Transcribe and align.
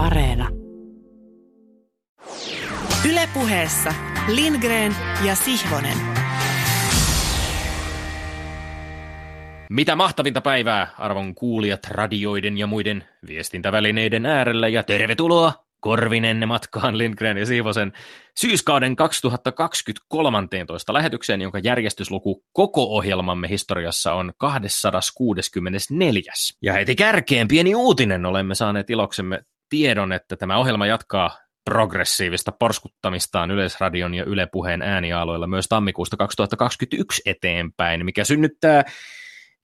Areena. 0.00 0.48
Ylepuheessa 3.10 3.94
Lindgren 4.28 4.96
ja 5.26 5.34
Sihvonen. 5.34 5.96
Mitä 9.70 9.96
mahtavinta 9.96 10.40
päivää, 10.40 10.88
arvon 10.98 11.34
kuulijat 11.34 11.80
radioiden 11.90 12.58
ja 12.58 12.66
muiden 12.66 13.04
viestintävälineiden 13.26 14.26
äärellä 14.26 14.68
ja 14.68 14.82
tervetuloa 14.82 15.52
korvinenne 15.80 16.46
matkaan 16.46 16.98
Lindgren 16.98 17.38
ja 17.38 17.46
Siivosen 17.46 17.92
syyskauden 18.40 18.96
2023 18.96 20.48
lähetykseen, 20.92 21.40
jonka 21.40 21.58
järjestysluku 21.58 22.44
koko 22.52 22.96
ohjelmamme 22.96 23.48
historiassa 23.48 24.12
on 24.12 24.32
264. 24.38 26.32
Ja 26.62 26.72
heti 26.72 26.96
kärkeen 26.96 27.48
pieni 27.48 27.74
uutinen 27.74 28.26
olemme 28.26 28.54
saaneet 28.54 28.90
iloksemme 28.90 29.42
tiedon, 29.70 30.12
että 30.12 30.36
tämä 30.36 30.58
ohjelma 30.58 30.86
jatkaa 30.86 31.38
progressiivista 31.64 32.52
porskuttamistaan 32.52 33.50
Yleisradion 33.50 34.14
ja 34.14 34.24
Yle 34.24 34.46
Puheen 34.52 34.82
äänialoilla 34.82 35.46
myös 35.46 35.66
tammikuusta 35.68 36.16
2021 36.16 37.22
eteenpäin, 37.26 38.04
mikä 38.04 38.24
synnyttää 38.24 38.84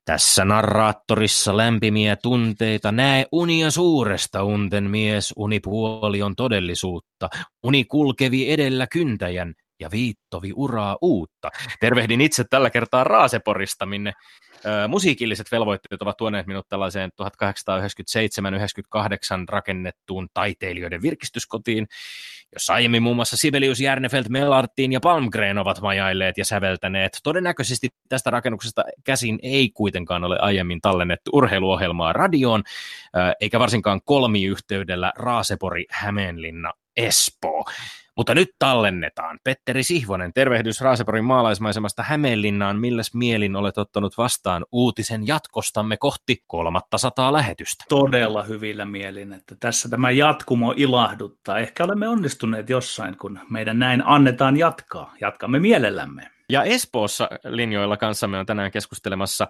tässä 0.05 0.45
narraattorissa 0.45 1.57
lämpimiä 1.57 2.15
tunteita, 2.15 2.91
näe 2.91 3.25
unia 3.31 3.71
suuresta 3.71 4.43
unten 4.43 4.83
mies, 4.83 5.33
unipuoli 5.37 6.21
on 6.21 6.35
todellisuutta, 6.35 7.29
uni 7.63 7.85
kulkevi 7.85 8.51
edellä 8.51 8.87
kyntäjän 8.91 9.53
ja 9.79 9.91
viittovi 9.91 10.51
uraa 10.55 10.97
uutta. 11.01 11.49
Tervehdin 11.79 12.21
itse 12.21 12.43
tällä 12.49 12.69
kertaa 12.69 13.03
Raaseporista, 13.03 13.85
minne 13.85 14.13
musiikilliset 14.87 15.51
velvoitteet 15.51 16.01
ovat 16.01 16.17
tuoneet 16.17 16.47
minut 16.47 16.69
tällaiseen 16.69 17.11
1897-98 17.21 17.23
rakennettuun 19.49 20.27
taiteilijoiden 20.33 21.01
virkistyskotiin, 21.01 21.87
jossa 22.53 22.73
aiemmin 22.73 23.03
muun 23.03 23.15
muassa 23.15 23.37
Sibelius, 23.37 23.79
Järnefelt, 23.79 24.29
Melartin 24.29 24.93
ja 24.93 24.99
Palmgren 24.99 25.57
ovat 25.57 25.81
majailleet 25.81 26.37
ja 26.37 26.45
säveltäneet. 26.45 27.17
Todennäköisesti 27.23 27.89
tästä 28.09 28.29
rakennuksesta 28.29 28.83
käsin 29.03 29.39
ei 29.43 29.69
kuitenkaan 29.69 30.23
ole 30.23 30.39
aiemmin 30.39 30.81
tallennettu 30.81 31.31
urheiluohjelmaa 31.33 32.13
radioon, 32.13 32.63
eikä 33.39 33.59
varsinkaan 33.59 34.01
kolmiyhteydellä 34.05 35.13
Raasepori, 35.15 35.85
Hämeenlinna, 35.89 36.73
Espoo. 36.97 37.65
Mutta 38.17 38.35
nyt 38.35 38.49
tallennetaan. 38.59 39.39
Petteri 39.43 39.83
Sihvonen, 39.83 40.33
tervehdys 40.33 40.81
Raaseporin 40.81 41.25
maalaismaisemasta 41.25 42.03
Hämeenlinnaan. 42.03 42.79
Milläs 42.79 43.13
mielin 43.13 43.55
olet 43.55 43.77
ottanut 43.77 44.17
vastaan 44.17 44.65
uutisen 44.71 45.27
jatkostamme 45.27 45.97
kohti 45.97 46.43
kolmatta 46.47 46.97
sataa 46.97 47.33
lähetystä? 47.33 47.85
Todella 47.89 48.43
hyvillä 48.43 48.85
mielin, 48.85 49.33
että 49.33 49.55
tässä 49.59 49.89
tämä 49.89 50.11
jatkumo 50.11 50.73
ilahduttaa. 50.77 51.59
Ehkä 51.59 51.83
olemme 51.83 52.07
onnistuneet 52.07 52.69
jossain, 52.69 53.17
kun 53.17 53.39
meidän 53.49 53.79
näin 53.79 54.03
annetaan 54.05 54.57
jatkaa. 54.57 55.13
Jatkamme 55.21 55.59
mielellämme. 55.59 56.31
Ja 56.49 56.63
Espoossa 56.63 57.29
linjoilla 57.43 57.97
kanssamme 57.97 58.39
on 58.39 58.45
tänään 58.45 58.71
keskustelemassa 58.71 59.47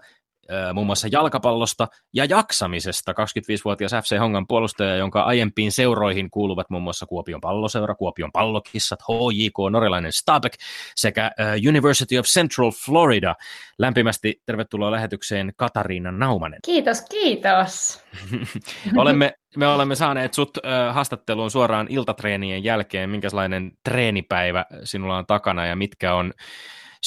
muun 0.74 0.88
muassa 0.88 1.08
jalkapallosta 1.12 1.88
ja 2.14 2.26
jaksamisesta. 2.26 3.12
25-vuotias 3.12 3.92
FC 3.92 4.18
Hongan 4.20 4.48
puolustaja, 4.48 4.96
jonka 4.96 5.22
aiempiin 5.22 5.72
seuroihin 5.72 6.32
kuuluvat 6.32 6.70
muun 6.70 6.84
muassa 6.84 7.06
Kuopion 7.06 7.42
palloseura, 7.42 7.96
Kuopion 7.96 8.32
pallokissat, 8.32 9.00
HJK, 9.02 9.72
norjalainen 9.72 10.14
Stabek 10.14 10.54
sekä 10.96 11.32
University 11.70 12.18
of 12.18 12.26
Central 12.26 12.72
Florida. 12.86 13.36
Lämpimästi 13.80 14.42
tervetuloa 14.46 14.92
lähetykseen 14.92 15.54
Katariina 15.58 16.12
Naumanen. 16.12 16.60
Kiitos, 16.66 17.02
kiitos. 17.02 18.04
olemme, 18.98 19.34
me 19.58 19.68
olemme 19.68 19.96
saaneet 19.96 20.34
sut 20.34 20.58
äh, 20.58 20.96
haastatteluun 20.96 21.52
suoraan 21.52 21.88
iltatreenien 21.90 22.64
jälkeen. 22.64 23.10
Minkälainen 23.10 23.72
treenipäivä 23.84 24.66
sinulla 24.84 25.18
on 25.18 25.26
takana 25.26 25.66
ja 25.66 25.76
mitkä 25.76 26.14
on 26.14 26.34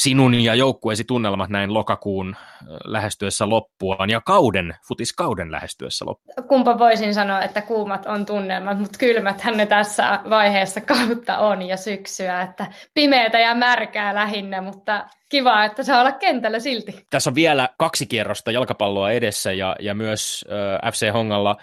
sinun 0.02 0.40
ja 0.40 0.54
joukkueesi 0.54 1.04
tunnelmat 1.04 1.50
näin 1.50 1.74
lokakuun 1.74 2.36
lähestyessä 2.84 3.48
loppuaan 3.48 4.10
ja 4.10 4.20
kauden, 4.20 4.74
futiskauden 4.88 5.52
lähestyessä 5.52 6.04
loppuaan? 6.06 6.48
Kumpa 6.48 6.78
voisin 6.78 7.14
sanoa, 7.14 7.42
että 7.42 7.62
kuumat 7.62 8.06
on 8.06 8.26
tunnelmat, 8.26 8.78
mutta 8.78 8.98
kylmät 8.98 9.42
ne 9.56 9.66
tässä 9.66 10.20
vaiheessa 10.30 10.80
kautta 10.80 11.38
on 11.38 11.62
ja 11.62 11.76
syksyä, 11.76 12.42
että 12.42 12.66
pimeätä 12.94 13.38
ja 13.38 13.54
märkää 13.54 14.14
lähinnä, 14.14 14.60
mutta 14.60 15.06
kiva, 15.28 15.64
että 15.64 15.82
saa 15.82 16.00
olla 16.00 16.12
kentällä 16.12 16.60
silti. 16.60 17.06
Tässä 17.10 17.30
on 17.30 17.34
vielä 17.34 17.68
kaksi 17.78 18.06
kierrosta 18.06 18.50
jalkapalloa 18.50 19.10
edessä 19.10 19.52
ja, 19.52 19.76
ja 19.80 19.94
myös 19.94 20.44
äh, 20.82 20.92
FC 20.92 21.12
Hongalla 21.12 21.56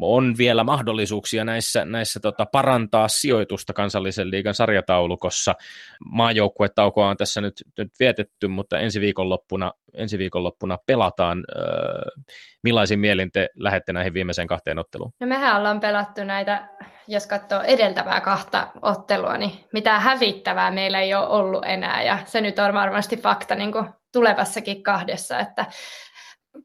on 0.00 0.34
vielä 0.38 0.64
mahdollisuuksia 0.64 1.44
näissä, 1.44 1.84
näissä 1.84 2.20
tota, 2.20 2.46
parantaa 2.46 3.08
sijoitusta 3.08 3.72
kansallisen 3.72 4.30
liigan 4.30 4.54
sarjataulukossa. 4.54 5.54
Maajoukkuetaukoa 6.04 7.08
on 7.08 7.16
tässä 7.16 7.40
nyt, 7.40 7.54
nyt 7.78 7.92
vietetty, 8.00 8.48
mutta 8.48 8.78
ensi 8.78 9.00
viikonloppuna, 9.00 9.72
ensi 9.94 10.18
viikonloppuna 10.18 10.78
pelataan. 10.86 11.44
Öö, 11.56 11.64
millaisin 12.62 12.98
mielin 12.98 13.32
te 13.32 13.48
lähette 13.54 13.92
näihin 13.92 14.14
viimeiseen 14.14 14.48
kahteen 14.48 14.78
otteluun? 14.78 15.12
No 15.20 15.26
mehän 15.26 15.56
ollaan 15.56 15.80
pelattu 15.80 16.24
näitä, 16.24 16.68
jos 17.08 17.26
katsoo 17.26 17.60
edeltävää 17.62 18.20
kahta 18.20 18.68
ottelua, 18.82 19.38
niin 19.38 19.52
mitään 19.72 20.00
hävittävää 20.00 20.70
meillä 20.70 21.00
ei 21.00 21.14
ole 21.14 21.28
ollut 21.28 21.64
enää, 21.64 22.02
ja 22.02 22.18
se 22.24 22.40
nyt 22.40 22.58
on 22.58 22.74
varmasti 22.74 23.16
fakta 23.16 23.54
niin 23.54 23.72
kuin 23.72 23.88
tulevassakin 24.12 24.82
kahdessa, 24.82 25.38
että 25.38 25.66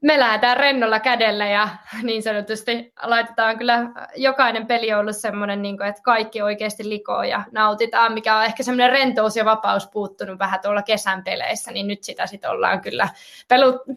me 0.02 0.19
lähdetään 0.19 0.57
rennolla 0.57 1.00
kädellä 1.00 1.47
ja 1.47 1.69
niin 2.03 2.24
sanotusti 2.24 2.94
laitetaan 3.03 3.57
kyllä, 3.57 3.90
jokainen 4.16 4.68
peli 4.68 4.94
on 4.94 5.00
ollut 5.00 5.18
semmoinen, 5.18 5.62
niin 5.62 5.78
kuin, 5.78 5.90
että 5.90 6.02
kaikki 6.02 6.41
oikeasti 6.41 6.90
likoo 6.90 7.24
ja 7.24 7.44
nautitaan, 7.52 8.13
mikä 8.13 8.38
on 8.38 8.46
ehkä 8.46 8.63
semmoinen 8.63 8.90
rentous 8.90 9.35
ja 9.35 9.46
vapaus 9.46 9.88
puuttunut 9.88 10.40
vähän 10.40 10.59
tuolla 10.62 10.81
kesän 10.81 11.24
peleissä, 11.24 11.72
niin 11.72 11.88
nyt 11.88 12.03
sitä 12.03 12.28
sitten 12.28 12.50
ollaan 12.50 12.81
kyllä 12.81 13.09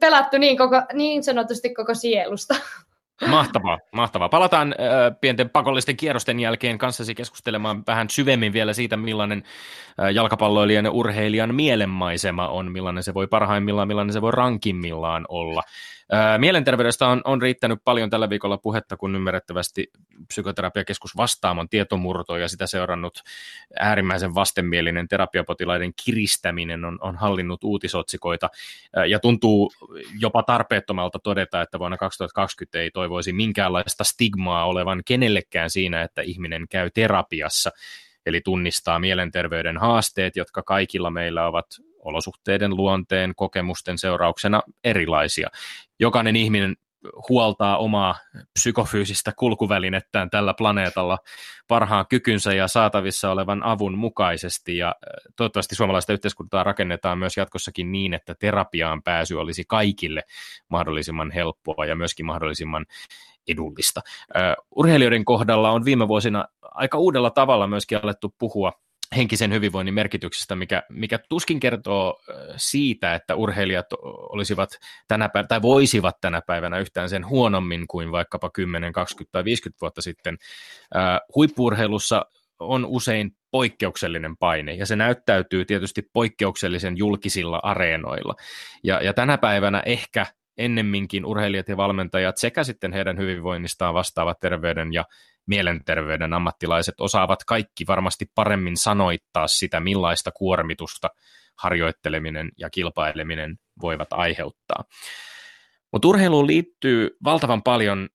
pelattu 0.00 0.38
niin, 0.38 0.56
koko, 0.56 0.82
niin 0.92 1.24
sanotusti 1.24 1.74
koko 1.74 1.94
sielusta. 1.94 2.54
Mahtavaa, 3.26 3.78
mahtavaa. 3.92 4.28
Palataan 4.28 4.72
äh, 4.72 5.20
pienten 5.20 5.50
pakollisten 5.50 5.96
kierrosten 5.96 6.40
jälkeen 6.40 6.78
kanssasi 6.78 7.14
keskustelemaan 7.14 7.82
vähän 7.86 8.10
syvemmin 8.10 8.52
vielä 8.52 8.72
siitä, 8.72 8.96
millainen 8.96 9.42
äh, 10.00 10.10
jalkapalloilijan 10.10 10.84
ja 10.84 10.90
urheilijan 10.90 11.54
mielenmaisema 11.54 12.48
on, 12.48 12.72
millainen 12.72 13.02
se 13.02 13.14
voi 13.14 13.26
parhaimmillaan, 13.26 13.88
millainen 13.88 14.12
se 14.12 14.22
voi 14.22 14.32
rankimmillaan 14.32 15.26
olla. 15.28 15.62
Mielenterveydestä 16.38 17.06
on, 17.06 17.20
on 17.24 17.42
riittänyt 17.42 17.78
paljon 17.84 18.10
tällä 18.10 18.30
viikolla 18.30 18.58
puhetta, 18.58 18.96
kun 18.96 19.16
ymmärrettävästi 19.16 19.86
psykoterapiakeskus 20.28 21.16
Vastaamon 21.16 21.68
tietomurto 21.68 22.36
ja 22.36 22.48
sitä 22.48 22.66
seurannut 22.66 23.22
äärimmäisen 23.78 24.34
vastenmielinen 24.34 25.08
terapiapotilaiden 25.08 25.92
kiristäminen 26.04 26.84
on, 26.84 26.98
on 27.00 27.16
hallinnut 27.16 27.64
uutisotsikoita. 27.64 28.50
Ja 29.08 29.18
tuntuu 29.18 29.72
jopa 30.18 30.42
tarpeettomalta 30.42 31.18
todeta, 31.18 31.62
että 31.62 31.78
vuonna 31.78 31.96
2020 31.96 32.78
ei 32.78 32.90
toivoisi 32.90 33.32
minkäänlaista 33.32 34.04
stigmaa 34.04 34.66
olevan 34.66 35.02
kenellekään 35.06 35.70
siinä, 35.70 36.02
että 36.02 36.22
ihminen 36.22 36.66
käy 36.70 36.90
terapiassa. 36.90 37.70
Eli 38.26 38.40
tunnistaa 38.40 38.98
mielenterveyden 38.98 39.78
haasteet, 39.78 40.36
jotka 40.36 40.62
kaikilla 40.62 41.10
meillä 41.10 41.46
ovat 41.46 41.66
olosuhteiden, 42.04 42.76
luonteen, 42.76 43.34
kokemusten 43.36 43.98
seurauksena 43.98 44.62
erilaisia. 44.84 45.48
Jokainen 46.00 46.36
ihminen 46.36 46.76
huoltaa 47.28 47.78
omaa 47.78 48.14
psykofyysistä 48.52 49.32
kulkuvälinettään 49.36 50.30
tällä 50.30 50.54
planeetalla 50.54 51.18
parhaan 51.68 52.06
kykynsä 52.08 52.54
ja 52.54 52.68
saatavissa 52.68 53.30
olevan 53.30 53.62
avun 53.62 53.98
mukaisesti. 53.98 54.76
Ja 54.76 54.94
toivottavasti 55.36 55.74
suomalaista 55.74 56.12
yhteiskuntaa 56.12 56.64
rakennetaan 56.64 57.18
myös 57.18 57.36
jatkossakin 57.36 57.92
niin, 57.92 58.14
että 58.14 58.34
terapiaan 58.34 59.02
pääsy 59.02 59.34
olisi 59.34 59.64
kaikille 59.68 60.22
mahdollisimman 60.68 61.30
helppoa 61.30 61.86
ja 61.86 61.96
myöskin 61.96 62.26
mahdollisimman 62.26 62.86
edullista. 63.48 64.00
Urheilijoiden 64.76 65.24
kohdalla 65.24 65.70
on 65.70 65.84
viime 65.84 66.08
vuosina 66.08 66.44
aika 66.62 66.98
uudella 66.98 67.30
tavalla 67.30 67.66
myöskin 67.66 67.98
alettu 68.02 68.34
puhua 68.38 68.72
henkisen 69.16 69.52
hyvinvoinnin 69.52 69.94
merkityksestä, 69.94 70.56
mikä, 70.56 70.82
mikä 70.88 71.18
tuskin 71.28 71.60
kertoo 71.60 72.20
siitä, 72.56 73.14
että 73.14 73.34
urheilijat 73.34 73.86
olisivat 74.02 74.70
tänä 75.08 75.28
päivänä, 75.28 75.48
tai 75.48 75.62
voisivat 75.62 76.20
tänä 76.20 76.40
päivänä 76.46 76.78
yhtään 76.78 77.08
sen 77.08 77.28
huonommin 77.28 77.86
kuin 77.86 78.12
vaikkapa 78.12 78.50
10, 78.50 78.92
20 78.92 79.32
tai 79.32 79.44
50 79.44 79.80
vuotta 79.80 80.02
sitten. 80.02 80.38
Huippuurheilussa 81.34 82.26
on 82.58 82.86
usein 82.86 83.36
poikkeuksellinen 83.50 84.36
paine, 84.36 84.74
ja 84.74 84.86
se 84.86 84.96
näyttäytyy 84.96 85.64
tietysti 85.64 86.02
poikkeuksellisen 86.12 86.98
julkisilla 86.98 87.60
areenoilla. 87.62 88.34
Ja, 88.84 89.02
ja 89.02 89.14
tänä 89.14 89.38
päivänä 89.38 89.82
ehkä 89.86 90.26
ennemminkin 90.58 91.26
urheilijat 91.26 91.68
ja 91.68 91.76
valmentajat 91.76 92.36
sekä 92.36 92.64
sitten 92.64 92.92
heidän 92.92 93.18
hyvinvoinnistaan 93.18 93.94
vastaavat 93.94 94.40
terveyden 94.40 94.92
ja 94.92 95.04
mielenterveyden 95.46 96.32
ammattilaiset 96.32 96.94
osaavat 97.00 97.44
kaikki 97.44 97.84
varmasti 97.88 98.26
paremmin 98.34 98.76
sanoittaa 98.76 99.48
sitä, 99.48 99.80
millaista 99.80 100.30
kuormitusta 100.32 101.08
harjoitteleminen 101.58 102.50
ja 102.58 102.70
kilpaileminen 102.70 103.56
voivat 103.82 104.08
aiheuttaa. 104.10 104.84
Mutta 105.92 106.08
urheiluun 106.08 106.46
liittyy 106.46 107.16
valtavan 107.24 107.62
paljon 107.62 108.08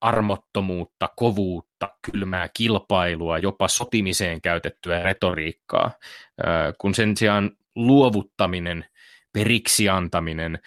armottomuutta, 0.00 1.08
kovuutta, 1.16 1.88
kylmää 2.10 2.48
kilpailua, 2.56 3.38
jopa 3.38 3.68
sotimiseen 3.68 4.40
käytettyä 4.40 5.02
retoriikkaa, 5.02 5.90
kun 6.78 6.94
sen 6.94 7.16
sijaan 7.16 7.50
luovuttaminen, 7.76 8.84
periksi 9.32 9.88
antaminen, 9.88 10.58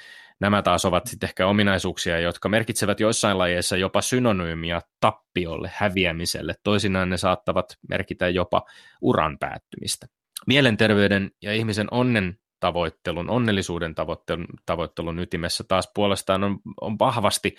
nämä 0.41 0.61
taas 0.61 0.85
ovat 0.85 1.07
sitten 1.07 1.27
ehkä 1.27 1.47
ominaisuuksia, 1.47 2.19
jotka 2.19 2.49
merkitsevät 2.49 2.99
joissain 2.99 3.37
lajeissa 3.37 3.77
jopa 3.77 4.01
synonyymia 4.01 4.81
tappiolle, 4.99 5.71
häviämiselle. 5.73 6.53
Toisinaan 6.63 7.09
ne 7.09 7.17
saattavat 7.17 7.65
merkitä 7.89 8.29
jopa 8.29 8.61
uran 9.01 9.39
päättymistä. 9.39 10.07
Mielenterveyden 10.47 11.31
ja 11.41 11.53
ihmisen 11.53 11.87
onnen 11.91 12.37
tavoittelun, 12.59 13.29
onnellisuuden 13.29 13.95
tavoittelun, 13.95 14.45
tavoittelun 14.65 15.19
ytimessä 15.19 15.63
taas 15.67 15.91
puolestaan 15.95 16.43
on, 16.43 16.57
on 16.81 16.99
vahvasti 16.99 17.55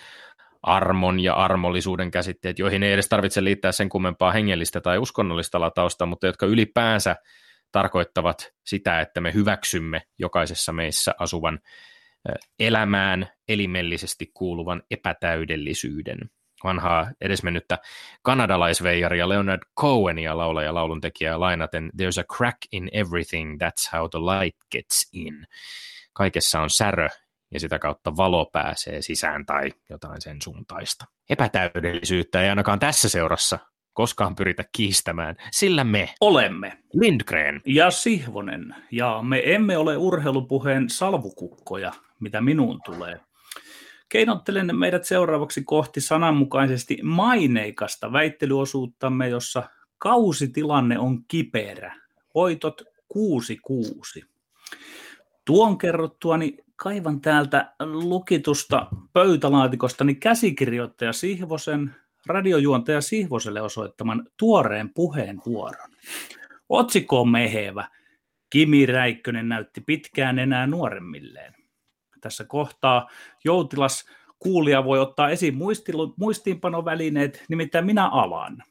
armon 0.63 1.19
ja 1.19 1.33
armollisuuden 1.33 2.11
käsitteet, 2.11 2.59
joihin 2.59 2.83
ei 2.83 2.93
edes 2.93 3.09
tarvitse 3.09 3.43
liittää 3.43 3.71
sen 3.71 3.89
kummempaa 3.89 4.31
hengellistä 4.31 4.81
tai 4.81 4.97
uskonnollista 4.97 5.59
latausta, 5.59 6.05
mutta 6.05 6.27
jotka 6.27 6.45
ylipäänsä 6.45 7.15
tarkoittavat 7.71 8.53
sitä, 8.65 9.01
että 9.01 9.21
me 9.21 9.33
hyväksymme 9.33 10.01
jokaisessa 10.19 10.73
meissä 10.73 11.15
asuvan 11.19 11.59
elämään 12.59 13.27
elimellisesti 13.47 14.31
kuuluvan 14.33 14.83
epätäydellisyyden. 14.91 16.17
Vanhaa 16.63 17.11
edesmennyttä 17.21 17.77
kanadalaisveijaria 18.21 19.29
Leonard 19.29 19.61
Cohenia 19.79 20.37
laulaja 20.37 20.73
lauluntekijää 20.73 21.39
lainaten 21.39 21.89
There's 22.01 22.19
a 22.19 22.35
crack 22.37 22.57
in 22.71 22.89
everything, 22.93 23.57
that's 23.63 23.97
how 23.97 24.09
the 24.09 24.19
light 24.19 24.57
gets 24.71 25.09
in. 25.13 25.47
Kaikessa 26.13 26.61
on 26.61 26.69
särö 26.69 27.07
ja 27.53 27.59
sitä 27.59 27.79
kautta 27.79 28.17
valo 28.17 28.45
pääsee 28.45 29.01
sisään 29.01 29.45
tai 29.45 29.71
jotain 29.89 30.21
sen 30.21 30.41
suuntaista. 30.41 31.05
Epätäydellisyyttä 31.29 32.41
ei 32.41 32.49
ainakaan 32.49 32.79
tässä 32.79 33.09
seurassa 33.09 33.59
koskaan 33.93 34.35
pyritä 34.35 34.63
kiistämään, 34.71 35.35
sillä 35.51 35.83
me 35.83 36.09
olemme 36.21 36.77
Lindgren 36.93 37.61
ja 37.65 37.91
Sihvonen, 37.91 38.75
ja 38.91 39.21
me 39.21 39.41
emme 39.45 39.77
ole 39.77 39.97
urheilupuheen 39.97 40.89
salvukukkoja, 40.89 41.91
mitä 42.19 42.41
minuun 42.41 42.81
tulee. 42.85 43.19
Keinottelen 44.09 44.75
meidät 44.75 45.05
seuraavaksi 45.05 45.63
kohti 45.63 46.01
sananmukaisesti 46.01 46.99
maineikasta 47.03 48.11
väittelyosuuttamme, 48.11 49.29
jossa 49.29 49.63
kausitilanne 49.97 50.99
on 50.99 51.23
kiperä. 51.27 51.95
Voitot 52.35 52.81
6-6. 54.21 54.25
Tuon 55.45 55.77
kerrottuani 55.77 56.57
kaivan 56.75 57.21
täältä 57.21 57.73
lukitusta 57.79 58.87
pöytälaatikosta 59.13 60.03
niin 60.03 60.19
käsikirjoittaja 60.19 61.13
Sihvosen 61.13 61.95
radiojuontaja 62.25 63.01
Sihvoselle 63.01 63.61
osoittaman 63.61 64.27
tuoreen 64.37 64.93
puheenvuoron. 64.93 65.89
Otsikko 66.69 67.21
on 67.21 67.29
mehevä. 67.29 67.87
Kimi 68.49 68.85
Räikkönen 68.85 69.49
näytti 69.49 69.81
pitkään 69.81 70.39
enää 70.39 70.67
nuoremmilleen. 70.67 71.56
Tässä 72.21 72.45
kohtaa 72.45 73.09
joutilas 73.43 74.05
kuulija 74.39 74.83
voi 74.83 74.99
ottaa 74.99 75.29
esiin 75.29 75.57
muistiinpanovälineet, 76.17 77.43
nimittäin 77.49 77.85
minä 77.85 78.09
avaan. 78.11 78.63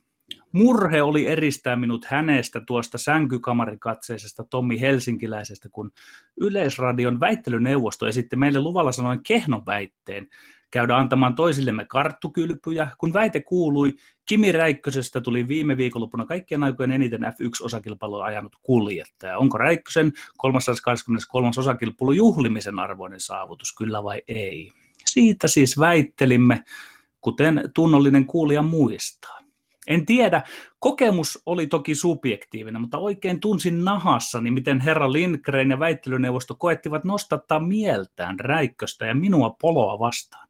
Murhe 0.53 1.03
oli 1.03 1.27
eristää 1.27 1.77
minut 1.77 2.05
hänestä 2.05 2.61
tuosta 2.61 2.99
sänkykamarikatseisesta 2.99 4.45
Tommi 4.45 4.81
Helsinkiläisestä, 4.81 5.69
kun 5.69 5.93
Yleisradion 6.41 7.21
väittelyneuvosto 7.21 8.07
esitti 8.07 8.37
meille 8.37 8.61
luvalla 8.61 8.93
sanoen 8.93 9.21
kehnon 9.23 9.67
väitteen, 9.67 10.29
käydä 10.71 10.97
antamaan 10.97 11.35
toisillemme 11.35 11.85
karttukylpyjä, 11.85 12.89
kun 12.99 13.13
väite 13.13 13.41
kuului, 13.41 13.95
Kimi 14.27 14.53
Räikkösestä 14.53 15.21
tuli 15.21 15.49
viime 15.49 15.77
viikonloppuna 15.77 16.27
kaikkien 16.27 16.63
aikojen 16.63 16.93
eniten 16.93 17.21
F1-osakilpailua 17.23 18.25
ajanut 18.25 18.57
kuljettaja. 18.63 19.39
Onko 19.39 19.59
Räikkösen 19.59 20.13
323. 20.37 21.51
osakilpailu 21.59 22.13
juhlimisen 22.13 22.79
arvoinen 22.79 23.21
saavutus, 23.21 23.75
kyllä 23.75 24.05
vai 24.05 24.23
ei? 24.29 24.73
Siitä 25.07 25.49
siis 25.49 25.79
väittelimme, 25.79 26.65
kuten 27.21 27.71
tunnollinen 27.75 28.27
kuulija 28.27 28.63
muistaa. 28.63 29.39
En 29.87 30.07
tiedä, 30.07 30.43
kokemus 30.79 31.43
oli 31.47 31.67
toki 31.67 31.95
subjektiivinen, 31.95 32.81
mutta 32.81 32.99
oikein 32.99 33.41
tunsin 33.41 33.85
nahassani, 33.85 34.51
miten 34.51 34.81
herra 34.81 35.13
Lindgren 35.13 35.71
ja 35.71 35.79
väittelyneuvosto 35.79 36.55
koettivat 36.55 37.05
nostattaa 37.05 37.61
mieltään 37.61 38.41
Räikköstä 38.41 39.07
ja 39.07 39.15
minua 39.15 39.57
poloa 39.61 39.99
vastaan. 39.99 40.46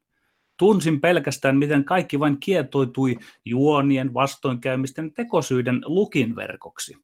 Tunsin 0.56 1.00
pelkästään, 1.00 1.56
miten 1.56 1.84
kaikki 1.84 2.20
vain 2.20 2.36
kietoitui 2.40 3.16
juonien, 3.44 4.14
vastoinkäymisten 4.14 5.12
tekosyiden 5.12 5.80
lukinverkoksi. 5.84 6.96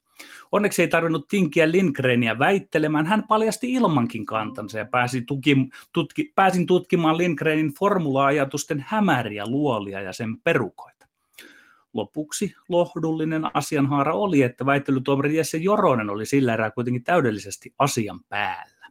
Onneksi 0.52 0.82
ei 0.82 0.88
tarvinnut 0.88 1.28
tinkiä 1.28 1.70
Lindgrenia 1.70 2.38
väittelemään, 2.38 3.06
hän 3.06 3.24
paljasti 3.28 3.72
ilmankin 3.72 4.26
kantansa 4.26 4.78
ja 4.78 4.84
pääsi 4.84 5.22
tuki, 5.22 5.56
tutki, 5.92 6.32
pääsin 6.34 6.66
tutkimaan 6.66 7.18
Lindgrenin 7.18 7.74
formula-ajatusten 7.78 8.84
hämäriä 8.88 9.46
luolia 9.46 10.00
ja 10.00 10.12
sen 10.12 10.40
perukoita. 10.40 11.06
Lopuksi 11.92 12.54
lohdullinen 12.68 13.56
asianhaara 13.56 14.14
oli, 14.14 14.42
että 14.42 14.66
väittelytuomari 14.66 15.36
Jesse 15.36 15.58
Joronen 15.58 16.10
oli 16.10 16.26
sillä 16.26 16.54
erää 16.54 16.70
kuitenkin 16.70 17.04
täydellisesti 17.04 17.74
asian 17.78 18.20
päällä. 18.28 18.81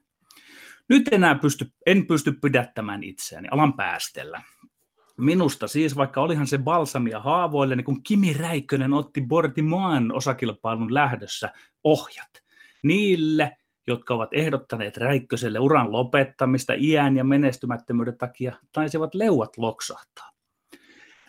Nyt 0.92 1.08
enää 1.12 1.36
pysty, 1.36 1.66
en 1.86 2.08
pysty 2.08 2.32
pidättämään 2.32 3.04
itseäni, 3.04 3.48
alan 3.52 3.74
päästellä. 3.74 4.42
Minusta 5.18 5.68
siis, 5.68 5.96
vaikka 5.96 6.22
olihan 6.22 6.48
se 6.48 6.58
balsamia 6.58 7.20
haavoille, 7.20 7.76
niin 7.76 7.86
kun 7.86 8.04
Kimi 8.04 8.34
Räikkönen 8.34 8.94
otti 8.94 9.22
Bortimoan 9.22 10.12
osakilpailun 10.12 10.94
lähdössä 10.94 11.50
ohjat 11.84 12.30
niille, 12.84 13.58
jotka 13.88 14.14
ovat 14.14 14.30
ehdottaneet 14.34 14.98
Räikköselle 14.98 15.60
uran 15.60 15.92
lopettamista 15.92 16.74
iän 16.78 17.18
ja 17.18 17.24
menestymättömyyden 17.24 18.18
takia, 18.18 18.56
taisivat 18.72 19.16
leuat 19.16 19.58
loksahtaa. 19.58 20.32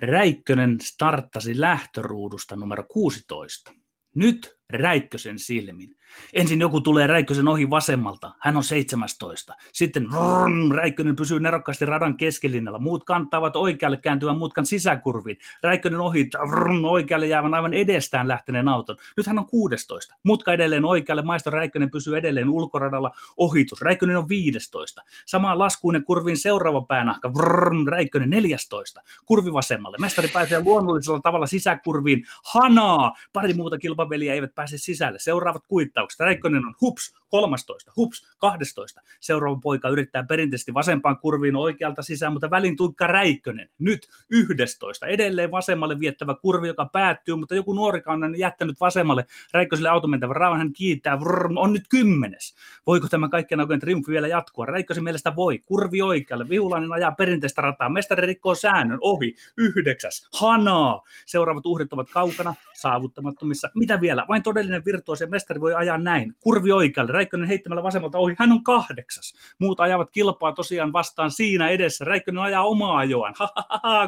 Räikkönen 0.00 0.80
starttasi 0.80 1.60
lähtöruudusta 1.60 2.56
numero 2.56 2.84
16. 2.88 3.72
Nyt 4.14 4.58
Räikkösen 4.74 5.38
silmin. 5.38 5.96
Ensin 6.32 6.60
joku 6.60 6.80
tulee 6.80 7.06
Räikkösen 7.06 7.48
ohi 7.48 7.70
vasemmalta, 7.70 8.32
hän 8.38 8.56
on 8.56 8.64
17. 8.64 9.54
Sitten 9.72 10.10
vrrm, 10.10 10.70
Räikkönen 10.70 11.16
pysyy 11.16 11.40
nerokkaasti 11.40 11.86
radan 11.86 12.16
keskilinnalla. 12.16 12.78
Muut 12.78 13.04
kantavat 13.04 13.56
oikealle 13.56 13.96
kääntyvän 13.96 14.38
mutkan 14.38 14.66
sisäkurviin. 14.66 15.36
Räikkönen 15.62 16.00
ohi 16.00 16.28
vrrm, 16.48 16.84
oikealle 16.84 17.26
jäävän 17.26 17.54
aivan 17.54 17.74
edestään 17.74 18.28
lähteneen 18.28 18.68
auton. 18.68 18.96
Nyt 19.16 19.26
hän 19.26 19.38
on 19.38 19.46
16. 19.46 20.14
Mutka 20.22 20.52
edelleen 20.52 20.84
oikealle, 20.84 21.22
maisto 21.22 21.50
Räikkönen 21.50 21.90
pysyy 21.90 22.16
edelleen 22.16 22.48
ulkoradalla. 22.48 23.10
Ohitus, 23.36 23.80
Räikkönen 23.82 24.16
on 24.16 24.28
15. 24.28 25.02
Samaan 25.26 25.58
laskuinen 25.58 26.04
kurvin 26.04 26.36
seuraava 26.36 26.80
päänahka, 26.80 27.34
vrrm, 27.34 27.86
Räikkönen 27.86 28.30
14. 28.30 29.02
Kurvi 29.26 29.52
vasemmalle. 29.52 29.96
Mestari 30.00 30.28
pääsee 30.28 30.62
luonnollisella 30.64 31.20
tavalla 31.20 31.46
sisäkurviin. 31.46 32.24
Hanaa! 32.44 33.12
Pari 33.32 33.54
muuta 33.54 33.78
kilpaveliä 33.78 34.34
eivät 34.34 34.54
pääse 34.54 34.61
sisälle. 34.66 35.18
Seuraavat 35.18 35.62
kuittaukset. 35.68 36.20
Räikkönen 36.20 36.64
on 36.64 36.74
hups, 36.80 37.14
13, 37.32 37.92
hups, 37.96 38.36
12. 38.38 39.00
Seuraava 39.20 39.58
poika 39.62 39.88
yrittää 39.88 40.24
perinteisesti 40.24 40.74
vasempaan 40.74 41.18
kurviin 41.18 41.56
oikealta 41.56 42.02
sisään, 42.02 42.32
mutta 42.32 42.50
välin 42.50 42.76
tuikka 42.76 43.06
Räikkönen. 43.06 43.68
Nyt 43.78 44.08
11. 44.30 45.06
Edelleen 45.06 45.50
vasemmalle 45.50 46.00
viettävä 46.00 46.34
kurvi, 46.34 46.68
joka 46.68 46.88
päättyy, 46.92 47.36
mutta 47.36 47.54
joku 47.54 47.72
nuorikaan 47.72 48.24
on 48.24 48.38
jättänyt 48.38 48.80
vasemmalle 48.80 49.26
Räikköselle 49.52 49.88
automentävän 49.88 50.36
rauhan. 50.36 50.60
Hän 50.60 50.72
kiittää, 50.72 51.20
vrr, 51.20 51.52
on 51.56 51.72
nyt 51.72 51.82
kymmenes. 51.88 52.54
Voiko 52.86 53.08
tämä 53.08 53.28
kaikkien 53.28 53.60
oikein 53.60 53.80
triumfi 53.80 54.12
vielä 54.12 54.28
jatkua? 54.28 54.66
Räikkösen 54.66 55.04
mielestä 55.04 55.36
voi. 55.36 55.58
Kurvi 55.58 56.02
oikealle. 56.02 56.48
Vihulainen 56.48 56.92
ajaa 56.92 57.12
perinteistä 57.12 57.62
rataa. 57.62 57.88
Mestari 57.88 58.26
rikkoo 58.26 58.54
säännön. 58.54 58.98
Ohi. 59.00 59.34
Yhdeksäs. 59.56 60.28
Hanaa. 60.32 61.02
Seuraavat 61.26 61.66
uhrit 61.66 61.92
ovat 61.92 62.10
kaukana, 62.10 62.54
saavuttamattomissa. 62.74 63.70
Mitä 63.74 64.00
vielä? 64.00 64.24
Vain 64.28 64.42
todellinen 64.42 64.84
virtuosi 64.84 65.26
mestari 65.26 65.60
voi 65.60 65.74
ajaa 65.74 65.98
näin. 65.98 66.34
Kurvi 66.40 66.72
oikealle. 66.72 67.21
Räikkönen 67.22 67.48
heittämällä 67.48 67.82
vasemmalta 67.82 68.18
ohi. 68.18 68.34
Hän 68.38 68.52
on 68.52 68.64
kahdeksas. 68.64 69.34
Muut 69.58 69.80
ajavat 69.80 70.10
kilpaa 70.10 70.52
tosiaan 70.52 70.92
vastaan 70.92 71.30
siinä 71.30 71.68
edessä. 71.68 72.04
Räikkönen 72.04 72.42
ajaa 72.42 72.66
omaa 72.66 72.98
ajoaan. 72.98 73.34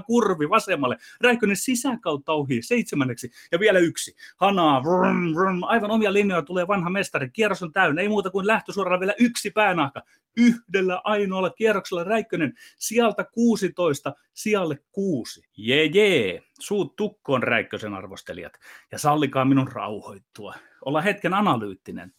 Kurvi 0.06 0.50
vasemmalle. 0.50 0.96
Räikkönen 1.20 1.56
sisäkautta 1.56 2.32
ohi. 2.32 2.62
Seitsemänneksi. 2.62 3.30
Ja 3.52 3.60
vielä 3.60 3.78
yksi. 3.78 4.14
Hanaa. 4.36 4.82
Vrum, 4.82 5.34
vrum. 5.34 5.62
Aivan 5.62 5.90
omia 5.90 6.12
linjoja 6.12 6.42
tulee 6.42 6.68
vanha 6.68 6.90
mestari. 6.90 7.30
Kierros 7.30 7.62
on 7.62 7.72
täynnä. 7.72 8.02
Ei 8.02 8.08
muuta 8.08 8.30
kuin 8.30 8.46
lähtösuoralla 8.46 9.00
vielä 9.00 9.14
yksi 9.18 9.50
päänahka. 9.50 10.02
Yhdellä 10.36 11.00
ainoalla 11.04 11.50
kierroksella 11.50 12.04
Räikkönen 12.04 12.54
sieltä 12.78 13.24
16 13.24 14.12
sijalle 14.32 14.78
6. 14.92 15.42
Jee 15.56 15.84
jee, 15.84 16.42
suut 16.60 16.96
tukkoon 16.96 17.42
Räikkösen 17.42 17.94
arvostelijat. 17.94 18.52
Ja 18.92 18.98
sallikaa 18.98 19.44
minun 19.44 19.68
rauhoittua. 19.72 20.54
Olla 20.84 21.00
hetken 21.00 21.34
analyyttinen. 21.34 22.12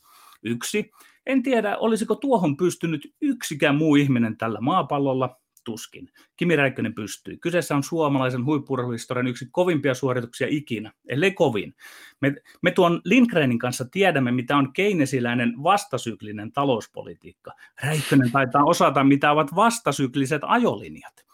Yksi, 0.45 0.91
en 1.25 1.43
tiedä, 1.43 1.77
olisiko 1.77 2.15
tuohon 2.15 2.57
pystynyt 2.57 3.13
yksikään 3.21 3.75
muu 3.75 3.95
ihminen 3.95 4.37
tällä 4.37 4.61
maapallolla. 4.61 5.39
tuskin. 5.65 6.09
Kimi 6.37 6.55
Räikkönen 6.55 6.93
pystyy. 6.93 7.37
Kyseessä 7.37 7.75
on 7.75 7.83
suomalaisen 7.83 8.45
huippurheiluhistorian 8.45 9.27
yksi 9.27 9.47
kovimpia 9.51 9.93
suorituksia 9.93 10.47
ikinä, 10.49 10.91
ellei 11.07 11.31
kovin. 11.31 11.75
Me, 12.21 12.35
me 12.61 12.71
tuon 12.71 13.01
Lindgrenin 13.05 13.59
kanssa 13.59 13.85
tiedämme, 13.91 14.31
mitä 14.31 14.57
on 14.57 14.73
keinesiläinen 14.73 15.53
vastasyklinen 15.63 16.51
talouspolitiikka. 16.51 17.51
Räikkönen 17.83 18.31
taitaa 18.31 18.63
osata, 18.63 19.03
mitä 19.03 19.31
ovat 19.31 19.55
vastasykliset 19.55 20.41
ajolinjat. 20.45 21.25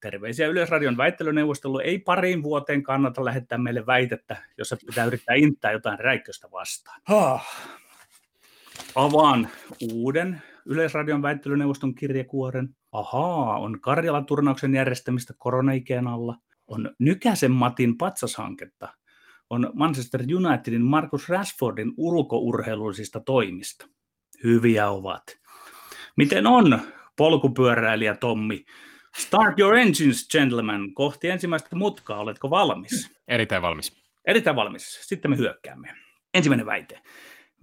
Terveisiä 0.00 0.48
Yleisradion 0.48 0.96
väittelyneuvostelu 0.96 1.78
ei 1.78 1.98
pariin 1.98 2.42
vuoteen 2.42 2.82
kannata 2.82 3.24
lähettää 3.24 3.58
meille 3.58 3.86
väitettä, 3.86 4.36
jossa 4.58 4.76
pitää 4.86 5.04
yrittää 5.04 5.34
inttää 5.34 5.72
jotain 5.72 5.98
räikköstä 5.98 6.48
vastaan. 6.52 7.00
Ah. 7.08 7.46
Avaan 8.96 9.48
uuden 9.92 10.42
Yleisradion 10.66 11.22
väittelyneuvoston 11.22 11.94
kirjekuoren. 11.94 12.68
Ahaa, 12.92 13.58
on 13.58 13.80
Karjala-turnauksen 13.80 14.74
järjestämistä 14.74 15.34
koronaikeen 15.38 16.06
alla. 16.06 16.36
On 16.66 16.94
Nykäsen 16.98 17.50
Matin 17.50 17.98
patsashanketta. 17.98 18.88
On 19.50 19.70
Manchester 19.74 20.20
Unitedin 20.36 20.82
Marcus 20.82 21.28
Rashfordin 21.28 21.92
ulkourheilullisista 21.96 23.20
toimista. 23.20 23.86
Hyviä 24.44 24.88
ovat. 24.90 25.22
Miten 26.16 26.46
on, 26.46 26.80
polkupyöräilijä 27.16 28.14
Tommi? 28.14 28.64
Start 29.18 29.58
your 29.58 29.74
engines, 29.74 30.28
gentlemen. 30.28 30.94
Kohti 30.94 31.28
ensimmäistä 31.28 31.76
mutkaa. 31.76 32.18
Oletko 32.18 32.50
valmis? 32.50 33.20
Erittäin 33.28 33.62
valmis. 33.62 34.02
Erittäin 34.24 34.56
valmis. 34.56 34.98
Sitten 35.02 35.30
me 35.30 35.36
hyökkäämme. 35.36 35.94
Ensimmäinen 36.34 36.66
väite. 36.66 37.02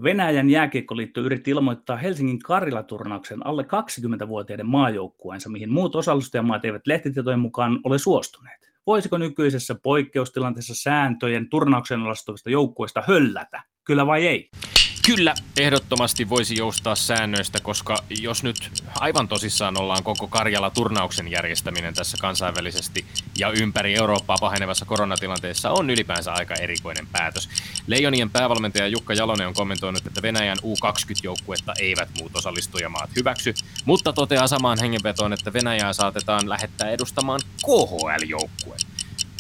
Venäjän 0.04 0.50
jääkiekkoliitto 0.50 1.22
yritti 1.22 1.52
ilmoittaa 1.52 1.98
Helsingin 1.98 2.40
Karila-turnauksen 2.40 3.46
alle 3.46 3.64
20-vuotiaiden 3.64 4.66
maajoukkueensa, 4.66 5.50
mihin 5.50 5.72
muut 5.72 5.96
osallistujamaat 5.96 6.66
eivät 6.66 6.88
lehtitietojen 6.88 7.40
mukaan 7.40 7.80
ole 7.84 8.00
suostuneet. 8.00 8.74
Voisiko 8.88 9.18
nykyisessä 9.18 9.76
poikkeustilanteessa 9.76 10.76
sääntöjen 10.76 11.50
turnauksen 11.50 12.02
alastuvista 12.02 12.50
joukkueista 12.50 13.04
höllätä? 13.08 13.64
Kyllä 13.84 14.08
vai 14.08 14.28
ei? 14.28 14.50
Kyllä, 15.06 15.36
ehdottomasti 15.58 16.30
voisi 16.30 16.56
joustaa 16.58 16.96
säännöistä, 16.96 17.60
koska 17.60 18.04
jos 18.10 18.44
nyt 18.44 18.72
aivan 19.00 19.28
tosissaan 19.28 19.78
ollaan 19.78 20.04
koko 20.04 20.28
Karjala 20.28 20.70
turnauksen 20.70 21.32
järjestäminen 21.32 21.94
tässä 21.94 22.18
kansainvälisesti 22.22 23.06
ja 23.38 23.50
ympäri 23.50 23.96
Eurooppaa 23.96 24.38
pahenevassa 24.40 24.86
koronatilanteessa 24.86 25.72
on 25.72 25.90
ylipäänsä 25.90 26.34
aika 26.34 26.56
erikoinen 26.56 27.08
päätös. 27.12 27.50
Leijonien 27.88 28.30
päävalmentaja 28.30 28.88
Jukka 28.88 29.14
Jalonen 29.14 29.48
on 29.48 29.54
kommentoinut, 29.54 30.08
että 30.08 30.22
Venäjän 30.22 30.58
U20-joukkuetta 30.58 31.74
eivät 31.80 32.10
muut 32.20 32.36
osallistujamaat 32.36 33.10
hyväksy, 33.16 33.54
mutta 33.86 34.14
toteaa 34.14 34.48
samaan 34.48 34.80
hengenvetoon, 34.80 35.34
että 35.34 35.54
Venäjää 35.54 35.94
saatetaan 35.94 36.50
lähettää 36.50 36.90
edustamaan 36.90 37.40
KHL-joukkue. 37.66 38.93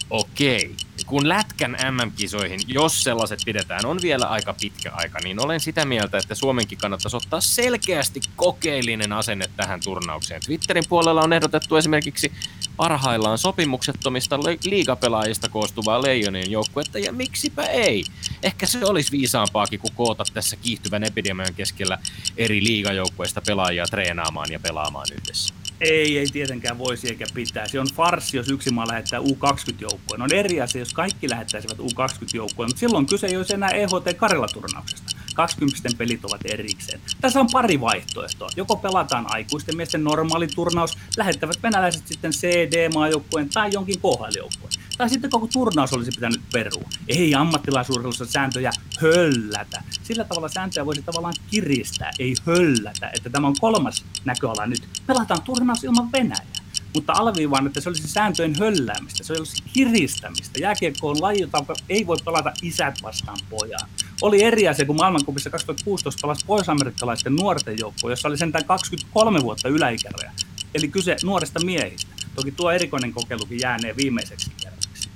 Okei. 0.10 0.75
Kun 1.05 1.29
Lätkän 1.29 1.77
MM-kisoihin, 1.91 2.60
jos 2.67 3.03
sellaiset 3.03 3.39
pidetään, 3.45 3.86
on 3.86 4.00
vielä 4.01 4.25
aika 4.25 4.55
pitkä 4.62 4.91
aika, 4.93 5.19
niin 5.24 5.45
olen 5.45 5.60
sitä 5.60 5.86
mieltä, 5.86 6.17
että 6.17 6.36
Suomenkin 6.36 6.77
kannattaisi 6.77 7.17
ottaa 7.17 7.41
selkeästi 7.41 8.19
kokeellinen 8.36 9.13
asenne 9.13 9.45
tähän 9.57 9.79
turnaukseen. 9.83 10.41
Twitterin 10.45 10.83
puolella 10.89 11.22
on 11.22 11.33
ehdotettu 11.33 11.75
esimerkiksi 11.75 12.31
parhaillaan 12.77 13.38
sopimuksettomista 13.38 14.39
liigapelaajista 14.65 15.50
koostuvaa 15.50 16.01
Leijonien 16.01 16.51
joukkuetta, 16.51 17.00
ja 17.00 17.13
miksipä 17.13 17.63
ei? 17.63 18.05
Ehkä 18.43 18.65
se 18.65 18.86
olisi 18.86 19.12
viisaampaakin 19.12 19.79
kuin 19.79 19.93
koota 19.95 20.24
tässä 20.33 20.55
kiihtyvän 20.55 21.03
epidemian 21.03 21.53
keskellä 21.53 21.98
eri 22.38 22.63
liigajoukkueista 22.63 23.41
pelaajia 23.48 23.86
treenaamaan 23.86 24.51
ja 24.51 24.60
pelaamaan 24.60 25.07
yhdessä. 25.12 25.53
Ei, 25.82 26.18
ei 26.18 26.25
tietenkään 26.25 26.77
voisi 26.77 27.10
eikä 27.10 27.25
pitää. 27.34 27.68
Se 27.68 27.80
on 27.80 27.88
farsi, 27.96 28.38
jos 28.38 28.50
yksi 28.50 28.72
maa 28.72 28.88
lähettää 28.88 29.20
U20-joukkueen. 29.20 30.22
On 30.22 30.34
eri 30.34 30.62
asia, 30.62 30.82
jos 30.82 30.94
kaikki 30.94 31.30
lähettäisivät 31.30 31.80
U20-joukkueen, 31.80 32.70
mutta 32.70 32.80
silloin 32.80 33.06
kyse 33.06 33.27
ei 33.27 33.38
olisi 33.38 33.53
enää 33.53 33.70
EHT 33.70 34.18
Karela-turnauksesta. 34.18 35.18
20 35.36 35.89
pelit 35.98 36.25
ovat 36.25 36.42
erikseen. 36.46 37.01
Tässä 37.22 37.39
on 37.39 37.48
pari 37.51 37.82
vaihtoehtoa. 37.82 38.50
Joko 38.56 38.75
pelataan 38.75 39.25
aikuisten 39.30 39.77
miesten 39.77 40.03
normaali 40.03 40.48
turnaus, 40.48 40.98
lähettävät 41.18 41.63
venäläiset 41.63 42.08
sitten 42.08 42.32
CD-maajoukkueen 42.32 43.50
tai 43.50 43.70
jonkin 43.74 44.00
KHL-joukkueen. 44.00 44.83
Tai 44.97 45.09
sitten 45.09 45.29
koko 45.29 45.47
turnaus 45.53 45.93
olisi 45.93 46.12
pitänyt 46.15 46.41
perua. 46.53 46.89
Ei 47.07 47.35
ammattilaisuudessa 47.35 48.25
sääntöjä 48.25 48.71
höllätä. 49.00 49.83
Sillä 50.03 50.23
tavalla 50.23 50.50
sääntöjä 50.50 50.85
voisi 50.85 51.01
tavallaan 51.01 51.33
kiristää, 51.51 52.12
ei 52.19 52.35
höllätä. 52.45 53.12
Että 53.15 53.29
tämä 53.29 53.47
on 53.47 53.55
kolmas 53.62 54.05
näköala 54.25 54.65
nyt. 54.65 54.88
Pelataan 55.07 55.41
turnaus 55.41 55.83
ilman 55.83 56.12
Venäjää. 56.12 56.63
Mutta 56.93 57.13
alviivaan, 57.13 57.67
että 57.67 57.81
se 57.81 57.89
olisi 57.89 58.07
sääntöjen 58.07 58.55
hölläämistä, 58.59 59.23
se 59.23 59.33
olisi 59.33 59.63
kiristämistä. 59.73 60.59
Jääkiekko 60.59 61.09
on 61.09 61.21
laji, 61.21 61.41
jota 61.41 61.65
ei 61.89 62.07
voi 62.07 62.17
pelata 62.25 62.53
isät 62.62 63.03
vastaan 63.03 63.38
pojaan. 63.50 63.89
Oli 64.21 64.43
eri 64.43 64.67
asia, 64.67 64.85
kun 64.85 64.95
maailmankupissa 64.95 65.50
2016 65.50 66.21
pelasi 66.21 66.45
pohjois-amerikkalaisten 66.45 67.35
nuorten 67.35 67.75
joukko, 67.79 68.09
jossa 68.09 68.27
oli 68.27 68.38
sentään 68.38 68.65
23 68.65 69.41
vuotta 69.41 69.69
yläikäraja. 69.69 70.31
Eli 70.73 70.88
kyse 70.88 71.15
nuoresta 71.23 71.65
miehistä. 71.65 72.13
Toki 72.35 72.51
tuo 72.51 72.71
erikoinen 72.71 73.13
kokeilukin 73.13 73.59
jäänee 73.62 73.95
viimeiseksi. 73.97 74.51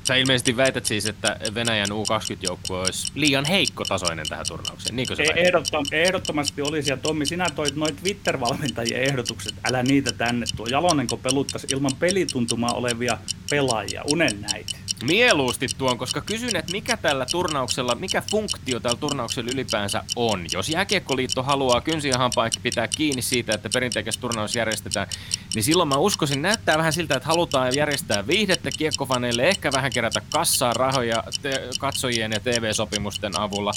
Sä 0.07 0.15
ilmeisesti 0.15 0.57
väität 0.57 0.85
siis, 0.85 1.05
että 1.05 1.39
Venäjän 1.53 1.87
U20-joukkue 1.89 2.79
olisi 2.79 3.11
liian 3.15 3.45
heikkotasoinen 3.45 4.25
tähän 4.29 4.45
turnaukseen, 4.47 4.95
niinkö 4.95 5.15
se 5.15 5.23
Ehdottom, 5.35 5.85
ehdottomasti 5.91 6.61
olisi, 6.61 6.91
ja 6.91 6.97
Tommi, 6.97 7.25
sinä 7.25 7.49
toit 7.55 7.75
noin 7.75 7.95
Twitter-valmentajien 7.95 9.03
ehdotukset, 9.03 9.53
älä 9.69 9.83
niitä 9.83 10.11
tänne 10.11 10.45
tuo. 10.55 10.65
Jalonenko 10.65 11.17
peluttaisi 11.17 11.67
ilman 11.71 11.95
pelituntumaa 11.99 12.73
olevia 12.73 13.17
pelaajia, 13.49 14.03
unen 14.11 14.41
näitä. 14.41 14.77
Mieluusti 15.03 15.67
tuon, 15.77 15.97
koska 15.97 16.21
kysyn, 16.21 16.55
että 16.55 16.71
mikä 16.71 16.97
tällä 16.97 17.25
turnauksella, 17.25 17.95
mikä 17.95 18.23
funktio 18.31 18.79
tällä 18.79 18.97
turnauksella 18.97 19.51
ylipäänsä 19.53 20.03
on. 20.15 20.45
Jos 20.51 20.69
Jääkiekkoliitto 20.69 21.43
haluaa 21.43 21.81
kynsiä 21.81 22.17
hampaan 22.17 22.51
pitää 22.63 22.87
kiinni 22.87 23.21
siitä, 23.21 23.53
että 23.53 23.69
perinteikäs 23.73 24.17
turnaus 24.17 24.55
järjestetään, 24.55 25.07
niin 25.55 25.63
silloin 25.63 25.89
mä 25.89 25.95
uskoisin, 25.95 26.41
näyttää 26.41 26.77
vähän 26.77 26.93
siltä, 26.93 27.15
että 27.15 27.27
halutaan 27.27 27.75
järjestää 27.75 28.27
viihdettä 28.27 28.69
kiekkofaneille, 28.77 29.47
ehkä 29.47 29.71
vähän 29.71 29.91
kerätä 29.97 30.21
kassaa 30.33 30.73
rahoja 30.73 31.23
te- 31.41 31.69
katsojien 31.79 32.31
ja 32.31 32.39
TV-sopimusten 32.39 33.39
avulla. 33.39 33.71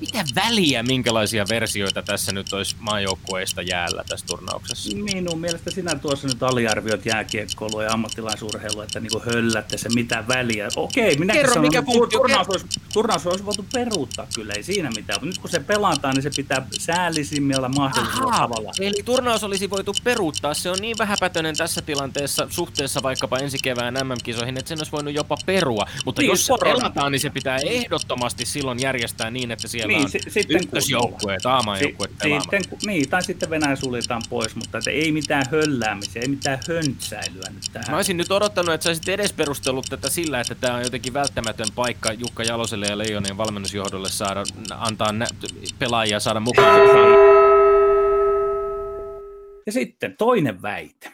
Mitä 0.00 0.24
väliä, 0.34 0.82
minkälaisia 0.82 1.44
versioita 1.48 2.02
tässä 2.02 2.32
nyt 2.32 2.52
olisi 2.52 2.76
maajoukkueista 2.78 3.62
jäällä 3.62 4.04
tässä 4.08 4.26
turnauksessa? 4.26 4.96
Minun 4.96 5.40
mielestä 5.40 5.70
sinä 5.70 5.94
tuossa 5.94 6.28
nyt 6.28 6.42
aliarvioit 6.42 7.06
jääkiekkoilua 7.06 7.84
ja 7.84 7.92
ammattilaisurheilua, 7.92 8.84
että 8.84 9.00
niin 9.00 9.10
höllätte 9.26 9.78
se 9.78 9.88
mitä 9.94 10.24
väliä. 10.28 10.68
Okei, 10.76 11.16
minä 11.18 11.32
Kerro, 11.32 11.54
sanon, 11.54 11.66
mikä 11.66 11.82
funktio, 11.82 12.18
turnaus, 12.18 12.48
olisi, 12.48 12.66
turnaus 12.92 13.26
olisi 13.26 13.44
voitu 13.44 13.66
peruuttaa 13.72 14.26
kyllä, 14.34 14.52
ei 14.56 14.62
siinä 14.62 14.90
mitään. 14.96 15.16
Mutta 15.20 15.26
nyt 15.26 15.38
kun 15.38 15.50
se 15.50 15.60
pelataan, 15.60 16.14
niin 16.14 16.22
se 16.22 16.30
pitää 16.36 16.66
säällisimmällä 16.78 17.68
mahdollisella 17.68 18.32
tavalla. 18.32 18.72
Eli 18.80 19.02
turnaus 19.04 19.44
olisi 19.44 19.70
voitu 19.70 19.94
peruuttaa. 20.04 20.54
Se 20.54 20.70
on 20.70 20.78
niin 20.80 20.98
vähäpätöinen 20.98 21.56
tässä 21.56 21.82
tilanteessa 21.82 22.46
suhteessa 22.50 23.02
vaikkapa 23.02 23.38
ensi 23.38 23.58
kevään 23.62 23.94
MM-kisoihin, 23.94 24.58
että 24.58 24.68
sen 24.68 24.78
olisi 24.78 24.92
voinut 24.92 25.14
jopa 25.14 25.36
perua. 25.60 25.86
Mutta 26.04 26.22
Niin, 26.22 26.28
jos 26.28 26.46
se 26.46 26.50
korona. 26.52 26.74
pelataan, 26.78 27.12
niin 27.12 27.20
se 27.20 27.30
pitää 27.30 27.58
ehdottomasti 27.66 28.46
silloin 28.46 28.80
järjestää 28.82 29.30
niin, 29.30 29.50
että 29.50 29.68
siellä 29.68 29.86
Niin, 29.92 30.02
on 30.02 30.10
sitten 30.10 30.56
ykkösjoukkueet, 30.62 31.46
aamajoukkueet 31.46 32.10
Si- 32.22 32.28
sitten, 32.40 32.68
ku- 32.68 32.78
niin, 32.86 33.08
tai 33.08 33.22
sitten 33.22 33.50
Venäjä 33.50 33.76
suljetaan 33.76 34.22
pois, 34.30 34.56
mutta 34.56 34.78
että 34.78 34.90
ei 34.90 35.12
mitään 35.12 35.44
hölläämisiä, 35.50 36.22
ei 36.22 36.28
mitään 36.28 36.58
höntsäilyä 36.68 37.50
nyt 37.54 37.62
tähän. 37.72 37.90
Mä 37.90 37.96
olisin 37.96 38.16
nyt 38.16 38.30
odottanut, 38.30 38.74
että 38.74 38.84
sä 38.84 38.90
olisit 38.90 39.08
edes 39.08 39.32
perustellut 39.32 39.86
tätä 39.90 40.10
sillä, 40.10 40.40
että 40.40 40.54
tämä 40.54 40.74
on 40.74 40.82
jotenkin 40.82 41.12
välttämätön 41.14 41.66
paikka 41.74 42.12
Jukka 42.12 42.42
Jaloselle 42.44 42.86
ja 42.86 42.98
Leijonien 42.98 43.36
valmennusjohdolle 43.36 44.08
saada, 44.08 44.42
antaa 44.78 45.12
nä- 45.12 45.26
pelaajia 45.78 46.20
saada 46.20 46.40
mukaan. 46.40 46.80
Ja 49.66 49.72
sitten 49.72 50.14
toinen 50.18 50.62
väite. 50.62 51.12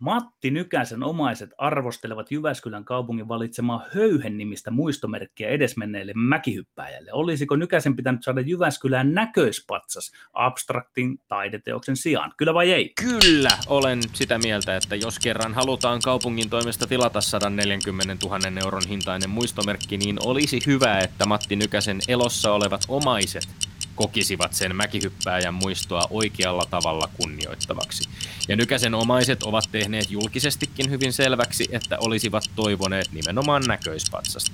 Matti 0.00 0.50
Nykäsen 0.50 1.02
omaiset 1.02 1.50
arvostelevat 1.58 2.30
Jyväskylän 2.32 2.84
kaupungin 2.84 3.28
valitsemaa 3.28 3.84
höyhen-nimistä 3.94 4.70
muistomerkkiä 4.70 5.48
edesmenneelle 5.48 6.12
mäkihyppääjälle. 6.16 7.12
Olisiko 7.12 7.56
Nykäsen 7.56 7.96
pitänyt 7.96 8.24
saada 8.24 8.40
Jyväskylään 8.40 9.14
näköispatsas 9.14 10.12
abstraktin 10.32 11.18
taideteoksen 11.28 11.96
sijaan? 11.96 12.32
Kyllä 12.36 12.54
vai 12.54 12.72
ei? 12.72 12.92
Kyllä 13.00 13.50
olen 13.66 14.02
sitä 14.12 14.38
mieltä, 14.38 14.76
että 14.76 14.96
jos 14.96 15.18
kerran 15.18 15.54
halutaan 15.54 16.00
kaupungin 16.04 16.50
toimesta 16.50 16.86
tilata 16.86 17.20
140 17.20 18.26
000 18.26 18.38
euron 18.64 18.88
hintainen 18.88 19.30
muistomerkki, 19.30 19.96
niin 19.96 20.16
olisi 20.24 20.60
hyvä, 20.66 20.98
että 20.98 21.26
Matti 21.26 21.56
Nykäsen 21.56 21.98
elossa 22.08 22.52
olevat 22.52 22.80
omaiset 22.88 23.69
kokisivat 24.00 24.54
sen 24.54 24.76
mäkihyppääjän 24.76 25.54
muistoa 25.54 26.06
oikealla 26.10 26.66
tavalla 26.70 27.08
kunnioittavaksi. 27.16 28.08
Ja 28.48 28.56
Nykäsen 28.56 28.94
omaiset 28.94 29.42
ovat 29.42 29.68
tehneet 29.72 30.10
julkisestikin 30.10 30.90
hyvin 30.90 31.12
selväksi, 31.12 31.68
että 31.72 31.98
olisivat 31.98 32.44
toivoneet 32.56 33.12
nimenomaan 33.12 33.62
näköispatsasta. 33.66 34.52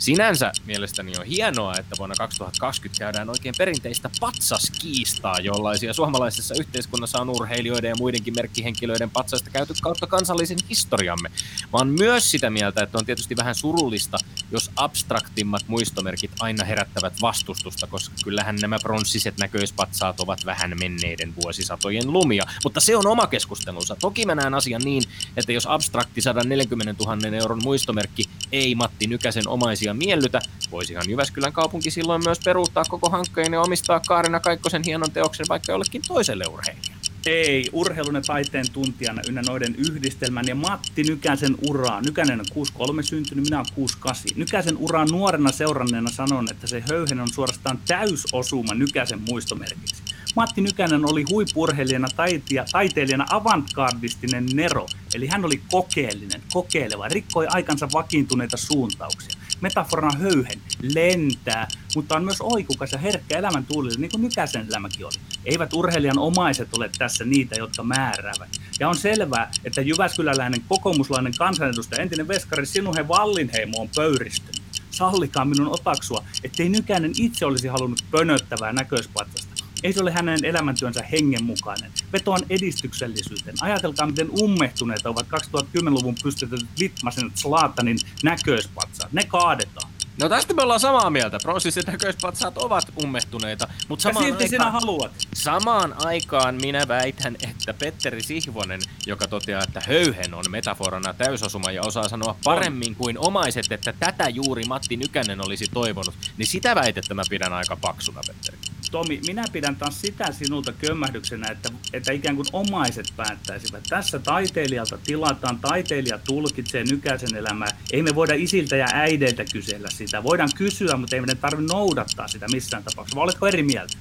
Sinänsä 0.00 0.52
mielestäni 0.66 1.12
on 1.18 1.26
hienoa, 1.26 1.74
että 1.78 1.96
vuonna 1.98 2.14
2020 2.18 2.98
käydään 2.98 3.30
oikein 3.30 3.54
perinteistä 3.58 4.10
patsaskiistaa, 4.20 5.40
jollaisia 5.40 5.94
suomalaisessa 5.94 6.54
yhteiskunnassa 6.60 7.20
on 7.20 7.30
urheilijoiden 7.30 7.88
ja 7.88 7.94
muidenkin 7.98 8.34
merkkihenkilöiden 8.34 9.10
patsasta 9.10 9.50
käyty 9.50 9.74
kautta 9.82 10.06
kansallisen 10.06 10.58
historiamme. 10.70 11.30
Vaan 11.72 11.88
myös 11.88 12.30
sitä 12.30 12.50
mieltä, 12.50 12.82
että 12.82 12.98
on 12.98 13.06
tietysti 13.06 13.36
vähän 13.36 13.54
surullista, 13.54 14.18
jos 14.52 14.70
abstraktimmat 14.76 15.64
muistomerkit 15.66 16.30
aina 16.40 16.64
herättävät 16.64 17.12
vastustusta, 17.22 17.86
koska 17.86 18.14
kyllähän 18.24 18.56
nämä 18.56 18.78
pronssiset 18.78 19.38
näköispatsaat 19.38 20.20
ovat 20.20 20.46
vähän 20.46 20.76
menneiden 20.80 21.34
vuosisatojen 21.42 22.12
lumia. 22.12 22.44
Mutta 22.64 22.80
se 22.80 22.96
on 22.96 23.06
oma 23.06 23.26
keskustelunsa. 23.26 23.96
Toki 23.96 24.26
mä 24.26 24.34
näen 24.34 24.54
asian 24.54 24.82
niin, 24.84 25.02
että 25.36 25.52
jos 25.52 25.66
abstrakti 25.66 26.20
140 26.20 27.04
000 27.04 27.36
euron 27.36 27.60
muistomerkki 27.62 28.24
ei 28.52 28.74
Matti 28.74 29.06
Nykäsen 29.06 29.48
omaisia 29.48 29.89
miellytä, 29.94 30.40
voisihan 30.70 31.04
Jyväskylän 31.08 31.52
kaupunki 31.52 31.90
silloin 31.90 32.24
myös 32.24 32.40
peruuttaa 32.44 32.84
koko 32.84 33.10
hankkeen 33.10 33.52
ja 33.52 33.60
omistaa 33.60 34.00
Kaarina 34.06 34.40
Kaikkosen 34.40 34.82
hienon 34.82 35.10
teoksen 35.10 35.46
vaikka 35.48 35.72
jollekin 35.72 36.02
toiselle 36.08 36.44
urheilijalle. 36.48 37.00
Ei, 37.26 37.68
urheilun 37.72 38.14
ja 38.14 38.20
taiteen 38.20 38.66
tuntijana 38.72 39.22
ynnä 39.28 39.42
noiden 39.46 39.74
yhdistelmän 39.76 40.46
ja 40.46 40.54
Matti 40.54 41.02
Nykäsen 41.02 41.56
uraa. 41.68 42.00
Nykänen 42.00 42.40
on 42.40 42.46
63 42.52 43.02
syntynyt, 43.02 43.44
minä 43.44 43.56
olen 43.56 43.72
68. 43.74 44.38
Nykäsen 44.38 44.76
uraa 44.76 45.04
nuorena 45.04 45.52
seuranneena 45.52 46.10
sanon, 46.10 46.46
että 46.50 46.66
se 46.66 46.82
höyhen 46.88 47.20
on 47.20 47.28
suorastaan 47.28 47.78
täysosuma 47.86 48.74
Nykäsen 48.74 49.20
muistomerkiksi. 49.28 50.02
Matti 50.36 50.60
Nykänen 50.60 51.10
oli 51.12 51.24
huippurheilijana, 51.30 52.08
taitia, 52.16 52.64
taiteilijana 52.72 53.26
avantgardistinen 53.30 54.46
nero, 54.54 54.86
eli 55.14 55.26
hän 55.26 55.44
oli 55.44 55.60
kokeellinen, 55.70 56.42
kokeileva, 56.52 57.08
rikkoi 57.08 57.46
aikansa 57.48 57.88
vakiintuneita 57.92 58.56
suuntauksia. 58.56 59.39
Metaforana 59.60 60.18
höyhen, 60.18 60.60
lentää, 60.82 61.68
mutta 61.94 62.16
on 62.16 62.24
myös 62.24 62.40
oikukas 62.40 62.92
ja 62.92 62.98
herkkä 62.98 63.38
elämän 63.38 63.66
tuulille, 63.66 63.98
niin 63.98 64.10
kuin 64.10 64.22
Nykäsen 64.22 64.66
elämäkin 64.68 65.06
oli. 65.06 65.14
Eivät 65.44 65.72
urheilijan 65.72 66.18
omaiset 66.18 66.68
ole 66.76 66.90
tässä 66.98 67.24
niitä, 67.24 67.54
jotka 67.58 67.82
määräävät. 67.82 68.48
Ja 68.80 68.88
on 68.88 68.96
selvää, 68.96 69.50
että 69.64 69.80
Jyväskyläläinen 69.80 70.64
kokoomuslainen 70.68 71.32
kansanedustaja, 71.38 72.02
entinen 72.02 72.28
veskari 72.28 72.66
Sinuhe 72.66 73.08
Vallinheimo 73.08 73.80
on 73.80 73.88
pöyristynyt. 73.96 74.62
Sallikaa 74.90 75.44
minun 75.44 75.68
otaksua, 75.68 76.24
ettei 76.44 76.68
Nykänen 76.68 77.12
itse 77.16 77.46
olisi 77.46 77.68
halunnut 77.68 78.04
pönöttävää 78.10 78.72
näköispatsasta 78.72 79.50
ei 79.82 79.92
se 79.92 80.00
ole 80.02 80.12
hänen 80.12 80.44
elämäntyönsä 80.44 81.02
hengen 81.02 81.44
mukainen. 81.44 81.90
Vetoan 82.12 82.40
edistyksellisyyteen. 82.50 83.56
Ajatelkaa, 83.60 84.06
miten 84.06 84.30
ummehtuneita 84.42 85.08
ovat 85.08 85.26
2010-luvun 85.26 86.14
pystytetyt 86.22 86.68
Litmasen 86.78 87.30
Slaatanin 87.34 87.98
näköispatsaat. 88.22 88.89
Ne 89.12 89.24
kaadetaan. 89.24 89.90
No 90.20 90.28
tästä 90.28 90.54
me 90.54 90.62
ollaan 90.62 90.80
samaa 90.80 91.10
mieltä. 91.10 91.38
Pronssiset 91.42 91.86
näköispatsaat 91.86 92.58
ovat 92.58 92.84
ummehtuneita, 93.02 93.68
mutta 93.88 94.02
samaan, 94.02 94.24
silti 94.24 94.44
aikaan, 94.44 94.50
sinä 94.50 94.70
haluat. 94.70 95.12
samaan 95.34 95.94
aikaan 96.04 96.54
minä 96.54 96.88
väitän, 96.88 97.36
että 97.50 97.74
Petteri 97.74 98.22
Sihvonen, 98.22 98.80
joka 99.06 99.26
toteaa, 99.26 99.62
että 99.62 99.82
höyhen 99.86 100.34
on 100.34 100.44
metaforana 100.48 101.14
täysosuma 101.14 101.70
ja 101.70 101.82
osaa 101.82 102.08
sanoa 102.08 102.36
paremmin 102.44 102.94
kuin 102.94 103.18
omaiset, 103.18 103.72
että 103.72 103.92
tätä 103.92 104.28
juuri 104.28 104.64
Matti 104.64 104.96
Nykänen 104.96 105.46
olisi 105.46 105.64
toivonut, 105.74 106.14
niin 106.36 106.46
sitä 106.46 106.74
väitettä 106.74 107.14
mä 107.14 107.22
pidän 107.30 107.52
aika 107.52 107.76
paksuna, 107.76 108.20
Petteri. 108.26 108.58
Tomi, 108.90 109.20
minä 109.26 109.44
pidän 109.52 109.76
taas 109.76 110.00
sitä 110.00 110.32
sinulta 110.32 110.72
kömmähdyksenä, 110.72 111.50
että, 111.50 111.68
että 111.92 112.12
ikään 112.12 112.36
kuin 112.36 112.46
omaiset 112.52 113.06
päättäisivät. 113.16 113.82
Tässä 113.88 114.18
taiteilijalta 114.18 114.98
tilataan, 114.98 115.58
taiteilija 115.60 116.18
tulkitsee 116.18 116.84
nykäisen 116.84 117.36
elämää. 117.36 117.68
Ei 117.92 118.02
me 118.02 118.14
voida 118.14 118.34
isiltä 118.34 118.76
ja 118.76 118.86
äideiltä 118.92 119.44
kysellä 119.52 119.88
sitä. 119.90 120.22
Voidaan 120.22 120.50
kysyä, 120.56 120.96
mutta 120.96 121.16
ei 121.16 121.20
meidän 121.20 121.36
tarvitse 121.36 121.74
noudattaa 121.74 122.28
sitä 122.28 122.46
missään 122.48 122.84
tapauksessa. 122.84 123.16
Vai 123.16 123.24
oletko 123.24 123.46
eri 123.46 123.62
mieltä? 123.62 123.96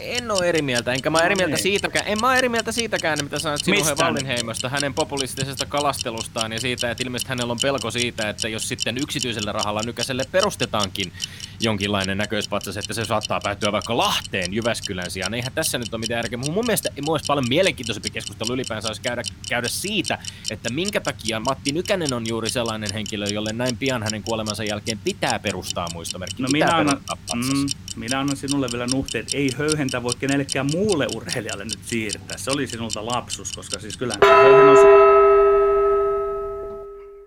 En 0.00 0.30
ole 0.30 0.48
eri 0.48 0.62
mieltä, 0.62 0.92
enkä 0.92 1.10
mä 1.10 1.18
eri 1.18 1.34
No 1.34 1.36
mieltä 1.36 1.54
niin. 1.54 1.62
siitäkään. 1.62 2.06
En 2.08 2.20
mä 2.20 2.36
eri 2.36 2.48
mieltä 2.48 2.72
siitäkään, 2.72 3.18
mitä 3.22 3.38
sanoit 3.38 3.64
Sinuhe? 3.64 3.94
Wallinheimosta, 3.94 4.68
hänen 4.68 4.94
populistisesta 4.94 5.66
kalastelustaan 5.66 6.52
ja 6.52 6.60
siitä, 6.60 6.90
että 6.90 7.04
ilmeisesti 7.04 7.28
hänellä 7.28 7.50
on 7.50 7.58
pelko 7.62 7.90
siitä, 7.90 8.28
että 8.28 8.48
jos 8.48 8.68
sitten 8.68 8.98
yksityisellä 8.98 9.52
rahalla 9.52 9.82
nykäiselle 9.82 10.24
perustetaankin 10.32 11.12
jonkinlainen 11.60 12.18
näköispatsas, 12.18 12.76
että 12.76 12.94
se 12.94 13.04
saattaa 13.04 13.40
päätyä 13.40 13.72
vaikka 13.72 13.96
Lahteen 13.96 14.54
Jyväskylän 14.54 15.10
sijaan. 15.10 15.34
Eihän 15.34 15.52
tässä 15.52 15.78
nyt 15.78 15.94
ole 15.94 16.00
mitään 16.00 16.18
järkeä. 16.18 16.38
Mun 16.38 16.66
mielestä 16.66 16.88
mielestä 17.06 17.26
paljon 17.26 17.48
mielenkiintoisempi 17.48 18.10
keskustelu 18.10 18.52
ylipäänsä 18.52 18.88
olisi 18.88 19.02
käydä, 19.02 19.22
käydä 19.48 19.68
siitä, 19.68 20.18
että 20.50 20.72
minkä 20.72 21.00
takia 21.00 21.40
Matti 21.40 21.72
Nykänen 21.72 22.12
on 22.12 22.24
juuri 22.28 22.50
sellainen 22.50 22.92
henkilö, 22.92 23.26
jolle 23.26 23.52
näin 23.52 23.76
pian 23.76 24.02
hänen 24.02 24.22
kuolemansa 24.22 24.64
jälkeen 24.64 24.98
pitää 25.04 25.38
perustaa 25.38 25.86
muistomerkki. 25.92 26.42
No 26.42 26.48
minä 26.52 26.76
annan, 26.76 27.00
mm, 27.34 27.66
minä 27.96 28.20
annan 28.20 28.36
sinulle 28.36 28.68
vielä 28.72 28.86
nuhteet. 28.86 29.34
Ei 29.34 29.50
höyhentä 29.58 30.02
voi 30.02 30.12
kenellekään 30.18 30.66
muulle 30.72 31.06
urheilijalle 31.14 31.64
nyt 31.64 31.78
siirtää. 31.84 32.38
Se 32.38 32.50
oli 32.50 32.66
sinulta 32.66 33.06
lapsus, 33.06 33.52
koska 33.52 33.80
siis 33.80 33.96
kyllähän 33.96 34.22
on... 34.22 34.76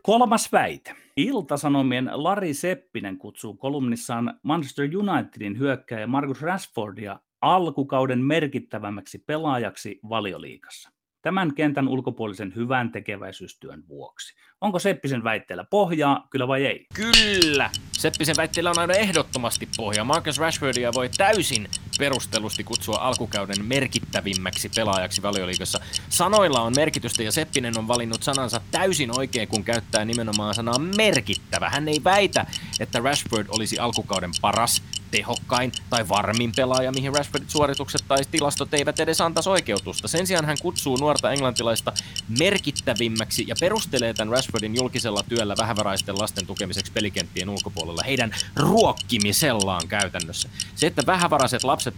Kolmas 0.01 0.51
väite. 0.51 0.98
Iltasanomien 1.19 2.09
Lari 2.13 2.53
Seppinen 2.53 3.17
kutsuu 3.17 3.53
kolumnissaan 3.53 4.39
Manchester 4.43 4.89
Unitedin 4.97 5.59
hyökkääjä 5.59 6.07
Marcus 6.07 6.41
Rashfordia 6.41 7.19
alkukauden 7.41 8.19
merkittävämmäksi 8.19 9.17
pelaajaksi 9.17 9.99
valioliikassa. 10.09 10.89
Tämän 11.21 11.55
kentän 11.55 11.87
ulkopuolisen 11.87 12.55
hyvän 12.55 12.91
tekeväisyystyön 12.91 13.83
vuoksi. 13.87 14.35
Onko 14.61 14.79
Seppisen 14.79 15.23
väitteellä 15.23 15.63
pohjaa, 15.63 16.27
kyllä 16.29 16.47
vai 16.47 16.65
ei? 16.65 16.85
Kyllä! 16.93 17.69
Seppisen 17.91 18.35
väitteellä 18.37 18.69
on 18.69 18.79
aina 18.79 18.93
ehdottomasti 18.93 19.69
pohja. 19.77 20.03
Marcus 20.03 20.37
Rashfordia 20.37 20.93
voi 20.93 21.09
täysin 21.17 21.69
perustellusti 21.99 22.63
kutsua 22.63 22.97
alkukauden 22.97 23.65
merkittävimmäksi 23.65 24.69
pelaajaksi 24.75 25.21
valioliigassa. 25.21 25.79
Sanoilla 26.09 26.61
on 26.61 26.73
merkitystä 26.75 27.23
ja 27.23 27.31
Seppinen 27.31 27.77
on 27.77 27.87
valinnut 27.87 28.23
sanansa 28.23 28.61
täysin 28.71 29.19
oikein, 29.19 29.47
kun 29.47 29.63
käyttää 29.63 30.05
nimenomaan 30.05 30.55
sanaa 30.55 30.79
merkittävä. 30.79 31.69
Hän 31.69 31.87
ei 31.87 32.01
väitä, 32.03 32.45
että 32.79 32.99
Rashford 32.99 33.47
olisi 33.49 33.79
alkukauden 33.79 34.31
paras, 34.41 34.83
tehokkain 35.11 35.71
tai 35.89 36.09
varmin 36.09 36.51
pelaaja, 36.55 36.91
mihin 36.91 37.15
Rashfordin 37.15 37.49
suoritukset 37.49 38.01
tai 38.07 38.19
tilastot 38.31 38.73
eivät 38.73 38.99
edes 38.99 39.21
antaisi 39.21 39.49
oikeutusta. 39.49 40.07
Sen 40.07 40.27
sijaan 40.27 40.45
hän 40.45 40.57
kutsuu 40.61 40.97
nuorta 40.97 41.31
englantilaista 41.31 41.93
merkittävimmäksi 42.39 43.45
ja 43.47 43.55
perustelee 43.59 44.13
tämän 44.13 44.31
Rashfordin 44.31 44.75
julkisella 44.75 45.23
työllä 45.23 45.55
vähävaraisten 45.57 46.19
lasten 46.19 46.45
tukemiseksi 46.45 46.91
pelikenttien 46.91 47.49
ulkopuolella, 47.49 48.03
heidän 48.05 48.35
ruokkimisellaan 48.55 49.87
käytännössä. 49.87 50.49
Se, 50.75 50.87
että 50.87 51.05
vähävaraiset 51.05 51.63
lapset 51.63 51.95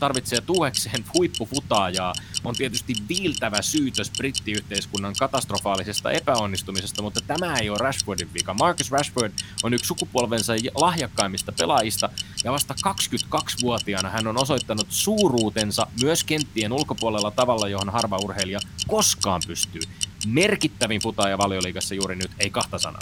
tarvitsee 0.00 0.40
tuekseen 0.40 1.04
huippufutaajaa, 1.14 2.14
on 2.44 2.54
tietysti 2.54 2.94
viiltävä 3.08 3.62
syytös 3.62 4.10
brittiyhteiskunnan 4.16 5.14
katastrofaalisesta 5.18 6.10
epäonnistumisesta, 6.10 7.02
mutta 7.02 7.20
tämä 7.26 7.56
ei 7.56 7.70
ole 7.70 7.78
Rashfordin 7.78 8.34
vika. 8.34 8.54
Marcus 8.54 8.90
Rashford 8.90 9.32
on 9.62 9.74
yksi 9.74 9.88
sukupolvensa 9.88 10.52
lahjakkaimmista 10.74 11.52
pelaajista, 11.52 12.10
ja 12.44 12.53
vasta 12.54 12.74
22-vuotiaana 12.74 14.10
hän 14.10 14.26
on 14.26 14.42
osoittanut 14.42 14.86
suuruutensa 14.88 15.86
myös 16.02 16.24
kenttien 16.24 16.72
ulkopuolella 16.72 17.30
tavalla, 17.30 17.68
johon 17.68 17.90
harva 17.90 18.16
urheilija 18.16 18.58
koskaan 18.86 19.40
pystyy. 19.46 19.82
Merkittävin 20.26 21.00
futaaja 21.00 21.38
valioliigassa 21.38 21.94
juuri 21.94 22.16
nyt, 22.16 22.30
ei 22.38 22.50
kahta 22.50 22.78
sanaa. 22.78 23.00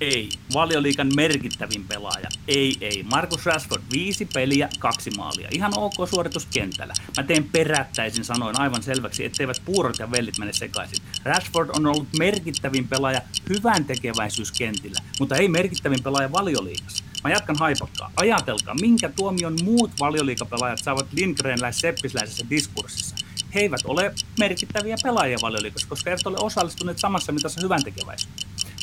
Ei. 0.00 0.28
Valioliikan 0.54 1.10
merkittävin 1.16 1.84
pelaaja. 1.88 2.28
Ei, 2.48 2.76
ei. 2.80 3.02
Markus 3.02 3.46
Rashford, 3.46 3.82
viisi 3.92 4.28
peliä, 4.34 4.68
kaksi 4.78 5.10
maalia. 5.10 5.48
Ihan 5.52 5.72
ok 5.78 5.94
suoritus 6.10 6.46
kentällä. 6.46 6.94
Mä 7.16 7.22
teen 7.22 7.44
perättäisin 7.44 8.24
sanoin 8.24 8.60
aivan 8.60 8.82
selväksi, 8.82 9.24
etteivät 9.24 9.62
puurot 9.64 9.98
ja 9.98 10.10
vellit 10.10 10.38
mene 10.38 10.52
sekaisin. 10.52 11.04
Rashford 11.24 11.70
on 11.76 11.86
ollut 11.86 12.08
merkittävin 12.18 12.88
pelaaja 12.88 13.20
hyvän 13.48 13.84
tekeväisyyskentillä, 13.84 15.00
mutta 15.20 15.36
ei 15.36 15.48
merkittävin 15.48 16.02
pelaaja 16.02 16.32
valioliikassa. 16.32 17.04
Mä 17.24 17.30
jatkan 17.30 17.56
haipakkaa. 17.58 18.12
Ajatelkaa, 18.16 18.74
minkä 18.80 19.08
tuomion 19.08 19.56
muut 19.62 19.90
valioliikapelaajat 20.00 20.78
saavat 20.82 21.12
Lindgrenläis 21.12 21.78
seppisläisessä 21.78 22.46
diskurssissa. 22.50 23.16
He 23.54 23.60
eivät 23.60 23.80
ole 23.84 24.14
merkittäviä 24.38 24.96
pelaajia 25.02 25.38
valioliikassa, 25.42 25.88
koska 25.88 26.10
eivät 26.10 26.26
ole 26.26 26.36
osallistuneet 26.40 26.98
samassa 26.98 27.32
mitassa 27.32 27.60
hyvän. 27.62 27.80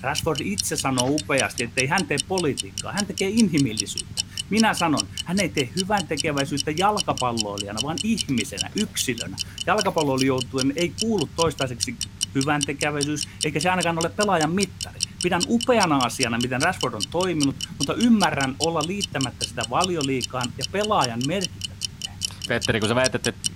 Rashford 0.01 0.39
itse 0.43 0.75
sanoo 0.75 1.07
upeasti, 1.07 1.63
että 1.63 1.81
ei 1.81 1.87
hän 1.87 2.05
tee 2.05 2.17
politiikkaa, 2.27 2.91
hän 2.91 3.05
tekee 3.05 3.29
inhimillisyyttä. 3.29 4.25
Minä 4.49 4.73
sanon, 4.73 5.07
hän 5.25 5.39
ei 5.39 5.49
tee 5.49 5.69
hyvän 5.75 6.07
tekeväisyyttä 6.07 6.71
jalkapalloilijana, 6.77 7.79
vaan 7.83 7.97
ihmisenä, 8.03 8.69
yksilönä. 8.75 9.37
Jalkapalloilijoutuen 9.65 10.73
ei 10.75 10.93
kuulu 11.01 11.29
toistaiseksi 11.35 11.95
hyvän 12.35 12.61
tekeväisyys, 12.65 13.27
eikä 13.45 13.59
se 13.59 13.69
ainakaan 13.69 13.99
ole 13.99 14.09
pelaajan 14.09 14.51
mittari. 14.51 14.99
Pidän 15.23 15.41
upeana 15.47 15.97
asiana, 15.97 16.37
miten 16.37 16.61
Rashford 16.61 16.93
on 16.93 17.01
toiminut, 17.11 17.55
mutta 17.77 17.93
ymmärrän 17.93 18.55
olla 18.59 18.81
liittämättä 18.87 19.45
sitä 19.45 19.61
valioliikaan 19.69 20.53
ja 20.57 20.63
pelaajan 20.71 21.21
merkittävyyteen. 21.27 22.15
Petteri, 22.47 22.79
kun 22.79 22.89
sä 22.89 22.95
väität, 22.95 23.27
että 23.27 23.51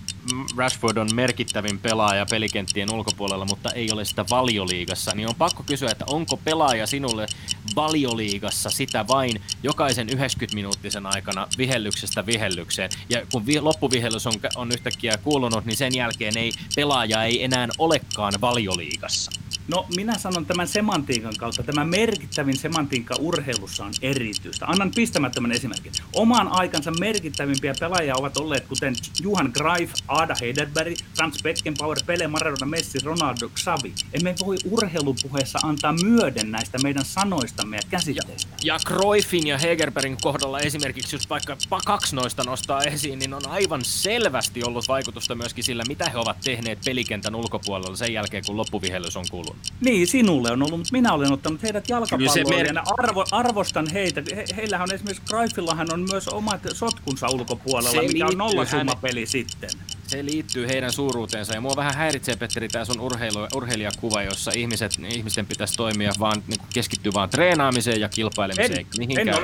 Rashford 0.58 0.98
on 0.98 1.10
merkittävin 1.14 1.80
pelaaja 1.80 2.26
pelikenttien 2.30 2.92
ulkopuolella, 2.92 3.46
mutta 3.46 3.72
ei 3.72 3.92
ole 3.92 4.06
sitä 4.06 4.26
valioliigassa, 4.30 5.12
niin 5.16 5.30
on 5.30 5.36
pakko 5.36 5.64
kysyä, 5.64 5.90
että 5.92 6.06
onko 6.08 6.38
pelaaja 6.38 6.88
sinulle 6.88 7.28
valioliigassa 7.76 8.70
sitä 8.70 9.08
vain 9.08 9.42
jokaisen 9.64 10.10
90-minuuttisen 10.10 11.06
aikana 11.06 11.48
vihellyksestä 11.58 12.26
vihellykseen. 12.26 12.90
Ja 13.10 13.22
kun 13.32 13.46
vi- 13.46 13.60
loppuvihellys 13.60 14.28
on, 14.28 14.34
on 14.56 14.72
yhtäkkiä 14.72 15.18
kuulunut, 15.24 15.66
niin 15.66 15.78
sen 15.78 15.96
jälkeen 15.96 16.38
ei 16.38 16.52
pelaaja 16.76 17.24
ei 17.24 17.44
enää 17.44 17.68
olekaan 17.78 18.34
valioliigassa. 18.42 19.32
No 19.68 19.86
minä 19.96 20.18
sanon 20.18 20.46
tämän 20.46 20.68
semantiikan 20.68 21.34
kautta. 21.38 21.64
Tämä 21.64 21.86
merkittävin 21.86 22.58
semantiikka 22.58 23.16
urheilussa 23.20 23.86
on 23.86 23.94
erityistä. 24.02 24.66
Annan 24.66 24.92
pistämättömän 24.96 25.52
esimerkin. 25.52 25.92
Oman 26.14 26.48
aikansa 26.48 26.92
merkittävimpiä 26.92 27.74
pelaajia 27.80 28.16
ovat 28.18 28.38
olleet 28.38 28.68
kuten 28.68 28.96
Johan 29.22 29.52
Greif, 29.54 29.92
Ada 30.08 30.36
Heidelberg, 30.42 30.96
Franz 31.16 31.44
Beckenbauer, 31.44 31.98
Pele, 32.06 32.28
Maradona, 32.28 32.66
Messi, 32.66 33.00
Ronaldo, 33.04 33.50
Xavi. 33.50 33.94
Emme 34.14 34.36
voi 34.46 34.58
urheilupuheessa 34.72 35.60
antaa 35.64 35.94
myöden 35.94 36.52
näistä 36.52 36.78
meidän 36.78 37.06
sanoistamme 37.06 37.76
ja 37.76 37.82
käsitteistä. 37.90 38.56
Ja 38.64 38.78
Cruyffin 38.88 39.48
ja 39.48 39.58
Hegerbergin 39.58 40.18
kohdalla 40.22 40.60
esimerkiksi, 40.60 41.16
jos 41.16 41.30
vaikka 41.30 41.58
kaksi 41.86 42.16
noista 42.16 42.44
nostaa 42.44 42.82
esiin, 42.82 43.20
niin 43.20 43.34
on 43.34 43.48
aivan 43.48 43.82
selvästi 43.84 44.64
ollut 44.64 44.88
vaikutusta 44.88 45.36
myöskin 45.36 45.64
sillä, 45.64 45.84
mitä 45.88 46.10
he 46.10 46.18
ovat 46.18 46.38
tehneet 46.44 46.80
pelikentän 46.86 47.36
ulkopuolella 47.36 47.96
sen 47.96 48.14
jälkeen, 48.14 48.44
kun 48.46 48.58
loppuvihellys 48.58 49.18
on 49.18 49.26
kuulunut. 49.32 49.55
Niin, 49.82 50.08
sinulle 50.08 50.52
on 50.52 50.64
ollut, 50.64 50.78
mutta 50.78 50.92
minä 50.92 51.14
olen 51.14 51.32
ottanut 51.32 51.64
heidät 51.64 51.90
jalkapalloon 51.90 52.76
ja 52.76 52.84
arvo, 52.98 53.26
arvostan 53.32 53.88
heitä. 53.94 54.24
He, 54.36 54.46
heillähän 54.56 54.90
on 54.90 54.96
esimerkiksi 54.96 55.24
Cruyffillahan 55.30 55.94
on 55.94 56.06
myös 56.12 56.28
omat 56.28 56.62
sotkunsa 56.74 57.28
ulkopuolella, 57.30 58.02
se 58.02 58.08
mikä 58.08 58.26
on 58.26 58.38
nollasummapeli 58.38 59.20
hän... 59.20 59.28
sitten. 59.28 59.70
Se 60.08 60.26
liittyy 60.26 60.68
heidän 60.68 60.92
suuruuteensa 60.92 61.54
ja 61.54 61.62
mua 61.62 61.74
vähän 61.76 61.96
häiritsee, 61.96 62.36
Petteri, 62.36 62.68
tämä 62.68 62.86
sun 62.86 63.00
urheilu, 63.00 63.48
urheilijakuva, 63.56 64.24
jossa 64.24 64.52
ihmiset, 64.56 64.92
ihmisten 65.08 65.46
pitäisi 65.46 65.74
toimia 65.78 66.12
vaan, 66.20 66.44
niin 66.48 66.60
keskittyä 66.74 67.12
vaan 67.14 67.30
treenaamiseen 67.30 68.02
ja 68.02 68.10
kilpailemiseen. 68.10 68.86
En, 69.00 69.28
en 69.28 69.36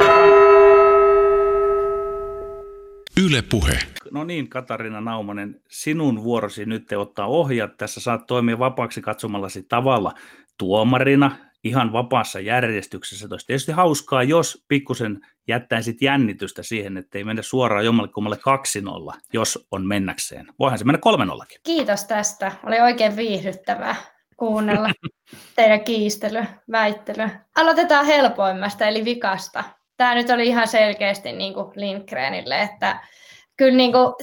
Yle 3.25 3.41
Puhe. 3.41 3.79
No 4.11 4.23
niin, 4.23 4.49
Katarina 4.49 5.01
Naumanen, 5.01 5.61
sinun 5.69 6.23
vuorosi 6.23 6.65
nyt 6.65 6.91
ottaa 6.91 7.27
ohjat. 7.27 7.77
Tässä 7.77 7.99
saat 7.99 8.27
toimia 8.27 8.59
vapaaksi 8.59 9.01
katsomallasi 9.01 9.63
tavalla 9.63 10.13
tuomarina, 10.57 11.35
ihan 11.63 11.93
vapaassa 11.93 12.39
järjestyksessä. 12.39 13.27
Olisi 13.31 13.47
tietysti 13.47 13.71
hauskaa, 13.71 14.23
jos 14.23 14.65
pikkusen 14.67 15.19
jättäisit 15.47 16.01
jännitystä 16.01 16.63
siihen, 16.63 16.97
että 16.97 17.17
ei 17.17 17.23
mennä 17.23 17.41
suoraan 17.41 17.85
jommalle 17.85 18.11
kummalle 18.11 18.37
2-0, 19.15 19.19
jos 19.33 19.67
on 19.71 19.87
mennäkseen. 19.87 20.47
Voihan 20.59 20.79
se 20.79 20.85
mennä 20.85 20.99
3 20.99 21.25
Kiitos 21.63 22.05
tästä. 22.05 22.51
Oli 22.65 22.79
oikein 22.79 23.15
viihdyttävää 23.15 23.95
kuunnella 24.37 24.89
teidän 25.55 25.83
kiistely, 25.83 26.43
väittely. 26.71 27.29
Aloitetaan 27.55 28.05
helpoimmasta, 28.05 28.85
eli 28.85 29.05
vikasta. 29.05 29.63
Tämä 30.01 30.15
nyt 30.15 30.29
oli 30.29 30.47
ihan 30.47 30.67
selkeästi 30.67 31.31
niin 31.31 31.53
kuin 31.53 31.71
Lindgrenille, 31.75 32.61
että 32.61 32.99
kyllä 33.57 33.77
niin 33.77 33.91
kuin 33.91 34.13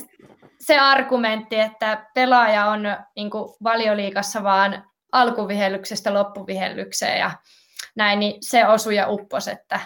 se 0.60 0.78
argumentti, 0.78 1.60
että 1.60 2.06
pelaaja 2.14 2.66
on 2.66 2.82
niin 3.16 3.30
kuin 3.30 3.54
valioliikassa 3.62 4.42
vaan 4.42 4.84
alkuvihellyksestä 5.12 6.14
loppuvihellykseen 6.14 7.18
ja 7.18 7.30
näin, 7.96 8.20
niin 8.20 8.34
se 8.40 8.66
osui 8.66 8.96
ja 8.96 9.08
uppos, 9.08 9.48
että 9.48 9.80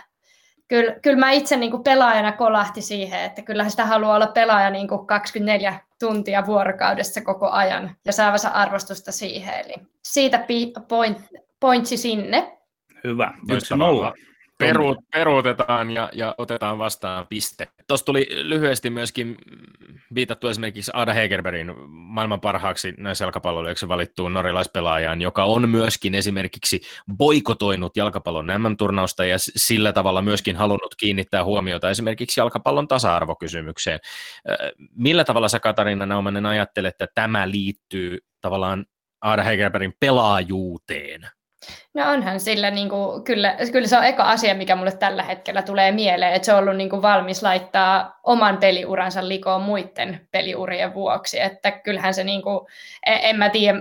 kyllä, 0.68 0.94
kyllä 1.02 1.18
mä 1.18 1.30
itse 1.30 1.56
niin 1.56 1.70
kuin 1.70 1.82
pelaajana 1.82 2.32
kolahti 2.32 2.82
siihen, 2.82 3.20
että 3.20 3.42
kyllä 3.42 3.68
sitä 3.68 3.86
haluaa 3.86 4.16
olla 4.16 4.26
pelaaja 4.26 4.70
niin 4.70 4.88
kuin 4.88 5.06
24 5.06 5.80
tuntia 5.98 6.46
vuorokaudessa 6.46 7.20
koko 7.20 7.50
ajan 7.50 7.96
ja 8.04 8.12
saavansa 8.12 8.48
arvostusta 8.48 9.12
siihen. 9.12 9.54
Eli 9.54 9.74
siitä 10.04 10.46
point, 10.88 11.18
pointsi 11.60 11.96
sinne. 11.96 12.58
Hyvä. 13.04 13.32
Voisi 13.48 13.76
nolla? 13.76 14.14
Peru, 14.66 14.96
peruutetaan 15.12 15.90
ja, 15.90 16.10
ja 16.12 16.34
otetaan 16.38 16.78
vastaan 16.78 17.26
piste. 17.26 17.68
Tuossa 17.88 18.06
tuli 18.06 18.26
lyhyesti 18.30 18.90
myöskin 18.90 19.36
viitattu 20.14 20.48
esimerkiksi 20.48 20.90
Ada 20.94 21.12
Hegerbergin 21.12 21.74
maailman 21.88 22.40
parhaaksi 22.40 22.94
näissä 22.98 23.24
jalkapalloilijaksi 23.24 23.88
valittuun 23.88 24.34
norjalaispelaajaan, 24.34 25.22
joka 25.22 25.44
on 25.44 25.68
myöskin 25.68 26.14
esimerkiksi 26.14 26.80
boikotoinut 27.16 27.96
jalkapallon 27.96 28.46
MM-turnausta 28.46 29.24
ja 29.24 29.36
sillä 29.38 29.92
tavalla 29.92 30.22
myöskin 30.22 30.56
halunnut 30.56 30.94
kiinnittää 30.94 31.44
huomiota 31.44 31.90
esimerkiksi 31.90 32.40
jalkapallon 32.40 32.88
tasa-arvokysymykseen. 32.88 34.00
Millä 34.94 35.24
tavalla 35.24 35.48
sä 35.48 35.60
Katarina 35.60 36.06
Naumanen 36.06 36.46
ajattelet, 36.46 36.90
että 36.90 37.06
tämä 37.14 37.50
liittyy 37.50 38.18
tavallaan 38.40 38.86
Ada 39.20 39.42
Hegerbergin 39.42 39.94
pelaajuuteen? 40.00 41.28
No 41.94 42.10
onhan 42.12 42.40
sillä, 42.40 42.70
niin 42.70 42.88
kuin, 42.88 43.24
kyllä, 43.24 43.56
kyllä 43.72 43.88
se 43.88 43.98
on 43.98 44.04
eka 44.04 44.22
asia, 44.22 44.54
mikä 44.54 44.76
mulle 44.76 44.92
tällä 44.92 45.22
hetkellä 45.22 45.62
tulee 45.62 45.92
mieleen, 45.92 46.32
että 46.32 46.46
se 46.46 46.52
on 46.52 46.58
ollut 46.58 46.76
niin 46.76 46.90
kuin, 46.90 47.02
valmis 47.02 47.42
laittaa 47.42 48.18
oman 48.22 48.56
peliuransa 48.56 49.28
likoon 49.28 49.62
muiden 49.62 50.28
peliurien 50.30 50.94
vuoksi, 50.94 51.40
että 51.40 51.70
kyllähän 51.70 52.14
se, 52.14 52.24
niin 52.24 52.42
kuin, 52.42 52.66
e, 53.06 53.30
en 53.30 53.36
mä 53.36 53.48
tiedä, 53.48 53.78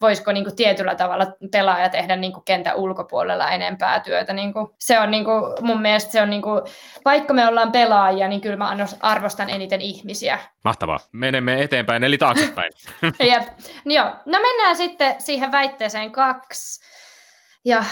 voisiko 0.00 0.32
niin 0.32 0.44
kuin, 0.44 0.56
tietyllä 0.56 0.94
tavalla 0.94 1.26
pelaaja 1.52 1.88
tehdä 1.88 2.16
niin 2.16 2.32
kuin, 2.32 2.44
kentän 2.44 2.76
ulkopuolella 2.76 3.50
enempää 3.50 4.00
työtä, 4.00 4.32
niin 4.32 4.52
kuin, 4.52 4.68
se 4.78 5.00
on 5.00 5.10
niin 5.10 5.24
kuin, 5.24 5.42
mun 5.60 5.82
mielestä 5.82 6.12
se 6.12 6.22
on, 6.22 6.30
niin 6.30 6.42
kuin, 6.42 6.60
vaikka 7.04 7.34
me 7.34 7.48
ollaan 7.48 7.72
pelaajia, 7.72 8.28
niin 8.28 8.40
kyllä 8.40 8.56
mä 8.56 8.76
arvostan 9.00 9.50
eniten 9.50 9.80
ihmisiä. 9.80 10.38
Mahtavaa, 10.64 10.98
menemme 11.12 11.62
eteenpäin, 11.62 12.04
eli 12.04 12.18
taaksepäin. 12.18 12.72
Jep. 13.32 13.42
Joo. 13.84 14.04
No 14.26 14.38
mennään 14.40 14.76
sitten 14.76 15.14
siihen 15.18 15.52
väitteeseen 15.52 16.12
kaksi 16.12 16.84
ja 17.64 17.84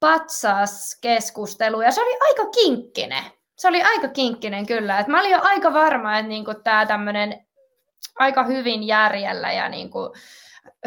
patsas 0.00 0.98
keskustelu, 1.00 1.80
ja 1.80 1.90
se 1.90 2.00
oli 2.02 2.18
aika 2.28 2.50
kinkkinen. 2.50 3.24
Se 3.56 3.68
oli 3.68 3.82
aika 3.82 4.08
kinkkinen 4.08 4.66
kyllä. 4.66 4.98
Et 4.98 5.06
mä 5.06 5.20
olin 5.20 5.30
jo 5.30 5.38
aika 5.42 5.72
varma, 5.72 6.18
että 6.18 6.28
niinku 6.28 6.54
tämä 6.64 6.86
tämmöinen 6.86 7.46
aika 8.18 8.44
hyvin 8.44 8.86
järjellä 8.86 9.52
ja 9.52 9.68
niinku 9.68 10.14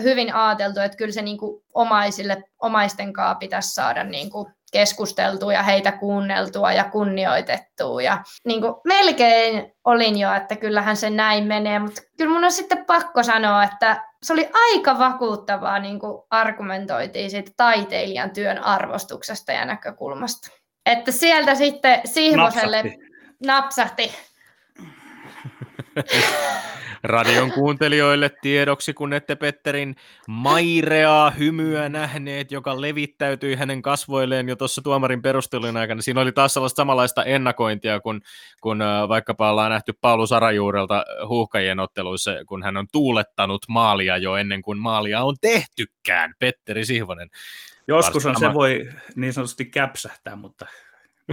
hyvin 0.02 0.34
ajateltu, 0.34 0.80
että 0.80 0.98
kyllä 0.98 1.12
se 1.12 1.22
niinku 1.22 1.63
omaisille, 1.74 2.44
omaisten 2.60 3.13
kanssa 3.13 3.36
pitäisi 3.36 3.70
saada 3.70 4.04
niinku 4.04 4.52
keskusteltua 4.72 5.54
ja 5.54 5.63
heitä 5.63 5.92
kuunneltua 5.92 6.74
ja 6.74 6.84
kunnioitettua. 6.84 8.02
Ja 8.02 8.24
niin 8.46 8.62
kuin 8.62 8.74
melkein 8.84 9.72
olin 9.84 10.18
jo, 10.18 10.34
että 10.34 10.56
kyllähän 10.56 10.98
se 10.98 11.10
näin 11.10 11.44
menee, 11.44 11.80
mutta 11.80 12.02
kyllä 12.18 12.32
mun 12.32 12.44
on 12.44 12.52
sitten 12.52 12.86
pakko 12.86 13.24
sanoa, 13.24 13.63
että 13.63 14.09
se 14.23 14.34
oli 14.34 14.49
aika 14.53 14.99
vakuuttavaa, 14.99 15.79
niin 15.79 15.99
kuin 15.99 16.23
argumentoitiin 16.29 17.29
siitä 17.32 17.51
taiteilijan 17.58 18.32
työn 18.32 18.63
arvostuksesta 18.63 19.51
ja 19.51 19.65
näkökulmasta. 19.65 20.51
Että 20.86 21.12
sieltä 21.12 21.55
sitten 21.55 22.01
Sihvoselle 22.05 22.84
napsahti. 22.84 23.05
napsahti. 23.45 24.12
Radion 27.04 27.52
kuuntelijoille 27.52 28.32
tiedoksi, 28.41 28.93
kun 28.93 29.13
ette 29.13 29.36
Petterin 29.36 29.95
maireaa 30.28 31.32
hymyä 31.32 31.89
nähneet, 31.89 32.52
joka 32.52 32.82
levittäytyi 32.82 33.56
hänen 33.56 33.82
kasvoilleen 33.82 34.49
jo 34.49 34.56
tuossa 34.56 34.82
tuomarin 34.82 35.21
perustelun 35.21 35.78
aikana. 35.78 36.02
Siinä 36.02 36.21
oli 36.21 36.32
taas 36.32 36.54
sellaista 36.54 36.75
samanlaista 36.75 37.23
ennakointia, 37.23 37.99
kun, 37.99 38.21
kun 38.62 38.80
vaikkapa 39.08 39.52
ollaan 39.52 39.71
nähty 39.71 39.93
Paulu 40.02 40.28
Sarajuurelta 40.28 41.06
huuhkajien 41.28 41.80
otteluissa, 41.80 42.32
kun 42.45 42.63
hän 42.63 42.78
on 42.78 42.88
tuulettanut 42.91 43.65
maalia 43.67 44.17
jo 44.17 44.36
ennen 44.36 44.62
kuin 44.62 44.78
maalia 44.78 45.23
on 45.23 45.36
tehtykään, 45.41 46.34
Petteri 46.39 46.86
Sihvonen. 46.86 47.30
Joskus 47.88 48.25
on 48.25 48.39
se 48.39 48.54
voi 48.54 48.89
niin 49.15 49.34
sanotusti 49.34 49.65
käpsähtää, 49.65 50.36
mutta 50.36 50.65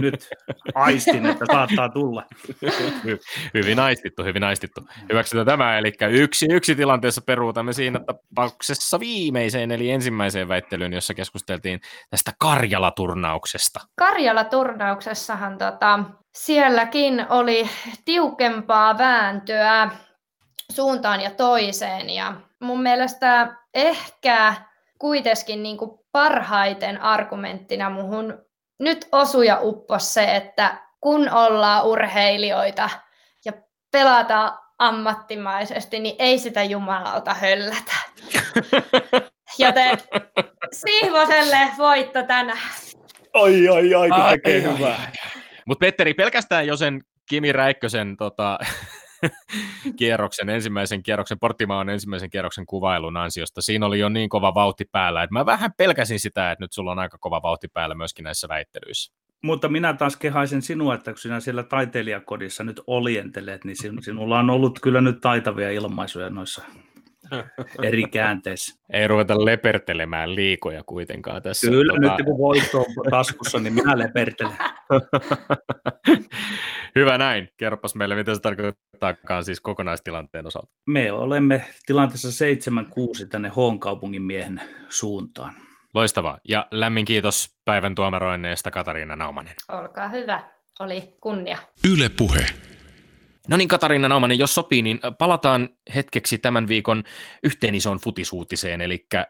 nyt 0.01 0.29
aistin, 0.75 1.25
että 1.25 1.45
saattaa 1.51 1.89
tulla. 1.89 2.23
hyvin 3.53 3.79
aistittu, 3.79 4.23
hyvin 4.23 4.43
aistittu. 4.43 4.81
Hyväksytään 5.09 5.45
tämä, 5.45 5.77
eli 5.77 5.93
yksi 6.09 6.47
yksi 6.49 6.75
tilanteessa 6.75 7.21
peruutamme 7.21 7.73
siinä 7.73 7.99
tapauksessa 7.99 8.99
viimeiseen, 8.99 9.71
eli 9.71 9.91
ensimmäiseen 9.91 10.47
väittelyyn, 10.47 10.93
jossa 10.93 11.13
keskusteltiin 11.13 11.81
tästä 12.09 12.31
Karjala-turnauksesta. 12.39 13.79
Karjala-turnauksessahan 13.95 15.57
tota, 15.57 15.99
sielläkin 16.35 17.25
oli 17.29 17.69
tiukempaa 18.05 18.97
vääntöä 18.97 19.89
suuntaan 20.71 21.21
ja 21.21 21.31
toiseen, 21.31 22.09
ja 22.09 22.33
mun 22.59 22.81
mielestä 22.81 23.55
ehkä 23.73 24.53
kuitenkin 24.99 25.63
niin 25.63 25.77
kuin 25.77 25.91
parhaiten 26.11 27.01
argumenttina 27.01 27.89
muhun 27.89 28.46
nyt 28.79 29.07
osuja 29.11 29.59
uppos 29.61 30.13
se, 30.13 30.35
että 30.35 30.77
kun 31.01 31.29
ollaan 31.29 31.85
urheilijoita 31.85 32.89
ja 33.45 33.53
pelataan 33.91 34.59
ammattimaisesti, 34.79 35.99
niin 35.99 36.15
ei 36.19 36.39
sitä 36.39 36.63
jumalalta 36.63 37.33
höllätä. 37.33 37.93
Joten 39.59 39.97
Sihvoselle 40.71 41.57
voitto 41.77 42.23
tänään. 42.23 42.69
Oi, 43.33 43.69
oi, 43.69 43.95
oi, 43.95 44.09
kun 44.09 44.23
tekee 44.29 44.61
hyvää. 44.61 45.11
Mutta 45.65 45.85
Petteri, 45.85 46.13
pelkästään 46.13 46.67
jo 46.67 46.77
sen 46.77 47.01
Kimi 47.29 47.51
Räikkösen 47.51 48.17
tota, 48.17 48.59
kierroksen, 49.99 50.49
ensimmäisen 50.49 51.03
kierroksen, 51.03 51.39
Portimaan 51.39 51.89
ensimmäisen 51.89 52.29
kierroksen 52.29 52.65
kuvailun 52.65 53.17
ansiosta. 53.17 53.61
Siinä 53.61 53.85
oli 53.85 53.99
jo 53.99 54.09
niin 54.09 54.29
kova 54.29 54.53
vauhti 54.53 54.85
päällä, 54.91 55.23
että 55.23 55.33
mä 55.33 55.45
vähän 55.45 55.71
pelkäsin 55.77 56.19
sitä, 56.19 56.51
että 56.51 56.63
nyt 56.63 56.73
sulla 56.73 56.91
on 56.91 56.99
aika 56.99 57.17
kova 57.17 57.41
vauhti 57.41 57.67
päällä 57.67 57.95
myöskin 57.95 58.23
näissä 58.23 58.47
väittelyissä. 58.47 59.13
Mutta 59.43 59.69
minä 59.69 59.93
taas 59.93 60.15
kehaisen 60.15 60.61
sinua, 60.61 60.95
että 60.95 61.11
kun 61.11 61.17
sinä 61.17 61.39
siellä 61.39 61.63
taiteilijakodissa 61.63 62.63
nyt 62.63 62.81
olientelet, 62.87 63.65
niin 63.65 63.75
sinulla 64.01 64.39
on 64.39 64.49
ollut 64.49 64.79
kyllä 64.79 65.01
nyt 65.01 65.21
taitavia 65.21 65.71
ilmaisuja 65.71 66.29
noissa 66.29 66.63
eri 67.83 68.03
käänteissä. 68.03 68.79
Ei 68.93 69.07
ruveta 69.07 69.45
lepertelemään 69.45 70.35
liikoja 70.35 70.83
kuitenkaan 70.85 71.41
tässä. 71.41 71.67
Kyllä, 71.67 71.93
tota... 71.93 72.17
nyt 72.17 72.25
kun 72.25 72.37
voitto 72.37 72.79
on 72.79 73.11
taskussa, 73.11 73.59
niin 73.59 73.73
minä 73.73 73.97
lepertelen. 73.97 74.57
Hyvä 76.95 77.17
näin. 77.17 77.49
Kerropas 77.57 77.95
meille, 77.95 78.15
mitä 78.15 78.35
se 78.35 78.41
tarkoittaakaan 78.41 79.43
siis 79.43 79.61
kokonaistilanteen 79.61 80.47
osalta. 80.47 80.67
Me 80.87 81.11
olemme 81.11 81.65
tilanteessa 81.85 82.45
7-6 83.23 83.27
tänne 83.27 83.49
Hoon 83.49 83.79
kaupungin 83.79 84.21
miehen 84.21 84.61
suuntaan. 84.89 85.53
Loistavaa. 85.93 86.39
Ja 86.47 86.67
lämmin 86.71 87.05
kiitos 87.05 87.57
päivän 87.65 87.95
tuomaroinneesta 87.95 88.71
Katariina 88.71 89.15
Naumanen. 89.15 89.53
Olkaa 89.71 90.07
hyvä. 90.07 90.43
Oli 90.79 91.13
kunnia. 91.21 91.57
Yle 91.93 92.09
Puhe. 92.09 92.45
No 93.47 93.57
niin, 93.57 93.67
Katariina 93.67 94.09
Naumanen, 94.09 94.39
jos 94.39 94.55
sopii, 94.55 94.81
niin 94.81 94.99
palataan 95.17 95.69
hetkeksi 95.95 96.37
tämän 96.37 96.67
viikon 96.67 97.03
yhteen 97.43 97.75
isoon 97.75 97.97
futisuutiseen, 97.97 98.81
eli 98.81 99.05
äh, 99.15 99.25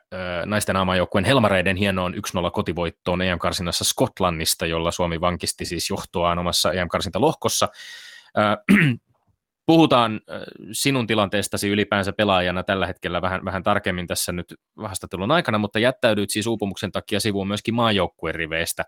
naisten 0.46 0.76
aamajoukkueen 0.76 1.26
Helmareiden 1.26 1.76
hienoon 1.76 2.14
1-0 2.14 2.18
kotivoittoon 2.52 3.22
EM-karsinnassa 3.22 3.84
Skotlannista, 3.84 4.66
jolla 4.66 4.92
Suomi 4.92 5.22
vankisti 5.22 5.66
siis 5.66 5.90
johtoaan 5.90 6.40
omassa 6.40 6.72
EM-karsintalohkossa. 6.72 7.68
Äh, 8.38 8.58
puhutaan 9.66 10.22
sinun 10.72 11.08
tilanteestasi 11.08 11.70
ylipäänsä 11.70 12.14
pelaajana 12.14 12.64
tällä 12.64 12.88
hetkellä 12.88 13.22
vähän, 13.22 13.46
vähän 13.46 13.64
tarkemmin 13.64 14.08
tässä 14.08 14.32
nyt 14.32 14.54
haastattelun 14.78 15.32
aikana, 15.32 15.58
mutta 15.58 15.80
jättäydyit 15.80 16.30
siis 16.30 16.48
uupumuksen 16.48 16.92
takia 16.92 17.20
sivuun 17.20 17.48
myöskin 17.48 17.74
maajoukkueen 17.74 18.36
riveistä 18.36 18.84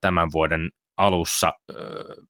tämän 0.00 0.32
vuoden 0.32 0.70
alussa. 0.96 1.52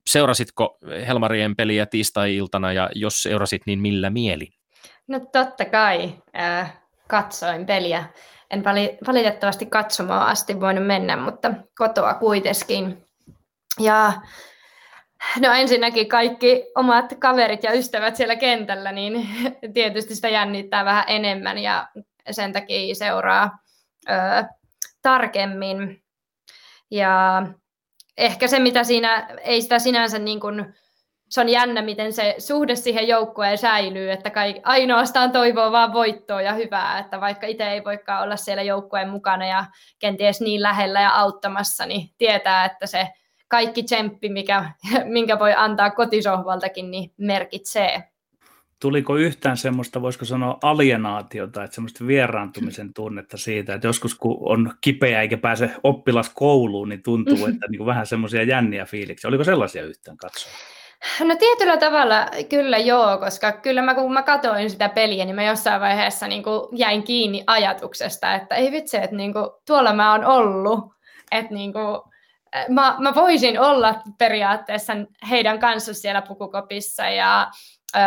Seurasitko 0.07 0.79
Helmarien 1.07 1.57
peliä 1.57 1.87
tiistai-iltana 1.87 2.73
ja 2.73 2.91
jos 2.95 3.23
seurasit, 3.23 3.63
niin 3.67 3.79
millä 3.79 4.11
mielin? 4.11 4.49
No 5.09 5.21
totta 5.21 5.65
kai 5.65 6.15
äh, 6.39 6.79
katsoin 7.09 7.67
peliä. 7.67 8.05
En 8.51 8.65
valitettavasti 9.07 9.67
katsomaan 9.67 10.27
asti 10.27 10.61
voinut 10.61 10.87
mennä, 10.87 11.17
mutta 11.17 11.51
kotoa 11.79 12.15
kuitenkin. 12.15 13.07
Ja 13.81 14.13
no 15.41 15.53
ensinnäkin 15.53 16.09
kaikki 16.09 16.65
omat 16.75 17.15
kaverit 17.19 17.63
ja 17.63 17.73
ystävät 17.73 18.17
siellä 18.17 18.37
kentällä, 18.37 18.93
niin 18.93 19.29
tietysti 19.75 20.15
sitä 20.15 20.29
jännittää 20.29 20.85
vähän 20.85 21.05
enemmän 21.09 21.59
ja 21.59 21.89
sen 22.31 22.53
takia 22.53 22.95
seuraa 22.95 23.59
ö, 24.09 24.13
tarkemmin. 25.03 26.03
Ja 26.91 27.43
ehkä 28.17 28.49
se, 28.49 28.59
mitä 28.59 28.85
siinä, 28.85 29.29
ei 29.45 29.63
sitä 29.63 29.79
sinänsä 29.79 30.19
niin 30.19 30.41
kuin, 30.41 30.75
se 31.29 31.41
on 31.41 31.49
jännä, 31.49 31.83
miten 31.83 32.13
se 32.13 32.35
suhde 32.39 32.77
siihen 32.77 33.09
joukkueen 33.09 33.59
säilyy, 33.59 34.11
että 34.11 34.31
kai, 34.31 34.61
ainoastaan 34.65 35.33
toivoo 35.33 35.73
vaan 35.73 35.93
voittoa 35.93 36.43
ja 36.43 36.53
hyvää, 36.53 36.99
että 36.99 37.21
vaikka 37.21 37.47
itse 37.47 37.69
ei 37.69 37.85
voikaan 37.85 38.23
olla 38.23 38.37
siellä 38.37 38.63
joukkueen 38.63 39.09
mukana 39.09 39.47
ja 39.47 39.65
kenties 39.99 40.41
niin 40.41 40.63
lähellä 40.63 41.01
ja 41.01 41.15
auttamassa, 41.15 41.87
niin 41.87 42.11
tietää, 42.19 42.65
että 42.65 42.87
se 42.87 43.09
kaikki 43.49 43.83
tsemppi, 43.83 44.29
mikä, 44.29 44.71
minkä 45.05 45.39
voi 45.39 45.55
antaa 45.55 45.91
kotisohvaltakin, 45.91 46.91
niin 46.91 47.13
merkitsee 47.17 48.03
tuliko 48.81 49.17
yhtään 49.17 49.57
semmoista, 49.57 50.03
voisiko 50.03 50.25
sanoa 50.25 50.59
alienaatiota, 50.63 51.65
että 51.65 51.75
semmoista 51.75 52.07
vieraantumisen 52.07 52.95
tunnetta 52.95 53.37
siitä, 53.37 53.75
että 53.75 53.87
joskus 53.87 54.15
kun 54.15 54.37
on 54.41 54.73
kipeä 54.81 55.21
eikä 55.21 55.37
pääse 55.37 55.71
oppilas 55.83 56.31
kouluun, 56.35 56.89
niin 56.89 57.03
tuntuu, 57.03 57.37
mm-hmm. 57.37 57.53
että 57.53 57.67
niin 57.71 57.79
kuin 57.79 57.87
vähän 57.87 58.07
semmoisia 58.07 58.43
jänniä 58.43 58.85
fiiliksiä. 58.85 59.29
Oliko 59.29 59.45
sellaisia 59.45 59.85
yhtään 59.85 60.17
katsoa? 60.17 60.53
No 61.21 61.37
tietyllä 61.37 61.77
tavalla 61.77 62.27
kyllä 62.49 62.79
joo, 62.79 63.19
koska 63.19 63.53
kyllä 63.53 63.83
mä, 63.83 63.95
kun 63.95 64.13
mä 64.13 64.23
katsoin 64.23 64.71
sitä 64.71 64.89
peliä, 64.89 65.25
niin 65.25 65.35
mä 65.35 65.45
jossain 65.45 65.81
vaiheessa 65.81 66.29
niin 66.29 66.43
kuin 66.43 66.69
jäin 66.73 67.03
kiinni 67.03 67.45
ajatuksesta, 67.47 68.35
että 68.35 68.55
ei 68.55 68.73
vitsi, 68.73 68.97
että 68.97 69.17
niin 69.17 69.33
kuin, 69.33 69.47
tuolla 69.67 69.93
mä 69.93 70.13
oon 70.13 70.25
ollut, 70.25 70.81
että 71.33 71.55
niin 71.55 71.73
kuin, 71.73 72.01
mä, 72.69 72.97
mä 72.99 73.15
voisin 73.15 73.61
olla 73.61 73.95
periaatteessa 74.19 74.93
heidän 75.31 75.59
kanssa 75.59 75.95
siellä 75.95 76.23
pukukopissa 76.23 77.09
ja 77.09 77.51
öö, 77.97 78.03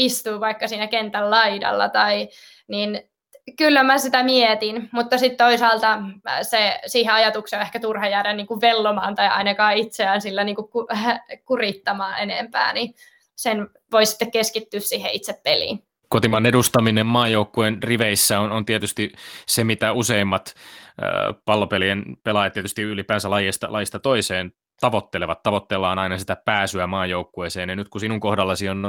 istuu 0.00 0.40
vaikka 0.40 0.68
siinä 0.68 0.86
kentän 0.86 1.30
laidalla, 1.30 1.88
tai, 1.88 2.28
niin 2.68 3.10
kyllä 3.56 3.82
mä 3.82 3.98
sitä 3.98 4.22
mietin, 4.22 4.88
mutta 4.92 5.18
sitten 5.18 5.46
toisaalta 5.46 6.02
se, 6.42 6.80
siihen 6.86 7.14
ajatukseen 7.14 7.60
on 7.60 7.66
ehkä 7.66 7.80
turha 7.80 8.08
jäädä 8.08 8.32
niin 8.32 8.46
kuin 8.46 8.60
vellomaan 8.60 9.14
tai 9.14 9.28
ainakaan 9.28 9.76
itseään 9.76 10.20
sillä 10.20 10.44
niin 10.44 10.56
kuin 10.56 10.68
kurittamaan 11.48 12.18
enempää, 12.18 12.72
niin 12.72 12.94
sen 13.36 13.68
voi 13.92 14.06
sitten 14.06 14.30
keskittyä 14.30 14.80
siihen 14.80 15.10
itse 15.12 15.40
peliin. 15.44 15.82
Kotimaan 16.08 16.46
edustaminen 16.46 17.06
maajoukkueen 17.06 17.82
riveissä 17.82 18.40
on, 18.40 18.52
on 18.52 18.64
tietysti 18.64 19.12
se, 19.46 19.64
mitä 19.64 19.92
useimmat 19.92 20.54
äh, 21.02 21.34
pallopelien 21.44 22.04
pelaajat 22.24 22.52
tietysti 22.52 22.82
ylipäänsä 22.82 23.30
lajista, 23.30 23.72
lajista 23.72 23.98
toiseen 23.98 24.52
tavoittelevat. 24.80 25.42
Tavoitteellaan 25.42 25.98
aina 25.98 26.18
sitä 26.18 26.36
pääsyä 26.44 26.86
maajoukkueeseen, 26.86 27.68
ja 27.68 27.76
nyt 27.76 27.88
kun 27.88 28.00
sinun 28.00 28.20
kohdallasi 28.20 28.68
on 28.68 28.86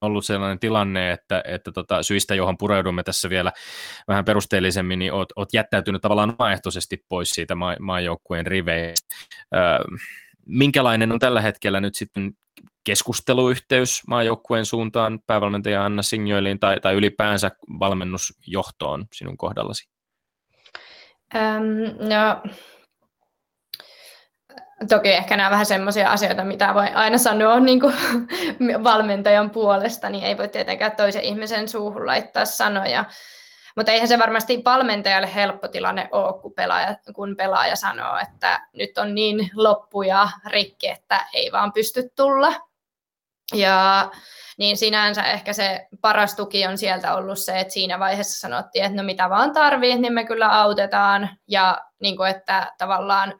ollut 0.00 0.26
sellainen 0.26 0.58
tilanne, 0.58 1.12
että, 1.12 1.42
että 1.44 1.72
tota, 1.72 2.02
syistä, 2.02 2.34
johon 2.34 2.58
pureudumme 2.58 3.02
tässä 3.02 3.30
vielä 3.30 3.52
vähän 4.08 4.24
perusteellisemmin, 4.24 4.98
niin 4.98 5.12
oot, 5.12 5.28
oot 5.36 5.48
jättäytynyt 5.52 6.02
tavallaan 6.02 6.34
omaehtoisesti 6.38 7.04
pois 7.08 7.30
siitä 7.30 7.54
maa, 7.54 7.76
maajoukkueen 7.80 8.46
riveistä. 8.46 9.14
minkälainen 10.46 11.12
on 11.12 11.18
tällä 11.18 11.40
hetkellä 11.40 11.80
nyt 11.80 11.94
sitten 11.94 12.32
keskusteluyhteys 12.84 14.02
maajoukkueen 14.06 14.66
suuntaan 14.66 15.20
päävalmentaja 15.26 15.84
Anna 15.84 16.02
Signoiliin 16.02 16.60
tai, 16.60 16.80
tai 16.80 16.94
ylipäänsä 16.94 17.50
valmennusjohtoon 17.78 19.06
sinun 19.12 19.36
kohdallasi? 19.36 19.88
Um, 21.34 22.08
no, 22.08 22.42
Toki 24.88 25.12
ehkä 25.12 25.36
nämä 25.36 25.50
vähän 25.50 25.66
semmoisia 25.66 26.10
asioita, 26.10 26.44
mitä 26.44 26.74
voi 26.74 26.88
aina 26.94 27.18
sanoa 27.18 27.60
niin 27.68 27.80
kuin 27.80 27.94
valmentajan 28.84 29.50
puolesta, 29.50 30.10
niin 30.10 30.24
ei 30.24 30.38
voi 30.38 30.48
tietenkään 30.48 30.96
toisen 30.96 31.22
ihmisen 31.22 31.68
suuhun 31.68 32.06
laittaa 32.06 32.44
sanoja. 32.44 33.04
Mutta 33.76 33.92
eihän 33.92 34.08
se 34.08 34.18
varmasti 34.18 34.62
valmentajalle 34.64 35.34
helppo 35.34 35.68
tilanne 35.68 36.08
ole, 36.12 36.40
kun 36.42 36.52
pelaaja, 36.52 36.96
kun 37.14 37.36
pelaaja 37.36 37.76
sanoo, 37.76 38.18
että 38.18 38.68
nyt 38.72 38.98
on 38.98 39.14
niin 39.14 39.50
loppu 39.54 40.02
ja 40.02 40.28
rikki, 40.46 40.88
että 40.88 41.26
ei 41.34 41.52
vaan 41.52 41.72
pysty 41.72 42.10
tulla. 42.16 42.52
Ja 43.54 44.10
niin 44.58 44.76
sinänsä 44.76 45.22
ehkä 45.22 45.52
se 45.52 45.86
paras 46.00 46.36
tuki 46.36 46.66
on 46.66 46.78
sieltä 46.78 47.14
ollut 47.14 47.38
se, 47.38 47.60
että 47.60 47.74
siinä 47.74 47.98
vaiheessa 47.98 48.40
sanottiin, 48.40 48.84
että 48.84 48.96
no 48.96 49.02
mitä 49.02 49.30
vaan 49.30 49.52
tarvii, 49.52 49.98
niin 49.98 50.12
me 50.12 50.24
kyllä 50.24 50.48
autetaan. 50.60 51.30
Ja 51.48 51.80
niin 52.00 52.16
kuin, 52.16 52.30
että 52.30 52.72
tavallaan 52.78 53.34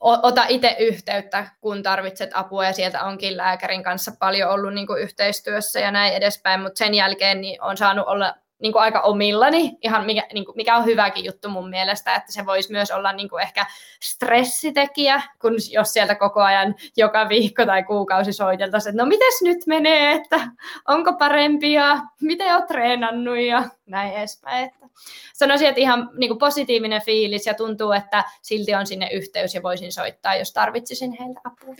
ota 0.00 0.44
itse 0.48 0.76
yhteyttä, 0.78 1.48
kun 1.60 1.82
tarvitset 1.82 2.30
apua, 2.34 2.64
ja 2.64 2.72
sieltä 2.72 3.04
onkin 3.04 3.36
lääkärin 3.36 3.82
kanssa 3.82 4.12
paljon 4.18 4.50
ollut 4.50 4.74
niin 4.74 4.86
kuin 4.86 5.02
yhteistyössä 5.02 5.80
ja 5.80 5.90
näin 5.90 6.14
edespäin, 6.14 6.60
mutta 6.60 6.78
sen 6.78 6.94
jälkeen 6.94 7.40
niin 7.40 7.62
on 7.62 7.76
saanut 7.76 8.06
olla 8.06 8.34
niin 8.58 8.72
kuin 8.72 8.82
aika 8.82 9.00
omillani, 9.00 9.78
ihan 9.82 10.06
mikä, 10.06 10.26
niin 10.34 10.44
kuin, 10.44 10.56
mikä 10.56 10.76
on 10.76 10.84
hyväkin 10.84 11.24
juttu 11.24 11.48
mun 11.48 11.70
mielestä, 11.70 12.14
että 12.14 12.32
se 12.32 12.46
voisi 12.46 12.72
myös 12.72 12.90
olla 12.90 13.12
niin 13.12 13.28
kuin 13.28 13.42
ehkä 13.42 13.66
stressitekijä, 14.02 15.22
kun 15.40 15.54
jos 15.70 15.92
sieltä 15.92 16.14
koko 16.14 16.40
ajan 16.40 16.74
joka 16.96 17.28
viikko 17.28 17.66
tai 17.66 17.82
kuukausi 17.82 18.32
soiteltaisiin, 18.32 18.90
että 18.90 19.02
no 19.02 19.08
mites 19.08 19.42
nyt 19.42 19.66
menee, 19.66 20.12
että 20.12 20.40
onko 20.88 21.12
parempi 21.12 21.72
ja 21.72 21.98
miten 22.20 22.54
olet 22.54 22.66
treenannut 22.66 23.38
ja 23.38 23.64
näin 23.86 24.12
edespäin. 24.12 24.64
Että 24.64 24.86
sanoisin, 25.34 25.68
että 25.68 25.80
ihan 25.80 26.10
niin 26.16 26.28
kuin 26.28 26.38
positiivinen 26.38 27.02
fiilis 27.02 27.46
ja 27.46 27.54
tuntuu, 27.54 27.92
että 27.92 28.24
silti 28.42 28.74
on 28.74 28.86
sinne 28.86 29.08
yhteys 29.12 29.54
ja 29.54 29.62
voisin 29.62 29.92
soittaa, 29.92 30.36
jos 30.36 30.52
tarvitsisin 30.52 31.16
heiltä 31.20 31.40
apua. 31.44 31.74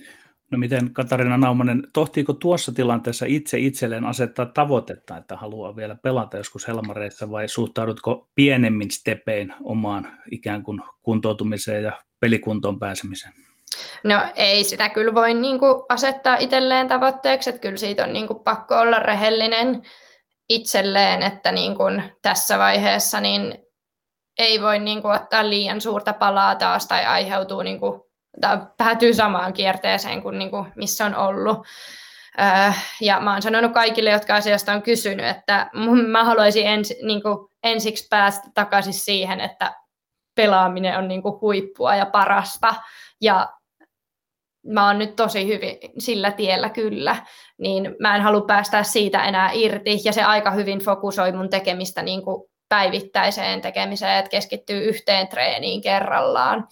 No 0.51 0.59
miten 0.59 0.93
Katarina 0.93 1.37
Naumanen, 1.37 1.83
tohtiiko 1.93 2.33
tuossa 2.33 2.73
tilanteessa 2.73 3.27
itse 3.29 3.59
itselleen 3.59 4.05
asettaa 4.05 4.47
tavoitetta, 4.47 5.17
että 5.17 5.37
haluaa 5.37 5.77
vielä 5.77 5.97
pelata 6.03 6.37
joskus 6.37 6.69
Helmareissa 6.69 7.31
vai 7.31 7.49
suhtaudutko 7.49 8.29
pienemmin 8.35 8.91
stepein 8.91 9.55
omaan 9.63 10.09
ikään 10.31 10.63
kuin 10.63 10.81
kuntoutumiseen 11.03 11.83
ja 11.83 11.93
pelikuntoon 12.21 12.79
pääsemiseen? 12.79 13.35
No 14.05 14.15
ei 14.35 14.65
sitä 14.65 14.89
kyllä 14.89 15.15
voi 15.15 15.35
niin 15.35 15.59
kuin 15.59 15.83
asettaa 15.89 16.37
itselleen 16.37 16.89
tavoitteeksi, 16.89 17.51
että 17.51 17.61
kyllä 17.61 17.77
siitä 17.77 18.05
on 18.05 18.13
niin 18.13 18.27
kuin 18.27 18.45
pakko 18.45 18.79
olla 18.79 18.99
rehellinen 18.99 19.83
itselleen, 20.49 21.23
että 21.23 21.53
niin 21.53 21.77
kuin 21.77 22.03
tässä 22.23 22.59
vaiheessa 22.59 23.21
niin 23.21 23.59
ei 24.39 24.63
voi 24.63 24.79
niin 24.79 25.03
kuin 25.03 25.15
ottaa 25.15 25.51
liian 25.51 25.81
suurta 25.81 26.13
palaa 26.13 26.55
taas 26.55 26.87
tai 26.87 27.05
aiheutuu 27.05 27.63
niin 27.63 27.81
kuin 27.81 28.01
päätyy 28.77 29.15
samaan 29.15 29.53
kierteeseen 29.53 30.23
kuin, 30.23 30.39
niin 30.39 30.51
kuin 30.51 30.73
missä 30.77 31.07
on 31.07 31.15
ollut. 31.15 31.67
ja 33.01 33.21
mä 33.21 33.33
oon 33.33 33.43
sanonut 33.43 33.73
kaikille, 33.73 34.11
jotka 34.11 34.35
asiasta 34.35 34.73
on 34.73 34.83
kysynyt, 34.83 35.27
että 35.27 35.71
mä 36.07 36.25
haluaisin 36.25 36.67
ensi, 36.67 36.97
niin 37.03 37.23
kuin, 37.23 37.49
ensiksi 37.63 38.07
päästä 38.11 38.49
takaisin 38.55 38.95
siihen, 38.95 39.41
että 39.41 39.75
pelaaminen 40.35 40.99
on 40.99 41.09
niin 41.09 41.23
kuin 41.23 41.41
huippua 41.41 41.97
ja 41.97 42.07
parasta. 42.07 42.75
Ja 43.21 43.49
mä 44.67 44.87
oon 44.87 44.99
nyt 44.99 45.17
tosi 45.17 45.47
hyvin 45.47 45.79
sillä 45.99 46.31
tiellä 46.31 46.71
kyllä, 46.71 47.17
niin 47.59 47.97
mä 48.01 48.17
en 48.17 48.23
halua 48.23 48.47
päästä 48.47 48.83
siitä 48.83 49.25
enää 49.25 49.51
irti, 49.53 50.01
ja 50.05 50.13
se 50.13 50.23
aika 50.23 50.51
hyvin 50.51 50.79
fokusoi 50.79 51.33
mun 51.33 51.51
tekemistä 51.51 52.03
niin 52.03 52.23
kuin 52.23 52.51
päivittäiseen 52.69 53.61
tekemiseen, 53.61 54.19
että 54.19 54.31
keskittyy 54.31 54.85
yhteen 54.85 55.29
treeniin 55.29 55.81
kerrallaan, 55.81 56.69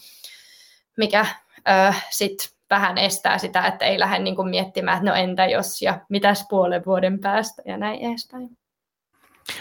mikä 0.96 1.26
sitten 2.10 2.48
vähän 2.70 2.98
estää 2.98 3.38
sitä, 3.38 3.66
että 3.66 3.84
ei 3.84 3.98
lähde 3.98 4.18
niin 4.18 4.36
kuin 4.36 4.48
miettimään, 4.48 4.96
että 4.98 5.10
no 5.10 5.16
entä 5.16 5.46
jos 5.46 5.82
ja 5.82 6.00
mitäs 6.08 6.46
puolen 6.50 6.82
vuoden 6.86 7.18
päästä 7.18 7.62
ja 7.66 7.76
näin 7.76 8.00
edespäin. 8.00 8.48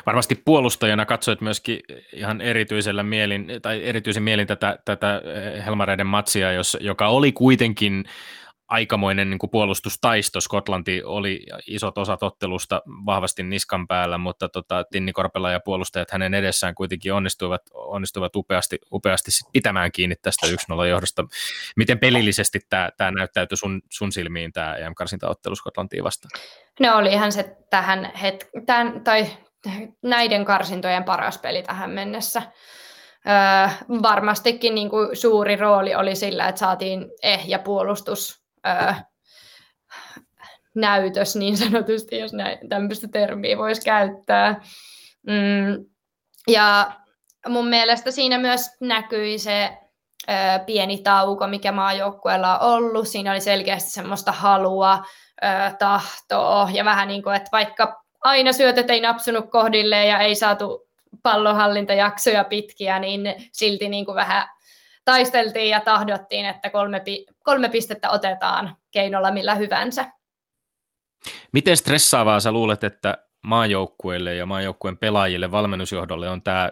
Varmasti 0.06 0.36
puolustajana 0.36 1.06
katsoit 1.06 1.42
myöskin 1.42 1.80
ihan 2.14 2.42
erityisellä 2.42 3.04
mielin, 3.04 3.48
tai 3.62 3.84
erityisen 3.84 4.24
mielin 4.24 4.48
tätä, 4.48 4.80
tätä 4.86 5.22
Helmareiden 5.66 6.08
matsia, 6.08 6.52
jos, 6.52 6.78
joka 6.80 7.08
oli 7.08 7.32
kuitenkin 7.32 8.06
aikamoinen 8.68 9.30
niin 9.30 9.40
kuin 9.40 9.50
puolustustaisto. 9.50 10.42
Skotlanti 10.42 11.04
oli 11.04 11.46
isot 11.68 11.98
osat 11.98 12.24
ottelusta 12.24 12.82
vahvasti 13.06 13.44
niskan 13.44 13.88
päällä, 13.88 14.18
mutta 14.18 14.50
tota, 14.50 14.84
Tinni 14.92 15.14
Korpela 15.14 15.52
ja 15.52 15.60
puolustajat 15.60 16.12
hänen 16.12 16.34
edessään 16.34 16.76
kuitenkin 16.76 17.14
onnistuivat, 17.14 17.62
onnistuivat 17.74 18.36
upeasti, 18.36 18.80
upeasti 18.94 19.32
sit 19.32 19.48
pitämään 19.54 19.92
kiinni 19.92 20.16
tästä 20.22 20.48
1-0 20.48 20.86
johdosta. 20.86 21.26
Miten 21.76 22.00
pelillisesti 22.00 22.60
tämä, 22.70 23.12
näyttäytyi 23.12 23.58
sun, 23.58 23.82
sun 23.90 24.12
silmiin, 24.12 24.54
tämä 24.54 24.76
EM-karsintaottelu 24.76 25.56
Skotlantiin 25.56 26.04
vastaan? 26.04 26.32
No 26.80 26.98
olihan 26.98 27.32
se 27.32 27.56
tähän 27.70 28.12
het- 28.16 28.66
tämän, 28.66 29.04
tai 29.04 29.28
näiden 30.02 30.46
karsintojen 30.46 31.04
paras 31.04 31.38
peli 31.38 31.64
tähän 31.64 31.90
mennessä. 31.90 32.42
Öö, 33.28 33.70
varmastikin 34.02 34.76
niin 34.76 34.90
kuin 34.90 35.16
suuri 35.16 35.56
rooli 35.56 35.96
oli 35.96 36.16
sillä, 36.16 36.48
että 36.48 36.60
saatiin 36.60 37.06
ehjä 37.24 37.60
puolustus 37.60 38.45
öö, 38.68 38.94
näytös 40.76 41.36
niin 41.36 41.58
sanotusti, 41.58 42.18
jos 42.18 42.34
näin, 42.34 42.70
tämmöistä 42.70 43.08
termiä 43.08 43.58
voisi 43.58 43.82
käyttää. 43.82 44.62
Mm, 45.28 45.86
ja 46.48 46.92
mun 47.48 47.68
mielestä 47.68 48.12
siinä 48.12 48.38
myös 48.38 48.70
näkyi 48.82 49.40
se 49.40 49.78
ö, 50.30 50.34
pieni 50.66 50.98
tauko, 50.98 51.48
mikä 51.48 51.72
maajoukkueella 51.72 52.60
on 52.60 52.74
ollut. 52.74 53.08
Siinä 53.08 53.32
oli 53.32 53.42
selkeästi 53.42 53.90
semmoista 53.90 54.32
halua, 54.32 55.04
ö, 55.44 55.76
tahtoa 55.80 56.70
ja 56.74 56.86
vähän 56.86 57.08
niin 57.08 57.24
kuin, 57.24 57.36
että 57.36 57.50
vaikka 57.52 58.04
aina 58.22 58.54
syötöt 58.54 58.90
ei 58.90 59.02
napsunut 59.02 59.52
kohdille 59.52 60.06
ja 60.06 60.20
ei 60.20 60.36
saatu 60.36 60.88
pallonhallintajaksoja 61.24 62.44
pitkiä, 62.44 63.00
niin 63.00 63.36
silti 63.52 63.90
niin 63.90 64.06
kuin 64.06 64.16
vähän 64.16 64.48
taisteltiin 65.06 65.70
ja 65.70 65.80
tahdottiin, 65.80 66.46
että 66.46 66.70
kolme, 66.70 67.02
kolme 67.44 67.70
pistettä 67.70 68.10
otetaan 68.10 68.76
keinolla 68.92 69.32
millä 69.32 69.56
hyvänsä. 69.56 70.06
Miten 71.52 71.78
stressaavaa 71.78 72.40
sä 72.40 72.52
luulet, 72.52 72.84
että 72.84 73.18
maajoukkueille 73.44 74.36
ja 74.36 74.46
maajoukkueen 74.46 74.98
pelaajille, 74.98 75.52
valmennusjohdolle 75.52 76.30
on 76.30 76.44
tämä 76.44 76.72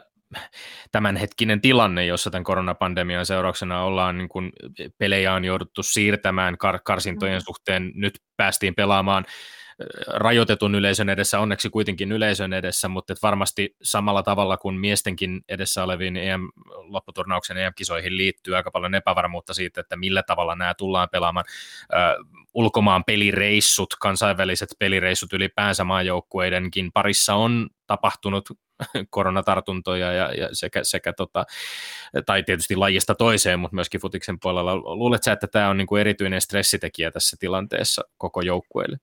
tämänhetkinen 0.92 1.62
tilanne, 1.62 2.06
jossa 2.06 2.32
tämän 2.32 2.44
koronapandemian 2.44 3.26
seurauksena 3.26 3.84
ollaan 3.84 4.18
niin 4.18 4.30
kuin 4.30 4.52
pelejä 4.98 5.34
on 5.34 5.46
jouduttu 5.46 5.84
siirtämään 5.84 6.54
kar- 6.54 6.82
karsintojen 6.86 7.42
mm. 7.42 7.44
suhteen, 7.46 7.92
nyt 7.96 8.14
päästiin 8.38 8.76
pelaamaan 8.76 9.26
rajoitetun 10.08 10.76
yleisön 10.76 11.10
edessä, 11.10 11.40
onneksi 11.40 11.70
kuitenkin 11.70 12.12
yleisön 12.12 12.54
edessä, 12.54 12.88
mutta 12.88 13.14
varmasti 13.24 13.76
samalla 13.84 14.24
tavalla 14.24 14.58
kuin 14.58 14.76
miestenkin 14.76 15.42
edessä 15.50 15.84
oleviin 15.84 16.18
EM-lopputurnauksen 16.18 17.58
EM-kisoihin 17.58 18.18
liittyy 18.18 18.56
aika 18.56 18.72
paljon 18.72 18.96
epävarmuutta 18.96 19.54
siitä, 19.54 19.82
että 19.82 19.96
millä 19.96 20.24
tavalla 20.24 20.56
nämä 20.56 20.74
tullaan 20.74 21.08
pelaamaan. 21.12 21.46
Äh, 21.94 22.16
ulkomaan 22.54 23.04
pelireissut, 23.04 23.96
kansainväliset 24.00 24.70
pelireissut 24.80 25.34
ylipäänsä 25.34 25.84
maajoukkueidenkin 25.84 26.92
parissa 26.92 27.36
on 27.36 27.70
tapahtunut 27.88 28.50
koronatartuntoja 29.10 30.12
ja, 30.12 30.34
ja 30.34 30.50
sekä, 30.52 30.84
sekä 30.84 31.14
tota, 31.14 31.46
tai 32.26 32.44
tietysti 32.44 32.76
lajista 32.76 33.16
toiseen, 33.16 33.60
mutta 33.60 33.76
myöskin 33.76 34.02
futiksen 34.02 34.40
puolella. 34.40 34.76
Luuletko 34.76 35.32
että 35.32 35.48
tämä 35.48 35.70
on 35.70 35.78
niin 35.78 35.88
kuin 35.88 36.02
erityinen 36.02 36.42
stressitekijä 36.42 37.12
tässä 37.12 37.38
tilanteessa 37.40 38.02
koko 38.18 38.42
joukkueelle? 38.42 38.98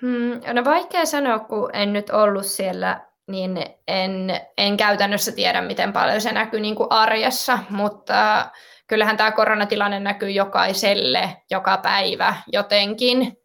Hmm, 0.00 0.40
no 0.52 0.64
vaikea 0.64 1.06
sanoa, 1.06 1.38
kun 1.38 1.70
en 1.72 1.92
nyt 1.92 2.10
ollut 2.10 2.46
siellä, 2.46 3.00
niin 3.28 3.66
en, 3.88 4.40
en 4.58 4.76
käytännössä 4.76 5.32
tiedä, 5.32 5.62
miten 5.62 5.92
paljon 5.92 6.20
se 6.20 6.32
näkyy 6.32 6.60
niin 6.60 6.74
kuin 6.74 6.92
arjessa, 6.92 7.58
mutta 7.70 8.50
kyllähän 8.86 9.16
tämä 9.16 9.32
koronatilanne 9.32 10.00
näkyy 10.00 10.30
jokaiselle 10.30 11.36
joka 11.50 11.76
päivä 11.76 12.34
jotenkin, 12.52 13.36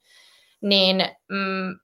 niin 0.62 1.06
mm, 1.30 1.80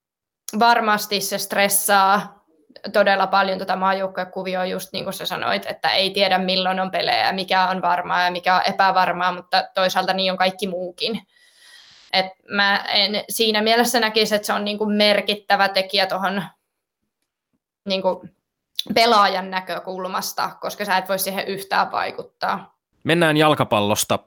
varmasti 0.60 1.22
se 1.22 1.38
stressaa 1.38 2.46
todella 2.94 3.28
paljon 3.28 3.58
tuota 3.58 3.76
maajoukkuekuvioa, 3.76 4.66
just 4.66 4.90
niin 4.94 5.04
kuin 5.04 5.14
sä 5.14 5.26
sanoit, 5.26 5.66
että 5.66 5.90
ei 5.90 6.10
tiedä 6.10 6.38
milloin 6.38 6.80
on 6.80 6.92
pelejä, 6.92 7.32
mikä 7.32 7.68
on 7.68 7.82
varmaa 7.82 8.24
ja 8.24 8.32
mikä 8.32 8.56
on 8.56 8.62
epävarmaa, 8.66 9.32
mutta 9.32 9.64
toisaalta 9.76 10.14
niin 10.14 10.32
on 10.32 10.38
kaikki 10.38 10.68
muukin. 10.68 11.22
Et 12.16 12.26
mä 12.50 12.78
en 12.78 13.24
siinä 13.30 13.62
mielessä 13.62 14.00
näkisi, 14.00 14.36
että 14.36 14.46
se 14.46 14.54
on 14.54 14.66
niin 14.66 14.92
merkittävä 14.92 15.70
tekijä 15.70 16.06
tuohon 16.06 16.44
niin 17.86 18.02
pelaajan 18.94 19.52
näkökulmasta, 19.52 20.50
koska 20.62 20.86
sä 20.86 20.98
et 20.98 21.10
voi 21.10 21.20
siihen 21.20 21.48
yhtään 21.48 21.92
vaikuttaa. 21.92 22.78
Mennään 23.04 23.38
jalkapallosta 23.38 24.20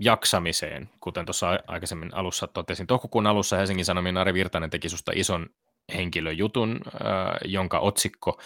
jaksamiseen, 0.00 0.90
kuten 1.00 1.26
tuossa 1.26 1.60
aikaisemmin 1.66 2.14
alussa 2.14 2.46
totesin. 2.46 2.86
Toukokuun 2.86 3.26
alussa 3.26 3.56
Helsingin 3.56 3.84
Sanomien 3.84 4.16
Ari 4.16 4.34
Virtanen 4.34 4.70
teki 4.70 4.88
susta 4.88 5.12
ison 5.14 5.46
henkilöjutun, 5.94 6.80
äh, 6.86 7.00
jonka 7.44 7.78
otsikko 7.78 8.40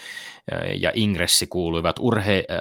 äh, 0.52 0.80
ja 0.80 0.92
ingressi 0.94 1.46
kuuluivat 1.46 1.96
urhe, 2.00 2.44
äh, 2.50 2.58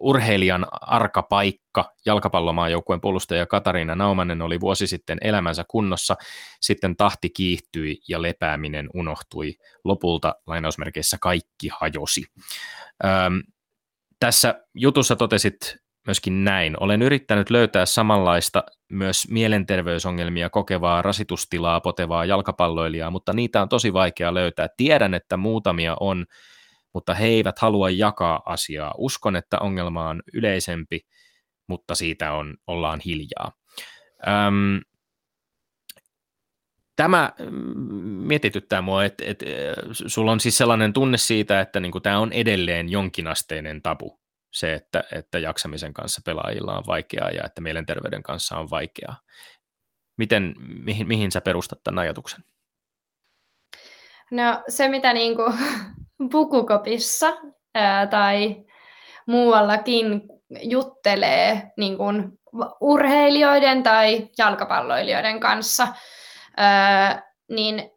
urheilijan 0.00 0.66
arka 0.80 1.22
paikka. 1.22 1.92
Jalkapallomaajoukkueen 2.06 3.00
puolustaja 3.00 3.46
Katariina 3.46 3.94
Naumanen 3.94 4.42
oli 4.42 4.60
vuosi 4.60 4.86
sitten 4.86 5.18
elämänsä 5.20 5.64
kunnossa, 5.68 6.16
sitten 6.60 6.96
tahti 6.96 7.30
kiihtyi 7.30 7.98
ja 8.08 8.22
lepääminen 8.22 8.88
unohtui. 8.94 9.54
Lopulta 9.84 10.34
lainausmerkeissä 10.46 11.16
kaikki 11.20 11.68
hajosi. 11.80 12.24
Ähm, 13.04 13.38
tässä 14.20 14.64
jutussa 14.74 15.16
totesit 15.16 15.76
myöskin 16.06 16.44
näin. 16.44 16.76
Olen 16.80 17.02
yrittänyt 17.02 17.50
löytää 17.50 17.86
samanlaista 17.86 18.64
myös 18.88 19.28
mielenterveysongelmia 19.30 20.50
kokevaa 20.50 21.02
rasitustilaa 21.02 21.80
potevaa 21.80 22.24
jalkapalloilijaa, 22.24 23.10
mutta 23.10 23.32
niitä 23.32 23.62
on 23.62 23.68
tosi 23.68 23.92
vaikea 23.92 24.34
löytää. 24.34 24.68
Tiedän, 24.76 25.14
että 25.14 25.36
muutamia 25.36 25.96
on, 26.00 26.26
mutta 26.94 27.14
he 27.14 27.26
eivät 27.26 27.58
halua 27.58 27.90
jakaa 27.90 28.42
asiaa. 28.46 28.94
Uskon, 28.98 29.36
että 29.36 29.58
ongelma 29.58 30.08
on 30.08 30.22
yleisempi, 30.34 31.00
mutta 31.66 31.94
siitä 31.94 32.32
on, 32.32 32.56
ollaan 32.66 33.00
hiljaa. 33.04 33.52
Öm, 34.28 34.80
tämä 36.96 37.32
mietityttää 38.26 38.82
mua, 38.82 39.04
että, 39.04 39.24
että 39.26 39.46
sulla 39.92 40.32
on 40.32 40.40
siis 40.40 40.58
sellainen 40.58 40.92
tunne 40.92 41.18
siitä, 41.18 41.60
että 41.60 41.80
niin 41.80 41.92
kuin, 41.92 42.02
tämä 42.02 42.18
on 42.18 42.32
edelleen 42.32 42.88
jonkinasteinen 42.88 43.82
tabu 43.82 44.17
se, 44.50 44.74
että, 44.74 45.04
että 45.12 45.38
jaksamisen 45.38 45.94
kanssa 45.94 46.20
pelaajilla 46.24 46.78
on 46.78 46.84
vaikeaa 46.86 47.30
ja 47.30 47.44
että 47.44 47.60
mielenterveyden 47.60 48.22
kanssa 48.22 48.58
on 48.58 48.70
vaikeaa. 48.70 49.16
Miten, 50.16 50.54
mihin, 50.58 51.08
mihin 51.08 51.32
sä 51.32 51.40
perustat 51.40 51.82
tämän 51.84 51.98
ajatuksen? 51.98 52.44
No 54.30 54.62
se, 54.68 54.88
mitä 54.88 55.12
niin 55.12 55.36
kuin 55.36 55.54
pukukopissa 56.32 57.36
ää, 57.74 58.06
tai 58.06 58.64
muuallakin 59.26 60.22
juttelee 60.62 61.72
niin 61.76 61.96
kuin 61.96 62.38
urheilijoiden 62.80 63.82
tai 63.82 64.28
jalkapalloilijoiden 64.38 65.40
kanssa, 65.40 65.88
ää, 66.56 67.22
niin 67.48 67.90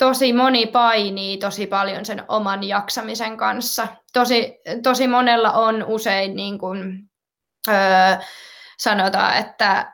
tosi 0.00 0.32
moni 0.32 0.66
painii 0.66 1.38
tosi 1.38 1.66
paljon 1.66 2.04
sen 2.04 2.24
oman 2.28 2.64
jaksamisen 2.64 3.36
kanssa. 3.36 3.88
Tosi, 4.12 4.60
tosi 4.82 5.08
monella 5.08 5.52
on 5.52 5.84
usein 5.84 6.36
niin 6.36 6.58
kuin, 6.58 7.10
öö, 7.68 7.74
sanotaan, 8.78 9.36
että 9.36 9.92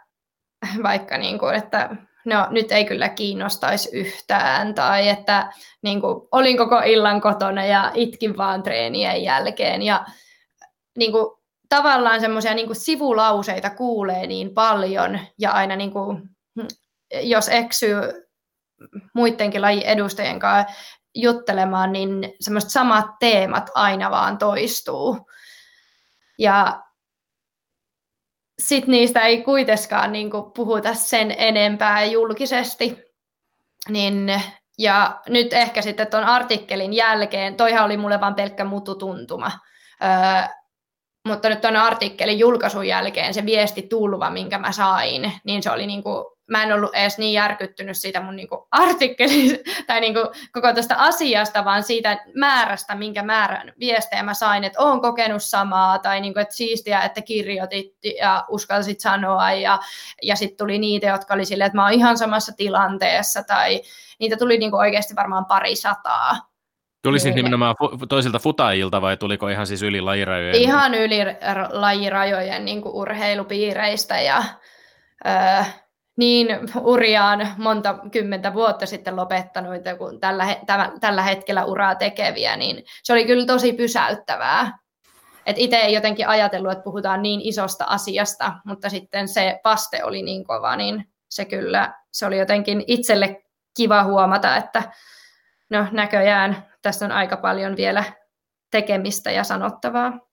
vaikka 0.82 1.18
niin 1.18 1.38
kuin, 1.38 1.54
että 1.54 1.96
no, 2.24 2.46
nyt 2.50 2.72
ei 2.72 2.84
kyllä 2.84 3.09
kiinnostaisi 3.09 3.88
yhtään, 3.92 4.74
tai 4.74 5.09
että 5.09 5.52
niin 5.82 6.00
kuin, 6.00 6.28
olin 6.32 6.57
koko 6.57 6.78
illan 6.84 7.20
kotona 7.20 7.64
ja 7.64 7.90
itkin 7.94 8.36
vaan 8.36 8.62
treenien 8.62 9.22
jälkeen. 9.22 9.82
Ja 9.82 10.07
niin 10.98 11.12
kuin, 11.12 11.36
tavallaan 11.68 12.20
semmoisia 12.20 12.54
niin 12.54 12.76
sivulauseita 12.76 13.70
kuulee 13.70 14.26
niin 14.26 14.54
paljon, 14.54 15.18
ja 15.38 15.52
aina 15.52 15.76
niin 15.76 15.92
kuin, 15.92 16.22
jos 17.22 17.48
eksyy 17.48 18.26
muidenkin 19.14 19.62
lajin 19.62 19.83
edustajien 19.83 20.39
kanssa 20.39 20.74
juttelemaan, 21.14 21.93
niin 21.93 22.35
semmoiset 22.41 22.70
samat 22.70 23.07
teemat 23.20 23.70
aina 23.74 24.11
vaan 24.11 24.39
toistuu. 24.39 25.31
Ja 26.39 26.83
sitten 28.59 28.91
niistä 28.91 29.20
ei 29.20 29.43
kuitenkaan 29.43 30.12
niin 30.12 30.31
kuin, 30.31 30.53
puhuta 30.53 30.95
sen 30.95 31.35
enempää 31.39 32.05
julkisesti. 32.05 32.99
Niin, 33.89 34.43
ja 34.79 35.20
nyt 35.29 35.53
ehkä 35.53 35.83
sitten 35.83 36.07
tuon 36.07 36.24
artikkelin 36.24 36.93
jälkeen, 36.93 37.57
toihan 37.57 37.85
oli 37.85 37.97
mulle 37.97 38.20
vain 38.20 38.35
pelkkä 38.35 38.64
mututuntuma, 38.64 39.51
öö, 40.05 40.43
mutta 41.29 41.49
nyt 41.49 41.61
tuon 41.61 41.77
artikkelin 41.77 42.39
julkaisun 42.39 42.87
jälkeen 42.87 43.35
se 43.35 43.47
viesti 43.47 43.83
tulva, 43.83 44.31
minkä 44.31 44.59
mä 44.59 44.72
sain, 44.72 45.33
niin 45.45 45.62
se 45.62 45.70
oli 45.70 45.87
niin 45.87 46.03
kuin, 46.03 46.24
mä 46.51 46.62
en 46.62 46.72
ollut 46.72 46.94
edes 46.94 47.18
niin 47.18 47.32
järkyttynyt 47.32 47.97
siitä 47.97 48.20
mun 48.20 48.36
niin 48.36 48.49
artikkelista 48.70 49.59
tai 49.86 50.01
niin 50.01 50.14
kuin 50.14 50.26
koko 50.53 50.72
tästä 50.72 50.97
asiasta, 50.97 51.64
vaan 51.64 51.82
siitä 51.82 52.24
määrästä, 52.34 52.94
minkä 52.94 53.22
määrän 53.22 53.72
viestejä 53.80 54.22
mä 54.22 54.34
sain, 54.34 54.64
että 54.64 54.82
oon 54.82 55.01
kokenut 55.01 55.42
samaa 55.42 55.99
tai 55.99 56.20
niin 56.20 56.32
kuin, 56.32 56.42
että 56.42 56.55
siistiä, 56.55 57.01
että 57.01 57.22
kirjoitit 57.22 57.94
ja 58.20 58.44
uskalsit 58.49 59.01
sanoa 59.01 59.53
ja, 59.53 59.78
ja 60.22 60.36
sitten 60.36 60.59
tuli 60.59 60.78
niitä, 60.78 61.07
jotka 61.07 61.34
oli 61.34 61.44
silleen, 61.44 61.66
että 61.66 61.76
mä 61.76 61.84
oon 61.84 61.92
ihan 61.92 62.18
samassa 62.18 62.53
tilanteessa 62.57 63.42
tai 63.42 63.82
niitä 64.18 64.36
tuli 64.36 64.59
niin 64.59 64.70
kuin 64.70 64.80
oikeasti 64.80 65.16
varmaan 65.16 65.47
pari 65.47 65.76
sataa. 65.76 66.36
Tuli 67.03 67.20
siis 67.20 67.34
nimenomaan 67.34 67.76
toisilta 68.09 68.38
futajilta 68.38 69.03
vai 69.03 69.16
tuliko 69.16 69.49
ihan 69.49 69.66
siis 69.66 69.82
yli 69.82 70.01
lajirajojen? 70.01 70.55
Ihan 70.55 70.94
yli 70.94 71.18
lajirajojen 71.70 72.64
niin 72.64 72.82
urheilupiireistä 72.84 74.20
ja 74.20 74.44
öö, 75.26 75.64
niin 76.16 76.48
uriaan 76.80 77.48
monta 77.58 77.98
kymmentä 78.12 78.54
vuotta 78.54 78.86
sitten 78.86 79.16
lopettanut 79.16 79.72
kuin 79.98 80.20
tällä, 80.20 80.56
tällä 81.00 81.22
hetkellä 81.22 81.64
uraa 81.64 81.94
tekeviä, 81.94 82.56
niin 82.56 82.84
se 83.02 83.12
oli 83.12 83.24
kyllä 83.24 83.46
tosi 83.46 83.72
pysäyttävää. 83.72 84.78
Et 85.46 85.58
itse 85.58 85.76
ei 85.76 85.94
jotenkin 85.94 86.28
ajatellut, 86.28 86.72
että 86.72 86.84
puhutaan 86.84 87.22
niin 87.22 87.40
isosta 87.40 87.84
asiasta, 87.84 88.52
mutta 88.64 88.90
sitten 88.90 89.28
se 89.28 89.60
paste 89.62 90.04
oli 90.04 90.22
niin 90.22 90.44
kova, 90.44 90.76
niin 90.76 91.04
se 91.30 91.44
kyllä, 91.44 91.94
se 92.12 92.26
oli 92.26 92.38
jotenkin 92.38 92.84
itselle 92.86 93.42
kiva 93.76 94.04
huomata, 94.04 94.56
että 94.56 94.82
no 95.70 95.86
näköjään 95.92 96.66
tässä 96.82 97.04
on 97.04 97.12
aika 97.12 97.36
paljon 97.36 97.76
vielä 97.76 98.04
tekemistä 98.70 99.30
ja 99.30 99.44
sanottavaa. 99.44 100.26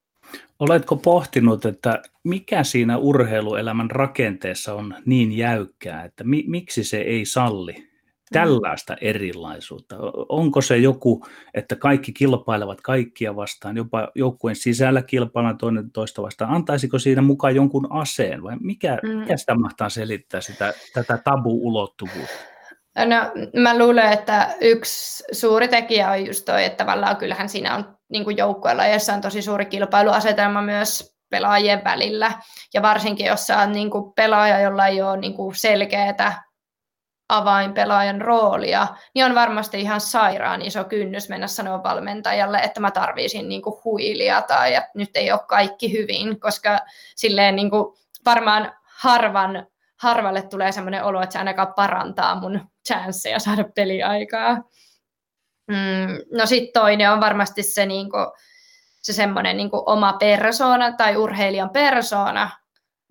Oletko 0.60 0.96
pohtinut, 0.96 1.66
että 1.66 2.02
mikä 2.24 2.64
siinä 2.64 2.98
urheiluelämän 2.98 3.92
rakenteessa 3.92 4.74
on 4.74 4.96
niin 5.06 5.38
jäykkää, 5.38 6.04
että 6.04 6.24
mi- 6.24 6.46
miksi 6.48 6.84
se 6.84 6.98
ei 6.98 7.26
salli 7.26 7.94
tällaista 8.34 8.96
erilaisuutta? 9.02 9.96
Onko 10.30 10.62
se 10.62 10.78
joku, 10.78 11.26
että 11.54 11.76
kaikki 11.76 12.14
kilpailevat 12.14 12.82
kaikkia 12.82 13.36
vastaan, 13.36 13.78
jopa 13.78 14.08
joukkueen 14.16 14.56
sisällä 14.56 15.02
kilpaillaan 15.02 15.58
toinen 15.58 15.92
toista 15.92 16.22
vastaan? 16.22 16.52
Antaisiko 16.52 17.00
siinä 17.00 17.22
mukaan 17.22 17.56
jonkun 17.56 17.88
aseen 17.92 18.44
vai 18.44 18.58
mikä, 18.60 19.00
mm. 19.04 19.10
mikä 19.10 19.38
sitä 19.38 19.56
mahtaa 19.56 19.90
selittää 19.90 20.42
sitä, 20.42 20.74
tätä 20.94 21.18
tabu-ulottuvuutta? 21.24 22.54
No, 22.98 23.32
mä 23.62 23.78
luulen, 23.78 24.12
että 24.12 24.56
yksi 24.62 25.24
suuri 25.32 25.68
tekijä 25.68 26.12
on 26.12 26.26
just 26.26 26.46
toi, 26.46 26.66
että 26.66 26.78
tavallaan 26.78 27.18
kyllähän 27.18 27.50
siinä 27.50 27.76
on 27.76 27.98
niin 28.14 28.38
joukkueella, 28.38 28.88
jossa 28.88 29.14
on 29.14 29.22
tosi 29.22 29.42
suuri 29.42 29.66
kilpailuasetelma 29.66 30.62
myös 30.62 31.18
pelaajien 31.30 31.84
välillä. 31.84 32.32
Ja 32.74 32.82
varsinkin, 32.82 33.26
jos 33.26 33.50
on 33.50 33.72
niin 33.72 33.90
kuin 33.90 34.14
pelaaja, 34.14 34.60
jolla 34.60 34.88
ei 34.88 35.02
ole 35.02 35.18
niin 35.18 35.34
kuin 35.34 35.56
selkeää 35.56 36.44
avainpelaajan 37.30 38.22
roolia, 38.22 38.88
niin 39.16 39.26
on 39.26 39.36
varmasti 39.36 39.82
ihan 39.82 40.02
sairaan 40.02 40.62
iso 40.62 40.84
kynnys 40.84 41.30
mennä 41.30 41.48
sanoa 41.48 41.84
valmentajalle, 41.84 42.58
että 42.58 42.80
mä 42.80 42.92
tarvisin 42.92 43.50
niin 43.50 43.62
kuin 43.62 43.76
huilia 43.84 44.42
tai 44.42 44.76
että 44.76 44.92
nyt 44.96 45.10
ei 45.16 45.32
ole 45.32 45.40
kaikki 45.48 45.94
hyvin, 45.94 46.40
koska 46.40 46.80
silleen 47.16 47.56
niin 47.56 47.70
kuin 47.70 47.96
varmaan 48.26 48.74
harvan 49.02 49.68
harvalle 50.02 50.42
tulee 50.42 50.72
sellainen 50.72 51.04
olo, 51.04 51.22
että 51.22 51.34
se 51.34 51.40
ainakaan 51.40 51.74
parantaa 51.74 52.40
mun 52.40 52.62
chanceja 52.88 53.40
saada 53.40 53.64
peliaikaa. 53.76 54.64
Mm, 55.74 56.38
no 56.38 56.46
sitten 56.46 56.82
toinen 56.82 57.12
on 57.12 57.22
varmasti 57.22 57.64
se, 57.64 57.86
niinku, 57.86 58.18
se 59.02 59.14
semmoinen 59.14 59.58
niinku 59.58 59.84
oma 59.86 60.14
persoona 60.14 60.92
tai 60.92 61.18
urheilijan 61.18 61.70
persoona, 61.70 62.50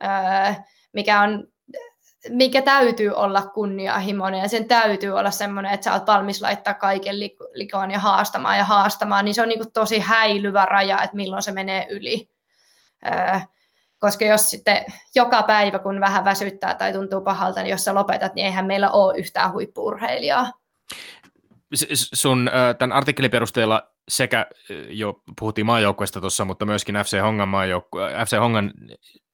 öö, 0.04 0.54
mikä 0.92 1.20
on 1.20 1.46
mikä 2.28 2.62
täytyy 2.62 3.10
olla 3.10 3.42
kunnianhimoinen 3.42 4.40
ja 4.40 4.48
sen 4.48 4.68
täytyy 4.68 5.10
olla 5.10 5.30
semmoinen, 5.30 5.72
että 5.72 5.84
sä 5.84 5.92
oot 5.92 6.06
valmis 6.06 6.42
laittaa 6.42 6.74
kaiken 6.74 7.20
likoon 7.54 7.90
ja 7.90 7.98
haastamaan 7.98 8.58
ja 8.58 8.64
haastamaan, 8.64 9.24
niin 9.24 9.34
se 9.34 9.42
on 9.42 9.48
niin 9.48 9.58
kuin 9.58 9.72
tosi 9.72 9.98
häilyvä 9.98 10.64
raja, 10.64 11.02
että 11.02 11.16
milloin 11.16 11.42
se 11.42 11.52
menee 11.52 11.86
yli. 11.90 12.30
Öö, 13.06 13.40
koska 13.98 14.24
jos 14.24 14.50
sitten 14.50 14.84
joka 15.14 15.42
päivä, 15.42 15.78
kun 15.78 16.00
vähän 16.00 16.24
väsyttää 16.24 16.74
tai 16.74 16.92
tuntuu 16.92 17.20
pahalta, 17.20 17.62
niin 17.62 17.70
jos 17.70 17.84
sä 17.84 17.94
lopetat, 17.94 18.34
niin 18.34 18.46
eihän 18.46 18.66
meillä 18.66 18.90
ole 18.90 19.18
yhtään 19.18 19.52
huippuurheilijaa. 19.52 20.61
Sun 21.94 22.50
tämän 22.78 22.92
artikkelin 22.96 23.30
perusteella 23.30 23.92
sekä 24.08 24.46
jo 24.88 25.22
puhuttiin 25.38 25.66
maajoukkueesta 25.66 26.20
tuossa, 26.20 26.44
mutta 26.44 26.66
myöskin 26.66 26.94
FC 26.94 27.20
Hongan, 27.20 27.48
maajoukku- 27.48 28.24
FC 28.26 28.38
Hongan 28.38 28.72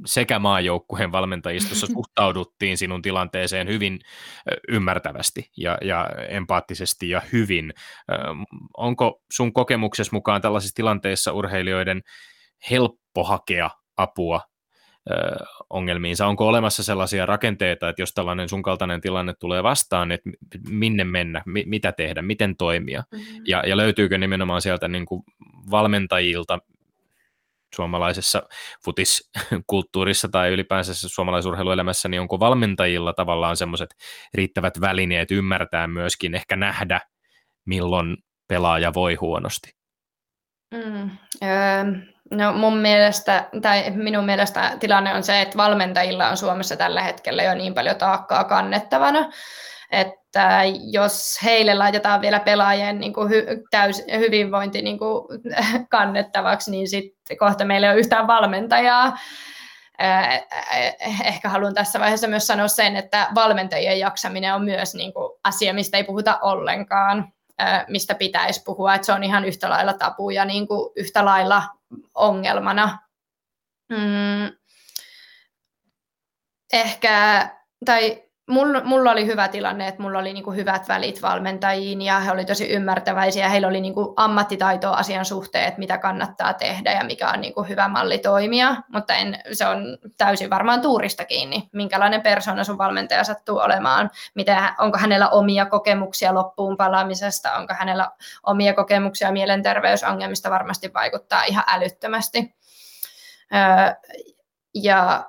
sekä 0.06 0.38
maajoukkueen 0.38 1.12
valmentajistossa 1.12 1.86
suhtauduttiin 1.94 2.78
sinun 2.78 3.02
tilanteeseen 3.02 3.68
hyvin 3.68 3.98
ymmärtävästi 4.68 5.50
ja, 5.56 5.78
ja 5.82 6.08
empaattisesti 6.28 7.08
ja 7.08 7.22
hyvin. 7.32 7.72
Onko 8.76 9.22
sun 9.32 9.52
kokemuksessa 9.52 10.16
mukaan 10.16 10.42
tällaisissa 10.42 10.74
tilanteissa 10.74 11.32
urheilijoiden 11.32 12.02
helppo 12.70 13.24
hakea 13.24 13.70
apua 13.96 14.40
ongelmiinsa? 15.70 16.26
Onko 16.26 16.48
olemassa 16.48 16.82
sellaisia 16.82 17.26
rakenteita, 17.26 17.88
että 17.88 18.02
jos 18.02 18.14
tällainen 18.14 18.48
sun 18.48 18.62
kaltainen 18.62 19.00
tilanne 19.00 19.34
tulee 19.40 19.62
vastaan, 19.62 20.12
että 20.12 20.30
minne 20.68 21.04
mennä, 21.04 21.42
mi- 21.46 21.64
mitä 21.66 21.92
tehdä, 21.92 22.22
miten 22.22 22.56
toimia? 22.56 23.04
Mm-hmm. 23.12 23.42
Ja, 23.46 23.62
ja 23.66 23.76
löytyykö 23.76 24.18
nimenomaan 24.18 24.62
sieltä 24.62 24.88
niin 24.88 25.06
kuin 25.06 25.22
valmentajilta 25.70 26.58
suomalaisessa 27.74 28.42
futiskulttuurissa 28.84 30.28
tai 30.28 30.50
ylipäänsä 30.50 31.08
suomalaisurheiluelämässä, 31.08 32.08
niin 32.08 32.20
onko 32.20 32.40
valmentajilla 32.40 33.12
tavallaan 33.12 33.56
semmoiset 33.56 33.94
riittävät 34.34 34.80
välineet 34.80 35.30
ymmärtää 35.30 35.86
myöskin, 35.86 36.34
ehkä 36.34 36.56
nähdä, 36.56 37.00
milloin 37.64 38.16
pelaaja 38.48 38.94
voi 38.94 39.14
huonosti? 39.14 39.77
Mm, 40.70 41.10
öö, 41.42 41.84
No 42.30 42.52
mun 42.52 42.76
mielestä, 42.76 43.48
tai 43.62 43.90
minun 43.90 44.24
mielestä 44.24 44.76
tilanne 44.80 45.14
on 45.14 45.22
se, 45.22 45.40
että 45.40 45.56
valmentajilla 45.56 46.28
on 46.28 46.36
Suomessa 46.36 46.76
tällä 46.76 47.02
hetkellä 47.02 47.42
jo 47.42 47.54
niin 47.54 47.74
paljon 47.74 47.96
taakkaa 47.96 48.44
kannettavana, 48.44 49.30
että 49.90 50.60
jos 50.90 51.38
heille 51.44 51.74
laitetaan 51.74 52.20
vielä 52.20 52.40
pelaajien 52.40 52.98
niin 52.98 53.12
kuin 53.12 53.30
hy, 53.30 53.46
täys, 53.70 54.04
hyvinvointi 54.18 54.82
niin 54.82 54.98
kuin, 54.98 55.24
kannettavaksi, 55.90 56.70
niin 56.70 56.88
sitten 56.88 57.38
kohta 57.38 57.64
meillä 57.64 57.86
ei 57.86 57.92
ole 57.92 58.00
yhtään 58.00 58.26
valmentajaa. 58.26 59.18
Ehkä 61.24 61.48
haluan 61.48 61.74
tässä 61.74 62.00
vaiheessa 62.00 62.28
myös 62.28 62.46
sanoa 62.46 62.68
sen, 62.68 62.96
että 62.96 63.28
valmentajien 63.34 63.98
jaksaminen 63.98 64.54
on 64.54 64.64
myös 64.64 64.94
niin 64.94 65.12
kuin 65.12 65.32
asia, 65.44 65.74
mistä 65.74 65.96
ei 65.96 66.04
puhuta 66.04 66.38
ollenkaan 66.42 67.32
mistä 67.88 68.14
pitäisi 68.14 68.62
puhua, 68.64 68.94
että 68.94 69.06
se 69.06 69.12
on 69.12 69.24
ihan 69.24 69.44
yhtä 69.44 69.70
lailla 69.70 69.92
tabu 69.92 70.30
ja 70.30 70.44
niin 70.44 70.68
kuin 70.68 70.92
yhtä 70.96 71.24
lailla 71.24 71.62
ongelmana. 72.14 72.98
Mm, 73.88 74.56
ehkä, 76.72 77.48
tai 77.84 78.27
mulla, 78.48 78.80
mulla 78.84 79.10
oli 79.10 79.26
hyvä 79.26 79.48
tilanne, 79.48 79.88
että 79.88 80.02
mulla 80.02 80.18
oli 80.18 80.32
niinku 80.32 80.52
hyvät 80.52 80.88
välit 80.88 81.22
valmentajiin 81.22 82.02
ja 82.02 82.20
he 82.20 82.30
olivat 82.30 82.46
tosi 82.46 82.68
ymmärtäväisiä. 82.68 83.48
Heillä 83.48 83.68
oli 83.68 83.80
niinku 83.80 84.12
ammattitaitoa 84.16 84.96
asian 84.96 85.24
suhteen, 85.24 85.64
että 85.64 85.78
mitä 85.78 85.98
kannattaa 85.98 86.54
tehdä 86.54 86.92
ja 86.92 87.04
mikä 87.04 87.30
on 87.30 87.40
niinku 87.40 87.62
hyvä 87.62 87.88
malli 87.88 88.18
toimia, 88.18 88.76
mutta 88.92 89.14
en, 89.14 89.40
se 89.52 89.66
on 89.66 89.98
täysin 90.16 90.50
varmaan 90.50 90.80
tuurista 90.80 91.24
kiinni, 91.24 91.68
minkälainen 91.72 92.22
persona 92.22 92.64
sun 92.64 92.78
valmentaja 92.78 93.24
sattuu 93.24 93.58
olemaan, 93.58 94.10
miten, 94.34 94.58
onko 94.78 94.98
hänellä 94.98 95.28
omia 95.28 95.66
kokemuksia 95.66 96.34
loppuun 96.34 96.76
palaamisesta, 96.76 97.52
onko 97.52 97.74
hänellä 97.78 98.10
omia 98.42 98.74
kokemuksia 98.74 99.32
mielenterveysongelmista, 99.32 100.50
varmasti 100.50 100.90
vaikuttaa 100.94 101.44
ihan 101.44 101.64
älyttömästi. 101.66 102.54
Öö, 103.54 103.94
ja 104.74 105.24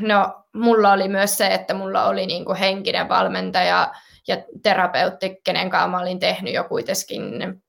no 0.00 0.45
mulla 0.56 0.92
oli 0.92 1.08
myös 1.08 1.38
se, 1.38 1.46
että 1.46 1.74
mulla 1.74 2.04
oli 2.04 2.26
niin 2.26 2.44
kuin 2.44 2.58
henkinen 2.58 3.08
valmentaja 3.08 3.92
ja 4.28 4.36
terapeutti, 4.62 5.40
kenen 5.44 5.70
kanssa 5.70 5.88
mä 5.88 6.00
olin 6.00 6.18
tehnyt 6.18 6.54
jo 6.54 6.64
kuitenkin 6.64 7.22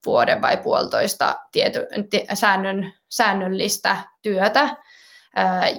vuoden 0.05 0.41
vai 0.41 0.57
puolitoista 0.57 1.35
tiety, 1.51 1.87
säännön, 2.33 2.93
säännöllistä 3.09 3.97
työtä, 4.21 4.69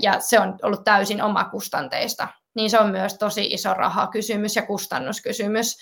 ja 0.00 0.20
se 0.20 0.40
on 0.40 0.58
ollut 0.62 0.84
täysin 0.84 1.22
omakustanteista. 1.22 2.28
Niin 2.54 2.70
se 2.70 2.78
on 2.78 2.90
myös 2.90 3.14
tosi 3.18 3.46
iso 3.46 3.74
rahakysymys 3.74 4.56
ja 4.56 4.62
kustannuskysymys. 4.62 5.76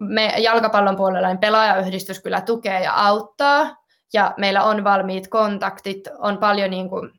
me 0.00 0.34
jalkapallon 0.38 0.96
puolella 0.96 1.28
niin 1.28 1.38
pelaajayhdistys 1.38 2.22
kyllä 2.22 2.40
tukee 2.40 2.80
ja 2.80 2.92
auttaa, 2.94 3.76
ja 4.12 4.34
meillä 4.36 4.62
on 4.62 4.84
valmiit 4.84 5.28
kontaktit, 5.28 6.08
on 6.18 6.38
paljon 6.38 6.70
niin 6.70 6.88
kuin, 6.88 7.10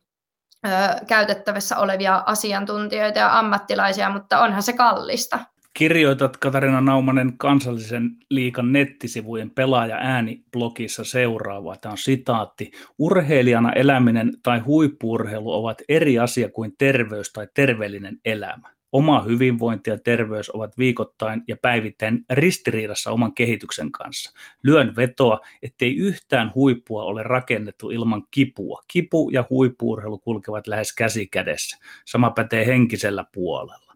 käytettävissä 1.08 1.78
olevia 1.78 2.24
asiantuntijoita 2.26 3.20
ja 3.20 3.40
ammattilaisia, 3.40 4.10
mutta 4.10 4.40
onhan 4.40 4.64
se 4.64 4.74
kallista. 4.74 5.40
Kirjoitat 5.74 6.38
Katarina 6.38 6.82
Naumanen 6.82 7.38
kansallisen 7.38 8.10
liikan 8.30 8.72
nettisivujen 8.74 9.52
pelaaja 9.52 9.96
ääni-blogissa 9.96 11.04
seuraavaa. 11.04 11.76
Tämä 11.76 11.92
on 11.92 11.98
sitaatti. 11.98 12.72
Urheilijana 12.98 13.74
eläminen 13.74 14.32
tai 14.44 14.60
huippuurheilu 14.60 15.54
ovat 15.54 15.82
eri 15.90 16.20
asia 16.20 16.50
kuin 16.50 16.72
terveys 16.78 17.34
tai 17.34 17.48
terveellinen 17.54 18.18
elämä. 18.26 18.70
Oma 18.92 19.22
hyvinvointi 19.22 19.90
ja 19.90 19.98
terveys 19.98 20.50
ovat 20.50 20.78
viikoittain 20.78 21.44
ja 21.48 21.58
päivittäin 21.62 22.26
ristiriidassa 22.30 23.12
oman 23.12 23.34
kehityksen 23.34 23.92
kanssa. 23.92 24.32
Lyön 24.64 24.96
vetoa, 24.96 25.40
ettei 25.62 25.96
yhtään 25.98 26.52
huippua 26.56 27.04
ole 27.04 27.24
rakennettu 27.24 27.90
ilman 27.90 28.24
kipua. 28.32 28.84
Kipu 28.88 29.30
ja 29.30 29.46
huippuurheilu 29.50 30.18
kulkevat 30.18 30.68
lähes 30.68 30.96
käsi 30.96 31.28
kädessä. 31.28 31.78
Sama 32.06 32.30
pätee 32.30 32.66
henkisellä 32.66 33.26
puolella. 33.34 33.94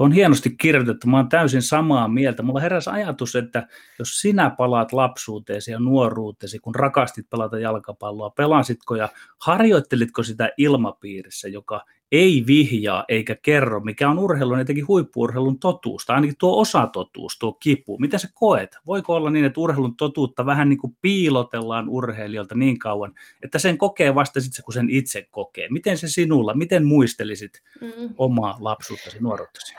On 0.00 0.12
hienosti 0.12 0.50
kirjoitettu, 0.50 1.06
mä 1.06 1.16
oon 1.16 1.28
täysin 1.28 1.62
samaa 1.62 2.08
mieltä. 2.08 2.42
Mulla 2.42 2.60
heräsi 2.60 2.90
ajatus, 2.90 3.36
että 3.36 3.66
jos 3.98 4.20
sinä 4.20 4.50
palaat 4.50 4.92
lapsuuteesi 4.92 5.72
ja 5.72 5.78
nuoruuteesi, 5.78 6.58
kun 6.58 6.74
rakastit 6.74 7.30
pelata 7.30 7.58
jalkapalloa, 7.58 8.30
pelasitko 8.30 8.96
ja 8.96 9.08
harjoittelitko 9.40 10.22
sitä 10.22 10.50
ilmapiirissä, 10.56 11.48
joka 11.48 11.84
ei 12.12 12.44
vihjaa 12.46 13.04
eikä 13.08 13.36
kerro, 13.42 13.80
mikä 13.80 14.10
on 14.10 14.18
urheilun, 14.18 14.60
etenkin 14.60 14.88
huippuurheilun 14.88 15.58
totuus, 15.58 16.06
tai 16.06 16.14
ainakin 16.14 16.36
tuo 16.38 16.60
osatotuus, 16.60 17.38
tuo 17.38 17.52
kipu. 17.52 17.98
Mitä 17.98 18.18
sä 18.18 18.28
koet? 18.34 18.76
Voiko 18.86 19.14
olla 19.14 19.30
niin, 19.30 19.44
että 19.44 19.60
urheilun 19.60 19.96
totuutta 19.96 20.46
vähän 20.46 20.68
niin 20.68 20.78
kuin 20.78 20.96
piilotellaan 21.02 21.88
urheilijalta 21.88 22.54
niin 22.54 22.78
kauan, 22.78 23.14
että 23.42 23.58
sen 23.58 23.78
kokee 23.78 24.14
vasta 24.14 24.40
sitten, 24.40 24.64
kun 24.64 24.74
sen 24.74 24.90
itse 24.90 25.26
kokee? 25.30 25.68
Miten 25.70 25.98
se 25.98 26.08
sinulla, 26.08 26.54
miten 26.54 26.86
muistelisit 26.86 27.62
mm. 27.80 27.88
omaa 28.18 28.56
lapsuuttasi, 28.60 29.16
nuoruuttasi? 29.20 29.74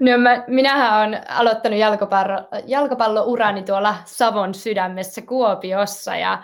No 0.00 0.18
mä, 0.18 0.44
minähän 0.46 0.98
olen 0.98 1.30
aloittanut 1.30 1.78
jalkapallo, 1.78 2.48
jalkapallourani 2.66 3.62
tuolla 3.62 3.96
Savon 4.04 4.54
sydämessä 4.54 5.22
Kuopiossa 5.22 6.16
ja 6.16 6.42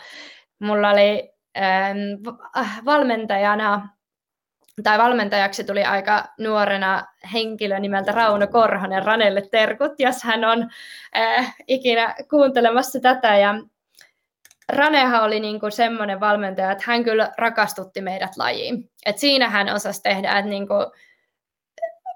mulla 0.59 0.91
oli 0.91 1.33
ähm, 1.59 1.99
valmentajana 2.85 3.89
tai 4.83 4.99
valmentajaksi 4.99 5.65
tuli 5.65 5.85
aika 5.85 6.25
nuorena 6.39 7.05
henkilö 7.33 7.79
nimeltä 7.79 8.13
Rauno 8.13 8.47
Korhonen, 8.47 9.05
Ranelle 9.05 9.43
terkut, 9.51 9.93
jos 9.99 10.23
hän 10.25 10.45
on 10.45 10.69
äh, 11.17 11.55
ikinä 11.67 12.15
kuuntelemassa 12.31 13.01
tätä. 13.01 13.37
Ja 13.37 13.55
Raneha 14.69 15.23
oli 15.23 15.41
niinku 15.41 15.71
semmoinen 15.71 16.21
valmentaja, 16.21 16.73
että 16.73 16.85
hän 16.87 17.05
kyllä 17.05 17.33
rakastutti 17.39 18.01
meidät 18.01 18.37
lajiin. 18.37 18.91
Et 19.07 19.19
siinä 19.19 19.49
hän 19.49 19.75
osasi 19.75 20.03
tehdä, 20.03 20.39
että 20.39 20.51
niinku, 20.51 20.75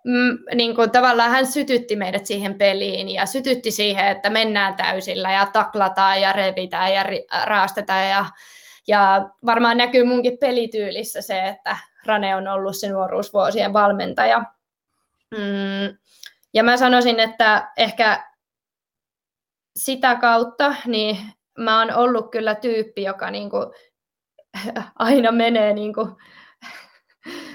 mm, 0.05 0.39
niin 0.55 0.75
kuin 0.75 0.91
tavallaan 0.91 1.31
hän 1.31 1.47
sytytti 1.47 1.97
meidät 1.97 2.27
siihen 2.27 2.55
peliin 2.55 3.09
ja 3.09 3.27
sytytti 3.27 3.71
siihen, 3.71 4.07
että 4.07 4.31
mennään 4.31 4.75
täysillä 4.75 5.33
ja 5.33 5.47
taklataan 5.47 6.21
ja 6.21 6.33
revitään 6.33 6.95
ja 6.95 7.05
raastetaan 7.45 8.09
ja, 8.09 8.27
ja 8.89 9.31
varmaan 9.47 9.77
näkyy 9.77 10.05
munkin 10.05 10.39
pelityylissä 10.39 11.23
se, 11.23 11.49
että 11.49 11.77
Rane 12.07 12.37
on 12.37 12.49
ollut 12.49 12.77
se 12.77 12.89
nuoruusvuosien 12.89 13.73
valmentaja. 13.73 14.45
Mm, 15.31 15.99
ja 16.55 16.65
mä 16.65 16.77
sanoisin, 16.77 17.21
että 17.21 17.73
ehkä 17.77 18.31
sitä 19.77 20.15
kautta 20.15 20.75
niin 20.87 21.17
mä 21.59 21.79
oon 21.79 21.95
ollut 21.95 22.31
kyllä 22.31 22.55
tyyppi, 22.55 23.03
joka 23.03 23.31
niinku 23.31 23.75
aina 24.99 25.33
menee 25.33 25.73
niinku 25.73 26.09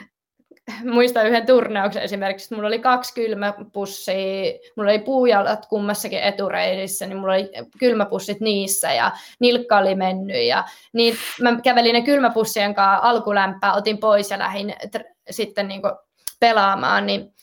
muistan 0.83 1.27
yhden 1.27 1.45
turnauksen 1.45 2.03
esimerkiksi, 2.03 2.55
mulla 2.55 2.67
oli 2.67 2.79
kaksi 2.79 3.13
kylmäpussia, 3.13 4.59
mulla 4.75 4.91
oli 4.91 4.99
puujalat 4.99 5.65
kummassakin 5.65 6.19
etureidissä, 6.19 7.07
niin 7.07 7.17
mulla 7.17 7.33
oli 7.33 7.49
kylmäpussit 7.79 8.39
niissä 8.39 8.93
ja 8.93 9.11
nilkka 9.39 9.77
oli 9.77 9.95
mennyt 9.95 10.43
ja 10.43 10.63
niin 10.93 11.15
mä 11.41 11.61
kävelin 11.63 11.93
ne 11.93 12.01
kylmäpussien 12.01 12.75
kanssa 12.75 13.07
alkulämpää, 13.09 13.73
otin 13.73 13.97
pois 13.97 14.31
ja 14.31 14.39
lähdin 14.39 14.75
sitten 15.29 15.67
niin 15.67 15.81
pelaamaan, 16.39 17.05
niin 17.05 17.33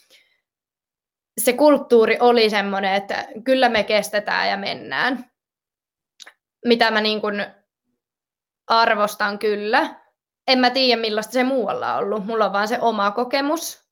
se 1.41 1.53
kulttuuri 1.53 2.17
oli 2.21 2.51
semmoinen, 2.51 2.95
että 2.95 3.27
kyllä 3.45 3.69
me 3.69 3.85
kestetään 3.85 4.49
ja 4.49 4.57
mennään. 4.57 5.31
Mitä 6.65 6.91
mä 6.91 7.01
niin 7.01 7.21
arvostan 8.67 9.39
kyllä, 9.39 9.95
en 10.47 10.59
mä 10.59 10.71
tiedä 10.71 11.01
millaista 11.01 11.33
se 11.33 11.45
muualla 11.45 11.95
on 11.95 11.99
ollut. 11.99 12.27
Mulla 12.27 12.47
on 12.47 12.53
vaan 12.53 12.69
se 12.69 12.79
oma 12.81 13.11
kokemus. 13.11 13.87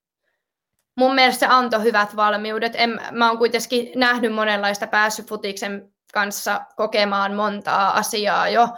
Mun 0.96 1.14
mielestä 1.14 1.40
se 1.40 1.46
antoi 1.46 1.82
hyvät 1.82 2.16
valmiudet. 2.16 2.72
En, 2.76 3.00
mä 3.12 3.28
oon 3.28 3.38
kuitenkin 3.38 3.92
nähnyt 3.96 4.34
monenlaista 4.34 4.86
päässyt 4.86 5.28
futiksen 5.28 5.94
kanssa 6.12 6.60
kokemaan 6.76 7.34
montaa 7.34 7.96
asiaa 7.96 8.48
jo, 8.48 8.68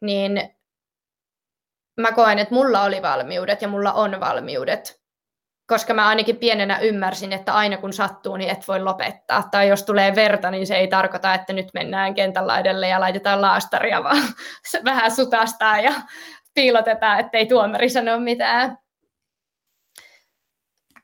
niin 0.00 0.54
mä 2.00 2.12
koen, 2.12 2.38
että 2.38 2.54
mulla 2.54 2.82
oli 2.82 3.02
valmiudet 3.02 3.62
ja 3.62 3.68
mulla 3.68 3.92
on 3.92 4.20
valmiudet. 4.20 5.04
Koska 5.66 5.94
mä 5.94 6.08
ainakin 6.08 6.36
pienenä 6.36 6.78
ymmärsin, 6.78 7.32
että 7.32 7.54
aina 7.54 7.76
kun 7.76 7.92
sattuu, 7.92 8.36
niin 8.36 8.50
et 8.50 8.68
voi 8.68 8.82
lopettaa. 8.82 9.48
Tai 9.50 9.68
jos 9.68 9.82
tulee 9.82 10.14
verta, 10.14 10.50
niin 10.50 10.66
se 10.66 10.76
ei 10.76 10.88
tarkoita, 10.88 11.34
että 11.34 11.52
nyt 11.52 11.68
mennään 11.74 12.14
kentän 12.14 12.46
laidalle 12.46 12.88
ja 12.88 13.00
laitetaan 13.00 13.40
laastaria, 13.40 14.02
vaan 14.02 14.22
vähän 14.84 15.10
sutastaa 15.10 15.80
ja 15.80 15.92
piilotetaan, 16.54 17.20
ettei 17.20 17.46
tuomari 17.46 17.90
sano 17.90 18.18
mitään. 18.18 18.78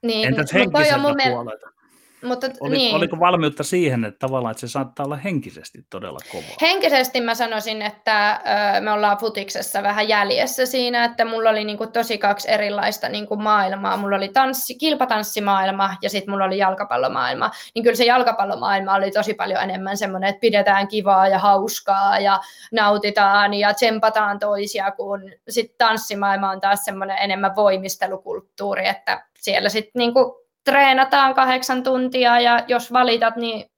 Niin, 0.03 0.29
Entäs 0.29 0.53
henkiseltä 0.55 1.15
puolelta? 1.31 1.80
Mutta, 2.23 2.47
Oli, 2.61 2.77
niin. 2.77 2.97
Oliko 2.97 3.21
valmiutta 3.21 3.63
siihen, 3.63 4.05
että 4.05 4.19
tavallaan 4.19 4.51
että 4.51 4.61
se 4.61 4.69
saattaa 4.69 5.07
olla 5.07 5.17
henkisesti 5.17 5.85
todella 5.91 6.19
kovaa? 6.33 6.57
Henkisesti 6.61 7.21
mä 7.21 7.35
sanoisin, 7.35 7.83
että 7.83 8.41
ö, 8.77 8.81
me 8.81 8.93
ollaan 8.93 9.19
futiksessa 9.19 9.83
vähän 9.83 10.09
jäljessä 10.09 10.67
siinä, 10.67 11.05
että 11.05 11.25
mulla 11.25 11.51
oli 11.51 11.65
niinku 11.65 11.87
tosi 11.87 12.19
kaksi 12.19 12.51
erilaista 12.51 13.09
niinku 13.09 13.37
maailmaa. 13.37 13.97
Mulla 13.97 14.17
oli 14.17 14.29
tanssi, 14.29 14.79
kilpatanssimaailma 14.79 15.97
ja 16.03 16.11
sitten 16.11 16.35
mulla 16.35 16.45
oli 16.45 16.59
jalkapallomaailma. 16.59 17.51
Niin 17.75 17.83
kyllä 17.83 17.97
se 17.97 18.05
jalkapallomaailma 18.05 18.95
oli 18.95 19.11
tosi 19.11 19.35
paljon 19.35 19.63
enemmän 19.63 19.97
semmoinen, 19.97 20.31
että 20.31 20.41
pidetään 20.41 20.89
kivaa 20.89 21.29
ja 21.29 21.39
hauskaa 21.39 22.19
ja 22.19 22.41
nautitaan 22.73 23.55
ja 23.55 23.75
tsempataan 23.75 24.39
toisia, 24.39 24.91
kun 24.91 25.21
sitten 25.49 25.79
tanssimaailma 25.79 26.51
on 26.51 26.61
taas 26.61 26.85
semmoinen 26.85 27.19
enemmän 27.19 27.57
voimistelukulttuuri, 27.57 28.89
että 28.89 29.25
siellä 29.41 29.69
sitten 29.69 29.93
niinku 29.95 30.40
treenataan 30.65 31.35
kahdeksan 31.35 31.83
tuntia 31.83 32.41
ja 32.41 32.65
jos 32.69 32.93
valitat, 32.93 33.37
niin 33.37 33.71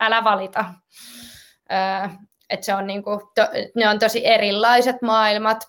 älä 0.00 0.24
valita. 0.24 0.64
Öö, 1.72 2.08
et 2.50 2.62
se 2.62 2.74
on 2.74 2.86
niinku, 2.86 3.30
to, 3.34 3.42
ne 3.76 3.88
on 3.88 3.98
tosi 3.98 4.26
erilaiset 4.26 5.02
maailmat. 5.02 5.64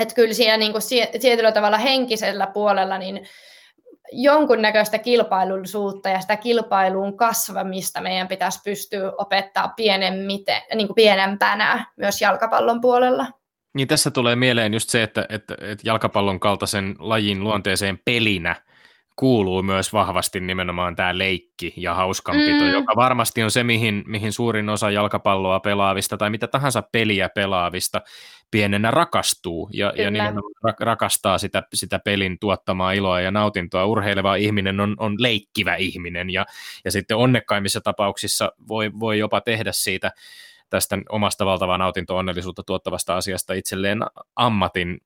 Että 0.00 0.14
kyllä 0.14 0.34
siellä 0.34 0.56
niinku 0.56 0.78
tietyllä 1.20 1.52
tavalla 1.52 1.78
henkisellä 1.78 2.46
puolella 2.46 2.98
niin 2.98 3.28
jonkunnäköistä 4.12 4.98
kilpailullisuutta 4.98 6.08
ja 6.08 6.20
sitä 6.20 6.36
kilpailuun 6.36 7.16
kasvamista 7.16 8.00
meidän 8.00 8.28
pitäisi 8.28 8.60
pystyä 8.64 9.12
opettaa 9.18 9.68
pienemmiten, 9.68 10.62
niin 10.74 10.86
kuin 10.86 10.94
pienempänä 10.94 11.86
myös 11.96 12.20
jalkapallon 12.20 12.80
puolella. 12.80 13.26
Niin 13.74 13.88
tässä 13.88 14.10
tulee 14.10 14.36
mieleen 14.36 14.74
just 14.74 14.90
se, 14.90 15.02
että, 15.02 15.26
että, 15.28 15.54
että 15.60 15.82
jalkapallon 15.84 16.40
kaltaisen 16.40 16.94
lajin 16.98 17.44
luonteeseen 17.44 17.98
pelinä– 18.04 18.56
kuuluu 19.18 19.62
myös 19.62 19.92
vahvasti 19.92 20.40
nimenomaan 20.40 20.96
tämä 20.96 21.18
leikki 21.18 21.74
ja 21.76 21.94
hauskanpito, 21.94 22.64
mm. 22.64 22.70
joka 22.70 22.96
varmasti 22.96 23.42
on 23.42 23.50
se, 23.50 23.64
mihin, 23.64 24.04
mihin 24.06 24.32
suurin 24.32 24.68
osa 24.68 24.90
jalkapalloa 24.90 25.60
pelaavista 25.60 26.16
tai 26.16 26.30
mitä 26.30 26.46
tahansa 26.46 26.82
peliä 26.92 27.28
pelaavista 27.28 28.02
pienenä 28.50 28.90
rakastuu 28.90 29.70
ja, 29.72 29.92
ja 29.96 30.10
nimenomaan 30.10 30.74
rakastaa 30.80 31.38
sitä, 31.38 31.62
sitä 31.74 31.98
pelin 31.98 32.38
tuottamaa 32.40 32.92
iloa 32.92 33.20
ja 33.20 33.30
nautintoa. 33.30 33.84
Urheileva 33.84 34.34
ihminen 34.34 34.80
on, 34.80 34.96
on 34.98 35.14
leikkivä 35.18 35.74
ihminen 35.74 36.30
ja, 36.30 36.46
ja 36.84 36.90
sitten 36.90 37.16
onnekkaimmissa 37.16 37.80
tapauksissa 37.80 38.52
voi, 38.68 38.90
voi 39.00 39.18
jopa 39.18 39.40
tehdä 39.40 39.72
siitä 39.72 40.10
tästä 40.70 40.98
omasta 41.08 41.46
valtavaa 41.46 41.78
nautinto-onnellisuutta 41.78 42.62
tuottavasta 42.62 43.16
asiasta 43.16 43.54
itselleen 43.54 44.00
ammatin. 44.36 45.00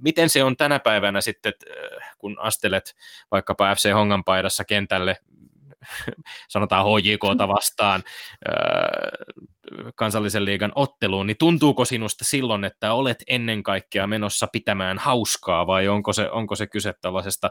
Miten 0.00 0.30
se 0.30 0.44
on 0.44 0.56
tänä 0.56 0.78
päivänä 0.78 1.20
sitten, 1.20 1.52
äh, 1.70 2.14
kun 2.18 2.36
astelet 2.40 2.94
vaikkapa 3.30 3.74
FC 3.74 3.92
Hongan 3.92 4.24
paidassa 4.24 4.64
kentälle, 4.64 5.16
sanotaan 6.48 6.84
HJKta 6.84 7.48
vastaan 7.48 8.02
äh, 8.48 8.54
kansallisen 9.94 10.44
liigan 10.44 10.72
otteluun, 10.74 11.26
niin 11.26 11.38
tuntuuko 11.38 11.84
sinusta 11.84 12.24
silloin, 12.24 12.64
että 12.64 12.92
olet 12.92 13.24
ennen 13.26 13.62
kaikkea 13.62 14.06
menossa 14.06 14.46
pitämään 14.52 14.98
hauskaa 14.98 15.66
vai 15.66 15.88
onko 15.88 16.12
se, 16.12 16.30
onko 16.30 16.56
se 16.56 16.66
kyse 16.66 16.94
tällaisesta 17.00 17.50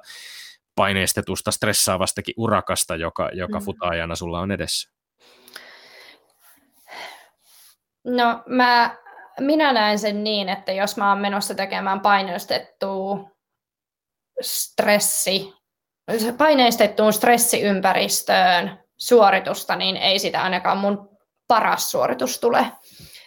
paineistetusta, 0.75 1.51
stressaavastakin 1.51 2.33
urakasta, 2.37 2.95
joka, 2.95 3.29
joka 3.33 3.59
mm. 3.59 3.65
futaajana 3.65 4.15
sulla 4.15 4.39
on 4.39 4.51
edessä? 4.51 4.94
No 8.05 8.43
mä, 8.45 8.97
minä 9.39 9.73
näen 9.73 9.99
sen 9.99 10.23
niin, 10.23 10.49
että 10.49 10.71
jos 10.71 10.97
mä 10.97 11.09
oon 11.09 11.19
menossa 11.19 11.55
tekemään 11.55 11.99
paineistettua 11.99 13.29
stressi, 14.41 15.53
paineistettuun 16.37 17.13
stressiympäristöön 17.13 18.79
suoritusta, 18.97 19.75
niin 19.75 19.97
ei 19.97 20.19
sitä 20.19 20.43
ainakaan 20.43 20.77
mun 20.77 21.17
paras 21.47 21.91
suoritus 21.91 22.39
tule. 22.39 22.65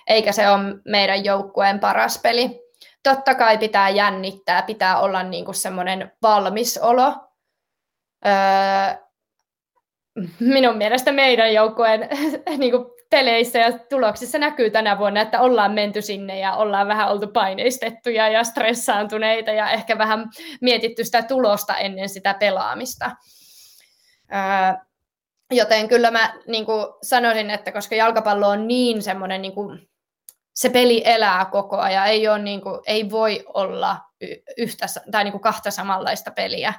Eikä 0.07 0.33
se 0.33 0.51
ole 0.51 0.75
meidän 0.85 1.25
joukkueen 1.25 1.81
paras 1.81 2.19
peli. 2.23 2.61
Totta 3.03 3.35
kai 3.35 3.59
pitää 3.59 3.89
jännittää, 3.89 4.63
pitää 4.63 4.99
olla 4.99 5.23
niinku 5.23 5.53
semmoinen 5.53 6.13
valmis 6.23 6.79
olo. 6.79 7.15
Öö, 8.27 8.33
minun 10.41 10.77
mielestä 10.77 11.13
meidän 11.13 11.55
joukkueen 11.55 12.09
niinku 12.59 12.98
peleissä 13.11 13.59
ja 13.59 13.79
tuloksissa 13.79 14.39
näkyy 14.39 14.71
tänä 14.71 14.99
vuonna, 14.99 15.21
että 15.21 15.41
ollaan 15.41 15.73
menty 15.73 16.03
sinne 16.03 16.39
ja 16.39 16.55
ollaan 16.55 16.89
vähän 16.89 17.11
oltu 17.11 17.27
paineistettuja 17.27 18.29
ja 18.29 18.45
stressaantuneita 18.45 19.51
ja 19.51 19.71
ehkä 19.71 19.99
vähän 19.99 20.31
mietitty 20.61 21.05
sitä 21.05 21.23
tulosta 21.23 21.77
ennen 21.77 22.09
sitä 22.09 22.35
pelaamista. 22.35 23.11
Öö, 24.33 24.85
joten 25.51 25.89
kyllä 25.89 26.11
mä 26.11 26.35
niin 26.47 26.67
kuin 26.67 26.87
sanoisin, 27.03 27.51
että 27.51 27.73
koska 27.73 27.95
jalkapallo 27.95 28.49
on 28.49 28.69
niin 28.69 29.03
semmoinen, 29.03 29.43
niin 29.43 29.55
kuin, 29.55 29.89
se 30.55 30.71
peli 30.71 31.03
elää 31.05 31.45
koko 31.45 31.77
ajan, 31.77 32.07
ei, 32.07 32.29
ole, 32.29 32.39
niin 32.39 32.61
kuin, 32.61 32.81
ei 32.87 33.11
voi 33.11 33.45
olla 33.55 34.01
yhtä 34.57 34.87
tai 35.11 35.25
niin 35.25 35.33
kuin 35.33 35.43
kahta 35.43 35.71
samanlaista 35.71 36.31
peliä, 36.31 36.75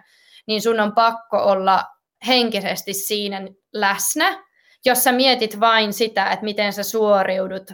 niin 0.47 0.61
sun 0.61 0.79
on 0.79 0.95
pakko 0.95 1.37
olla 1.37 1.83
henkisesti 2.27 2.93
siinä 2.93 3.41
läsnä 3.73 4.48
jos 4.85 5.03
sä 5.03 5.11
mietit 5.11 5.59
vain 5.59 5.93
sitä, 5.93 6.31
että 6.31 6.45
miten 6.45 6.73
sä 6.73 6.83
suoriudut, 6.83 7.71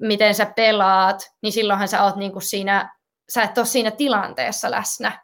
miten 0.00 0.34
sä 0.34 0.46
pelaat, 0.56 1.30
niin 1.42 1.52
silloinhan 1.52 1.88
sä 1.88 2.04
oot 2.04 2.16
niinku 2.16 2.40
siinä, 2.40 2.96
sä 3.34 3.42
et 3.42 3.58
ole 3.58 3.66
siinä 3.66 3.90
tilanteessa 3.90 4.70
läsnä. 4.70 5.22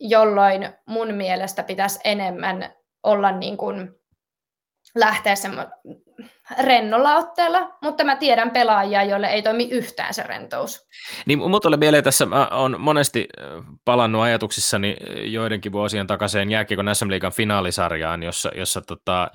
Jolloin 0.00 0.72
mun 0.86 1.14
mielestä 1.14 1.62
pitäisi 1.62 2.00
enemmän 2.04 2.74
olla 3.02 3.32
niin 3.32 3.56
kuin 3.56 4.01
lähteä 4.94 5.34
semmo- 5.34 5.96
rennolla 6.60 7.14
otteella, 7.16 7.76
mutta 7.82 8.04
mä 8.04 8.16
tiedän 8.16 8.50
pelaajia, 8.50 9.04
joille 9.04 9.26
ei 9.26 9.42
toimi 9.42 9.68
yhtään 9.70 10.14
se 10.14 10.22
rentous. 10.22 10.88
Niin 11.26 11.38
mulla 11.38 11.60
tulee 11.60 11.76
mieleen 11.76 12.04
tässä, 12.04 12.26
mä 12.26 12.48
oon 12.52 12.76
monesti 12.78 13.28
palannut 13.84 14.22
ajatuksissani 14.22 14.96
joidenkin 15.24 15.72
vuosien 15.72 16.06
takaiseen 16.06 16.50
jääkiekon 16.50 16.94
SM 16.94 17.10
Liigan 17.10 17.32
finaalisarjaan, 17.32 18.22
jossa, 18.22 18.50
jossa 18.54 18.80
tota, 18.80 19.30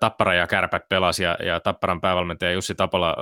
Tappara 0.00 0.34
ja 0.34 0.46
Kärpät 0.46 0.88
pelasi 0.88 1.22
ja, 1.22 1.36
ja 1.44 1.60
Tapparan 1.60 2.00
päävalmentaja 2.00 2.52
Jussi 2.52 2.74
Tapola 2.74 3.16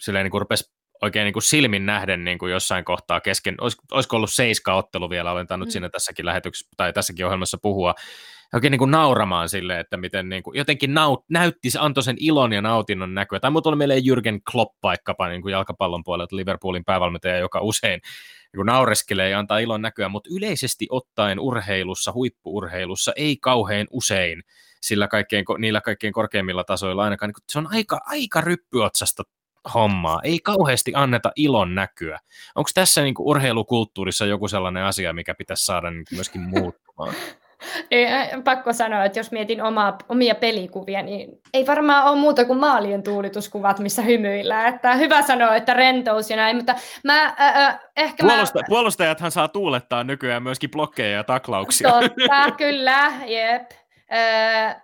silleen 0.00 0.24
niin 0.24 0.30
kuin 0.30 0.40
rupesi 0.40 0.72
oikein 1.02 1.24
niin 1.24 1.32
kuin 1.32 1.42
silmin 1.42 1.86
nähden 1.86 2.24
niin 2.24 2.38
kuin 2.38 2.52
jossain 2.52 2.84
kohtaa 2.84 3.20
kesken, 3.20 3.54
olis, 3.60 3.76
olisiko 3.92 4.16
ollut 4.16 4.30
seiska 4.30 4.74
ottelu 4.74 5.10
vielä, 5.10 5.32
olen 5.32 5.46
tainnut 5.46 5.68
mm. 5.68 5.70
siinä 5.70 5.88
tässäkin 5.88 6.26
lähetyksessä 6.26 6.70
tai 6.76 6.92
tässäkin 6.92 7.26
ohjelmassa 7.26 7.58
puhua, 7.62 7.94
oikein 8.54 8.70
niin 8.70 8.78
kuin 8.78 8.90
nauramaan 8.90 9.48
sille, 9.48 9.80
että 9.80 9.96
miten 9.96 10.28
niin 10.28 10.42
kuin, 10.42 10.58
jotenkin 10.58 10.94
naut, 10.94 11.24
näytti, 11.28 11.70
se 11.70 11.78
antoi 11.78 12.02
sen 12.02 12.16
ilon 12.20 12.52
ja 12.52 12.62
nautinnon 12.62 13.14
näkyä. 13.14 13.40
Tai 13.40 13.50
tuli 13.62 13.76
mieleen 13.76 14.02
Jürgen 14.02 14.40
Klopp 14.52 14.74
vaikkapa 14.82 15.28
niin 15.28 15.42
kuin 15.42 15.52
jalkapallon 15.52 16.04
puolelta 16.04 16.36
Liverpoolin 16.36 16.84
päävalmentaja, 16.84 17.38
joka 17.38 17.60
usein 17.60 18.00
niin 18.52 18.58
kuin 18.58 18.66
naureskelee 18.66 19.30
ja 19.30 19.38
antaa 19.38 19.58
ilon 19.58 19.82
näkyä, 19.82 20.08
mutta 20.08 20.30
yleisesti 20.32 20.86
ottaen 20.90 21.40
urheilussa, 21.40 22.12
huippuurheilussa 22.12 23.12
ei 23.16 23.36
kauhean 23.36 23.86
usein 23.90 24.42
sillä 24.80 25.08
kaikkein, 25.08 25.44
niillä 25.58 25.80
kaikkein 25.80 26.12
korkeimmilla 26.12 26.64
tasoilla 26.64 27.04
ainakaan, 27.04 27.28
niin 27.28 27.44
se 27.48 27.58
on 27.58 27.68
aika, 27.74 28.00
aika 28.06 28.40
ryppyotsasta 28.40 29.22
hommaa. 29.74 30.20
Ei 30.24 30.38
kauheasti 30.38 30.92
anneta 30.94 31.32
ilon 31.36 31.74
näkyä. 31.74 32.18
Onko 32.54 32.70
tässä 32.74 33.02
niin 33.02 33.14
kuin 33.14 33.26
urheilukulttuurissa 33.26 34.26
joku 34.26 34.48
sellainen 34.48 34.84
asia, 34.84 35.12
mikä 35.12 35.34
pitäisi 35.34 35.64
saada 35.64 35.90
niin 35.90 36.04
myöskin 36.14 36.40
muuttumaan? 36.40 37.14
Ei, 37.90 38.06
pakko 38.44 38.72
sanoa, 38.72 39.04
että 39.04 39.18
jos 39.18 39.30
mietin 39.30 39.62
omaa, 39.62 39.98
omia 40.08 40.34
pelikuvia, 40.34 41.02
niin 41.02 41.40
ei 41.54 41.66
varmaan 41.66 42.04
ole 42.04 42.20
muuta 42.20 42.44
kuin 42.44 42.58
maalien 42.58 43.02
tuulituskuvat, 43.02 43.78
missä 43.78 44.02
hymyillään. 44.02 44.74
Että 44.74 44.94
hyvä 44.94 45.22
sanoa, 45.22 45.56
että 45.56 45.74
rentous 45.74 46.30
ja 46.30 46.36
näin, 46.36 46.56
mutta 46.56 46.74
mä 47.04 47.34
äh, 47.40 47.80
ehkä 47.96 48.26
Puolusta, 48.26 48.58
mä... 48.58 48.64
Puolustajathan 48.68 49.30
saa 49.30 49.48
tuulettaa 49.48 50.04
nykyään 50.04 50.42
myöskin 50.42 50.70
blokkeja 50.70 51.16
ja 51.16 51.24
taklauksia. 51.24 51.90
Totta, 51.90 52.50
kyllä, 52.58 53.12
jep. 53.26 53.70
Äh, 54.12 54.82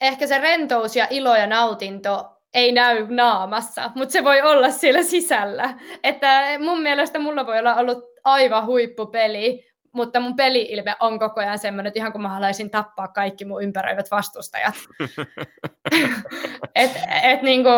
ehkä 0.00 0.26
se 0.26 0.38
rentous 0.38 0.96
ja 0.96 1.06
ilo 1.10 1.36
ja 1.36 1.46
nautinto 1.46 2.38
ei 2.54 2.72
näy 2.72 3.06
naamassa, 3.10 3.90
mutta 3.94 4.12
se 4.12 4.24
voi 4.24 4.42
olla 4.42 4.70
siellä 4.70 5.02
sisällä. 5.02 5.74
Että 6.04 6.58
mun 6.58 6.82
mielestä 6.82 7.18
mulla 7.18 7.46
voi 7.46 7.58
olla 7.58 7.74
ollut 7.74 8.04
aivan 8.24 8.66
huippupeli, 8.66 9.67
mutta 9.92 10.20
mun 10.20 10.36
peli-ilme 10.36 10.96
on 11.00 11.18
koko 11.18 11.40
ajan 11.40 11.58
semmoinen, 11.58 11.88
että 11.88 12.00
ihan 12.00 12.12
kun 12.12 12.22
mä 12.22 12.28
haluaisin 12.28 12.70
tappaa 12.70 13.08
kaikki 13.08 13.44
mun 13.44 13.62
ympäröivät 13.62 14.10
vastustajat. 14.10 14.74
et, 16.74 16.90
et 17.22 17.42
niinku, 17.42 17.70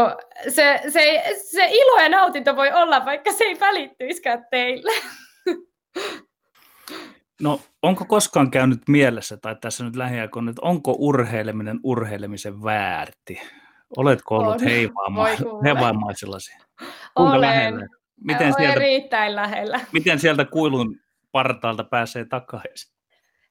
se, 0.49 0.81
se, 0.89 1.23
se 1.51 1.67
ilo 1.71 2.03
ja 2.03 2.09
nautinto 2.09 2.57
voi 2.57 2.73
olla, 2.73 3.05
vaikka 3.05 3.33
se 3.33 3.45
ei 3.45 3.61
välittyiskään 3.61 4.47
teille. 4.51 4.93
No, 7.43 7.61
onko 7.83 8.05
koskaan 8.05 8.51
käynyt 8.51 8.81
mielessä, 8.89 9.37
tai 9.37 9.57
tässä 9.61 9.85
nyt 9.85 9.97
lähiaikoina, 9.97 10.51
että 10.51 10.63
onko 10.63 10.95
urheileminen 10.99 11.81
urheilemisen 11.83 12.63
väärti? 12.63 13.41
Oletko 13.97 14.37
ollut 14.37 14.63
heivaamaisillasi? 15.65 16.53
Kuinka 17.15 17.37
Olen. 17.37 17.41
lähellä? 17.41 17.87
Miten 18.25 18.47
Olen 18.47 18.55
sieltä, 18.59 18.77
erittäin 18.77 19.37
lähellä. 19.37 19.81
Miten 19.93 20.19
sieltä 20.19 20.45
kuilun 20.45 20.97
partaalta 21.33 21.85
pääsee 21.85 22.25
takaisin? 22.25 22.93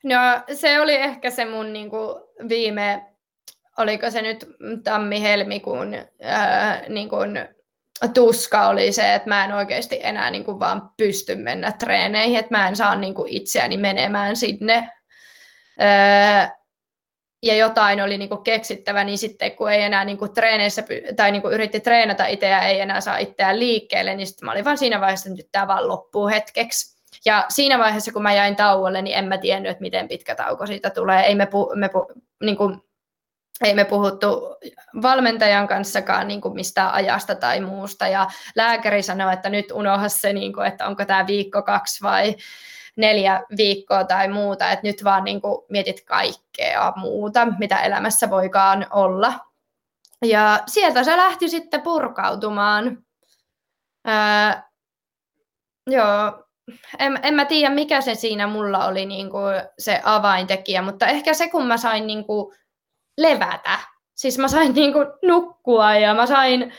No 0.03 0.17
se 0.53 0.81
oli 0.81 0.95
ehkä 0.95 1.29
se 1.29 1.45
mun 1.45 1.73
niin 1.73 1.89
kuin, 1.89 2.23
viime, 2.49 3.05
oliko 3.77 4.11
se 4.11 4.21
nyt 4.21 4.45
tammi-helmikuun 4.83 5.95
ää, 6.21 6.83
niin 6.89 7.09
kuin, 7.09 7.39
tuska 8.13 8.67
oli 8.67 8.91
se, 8.91 9.13
että 9.13 9.29
mä 9.29 9.45
en 9.45 9.53
oikeasti 9.53 9.99
enää 10.03 10.31
niin 10.31 10.45
kuin, 10.45 10.59
vaan 10.59 10.89
pysty 10.97 11.35
mennä 11.35 11.71
treeneihin, 11.71 12.39
että 12.39 12.57
mä 12.57 12.67
en 12.67 12.75
saa 12.75 12.95
niin 12.95 13.13
kuin, 13.13 13.33
itseäni 13.33 13.77
menemään 13.77 14.35
sinne. 14.35 14.89
Ää, 15.79 16.59
ja 17.43 17.55
jotain 17.55 18.01
oli 18.01 18.17
niin 18.17 18.29
kuin 18.29 18.43
keksittävä, 18.43 19.03
niin 19.03 19.17
sitten 19.17 19.51
kun 19.51 19.71
ei 19.71 19.81
enää 19.81 20.05
niin 20.05 20.17
kuin 20.17 20.33
treeneissä, 20.33 20.83
tai 21.15 21.31
niin 21.31 21.41
kuin 21.41 21.53
yritti 21.53 21.79
treenata 21.79 22.25
itseä, 22.25 22.59
ei 22.59 22.79
enää 22.79 23.01
saa 23.01 23.17
itseään 23.17 23.59
liikkeelle, 23.59 24.15
niin 24.15 24.27
sitten 24.27 24.45
mä 24.45 24.51
olin 24.51 24.65
vaan 24.65 24.77
siinä 24.77 25.01
vaiheessa, 25.01 25.29
että 25.29 25.37
nyt 25.37 25.51
tämä 25.51 25.67
vaan 25.67 25.87
loppuu 25.87 26.27
hetkeksi. 26.27 26.98
Ja 27.25 27.45
siinä 27.49 27.79
vaiheessa, 27.79 28.11
kun 28.11 28.23
mä 28.23 28.33
jäin 28.33 28.55
tauolle, 28.55 29.01
niin 29.01 29.17
en 29.17 29.25
mä 29.25 29.37
tiennyt, 29.37 29.71
että 29.71 29.81
miten 29.81 30.07
pitkä 30.07 30.35
tauko 30.35 30.65
siitä 30.65 30.89
tulee. 30.89 31.23
Ei 31.23 31.35
me, 31.35 31.45
pu, 31.45 31.71
me, 31.75 31.89
pu, 31.89 32.07
niin 32.43 32.57
kuin, 32.57 32.81
ei 33.63 33.73
me 33.73 33.85
puhuttu 33.85 34.55
valmentajan 35.01 35.67
kanssakaan 35.67 36.27
niin 36.27 36.41
kuin 36.41 36.55
mistään 36.55 36.93
ajasta 36.93 37.35
tai 37.35 37.61
muusta. 37.61 38.07
Ja 38.07 38.27
lääkäri 38.55 39.03
sanoi, 39.03 39.33
että 39.33 39.49
nyt 39.49 39.71
unohda 39.71 40.09
se, 40.09 40.33
niin 40.33 40.53
kuin, 40.53 40.67
että 40.67 40.87
onko 40.87 41.05
tämä 41.05 41.27
viikko 41.27 41.61
kaksi 41.61 42.03
vai 42.03 42.35
neljä 42.95 43.43
viikkoa 43.57 44.03
tai 44.03 44.27
muuta, 44.27 44.71
että 44.71 44.87
nyt 44.87 45.03
vaan 45.03 45.23
niin 45.23 45.41
kuin 45.41 45.65
mietit 45.69 46.05
kaikkea 46.05 46.93
muuta, 46.95 47.47
mitä 47.59 47.81
elämässä 47.81 48.29
voikaan 48.29 48.87
olla. 48.91 49.33
Ja 50.25 50.59
sieltä 50.67 51.03
se 51.03 51.17
lähti 51.17 51.49
sitten 51.49 51.81
purkautumaan. 51.81 53.03
Ää, 54.05 54.69
joo, 55.87 56.48
en, 56.99 57.19
en 57.23 57.33
mä 57.33 57.45
tiedä, 57.45 57.75
mikä 57.75 58.01
se 58.01 58.15
siinä 58.15 58.47
mulla 58.47 58.87
oli 58.87 59.05
niin 59.05 59.29
kuin 59.29 59.55
se 59.79 60.01
avaintekijä, 60.03 60.81
mutta 60.81 61.07
ehkä 61.07 61.33
se, 61.33 61.49
kun 61.49 61.65
mä 61.65 61.77
sain 61.77 62.07
niin 62.07 62.25
kuin 62.25 62.55
levätä. 63.17 63.79
Siis 64.15 64.37
mä 64.37 64.47
sain 64.47 64.73
niin 64.73 64.93
kuin 64.93 65.07
nukkua 65.21 65.95
ja 65.95 66.13
mä 66.13 66.25
sain, 66.25 66.73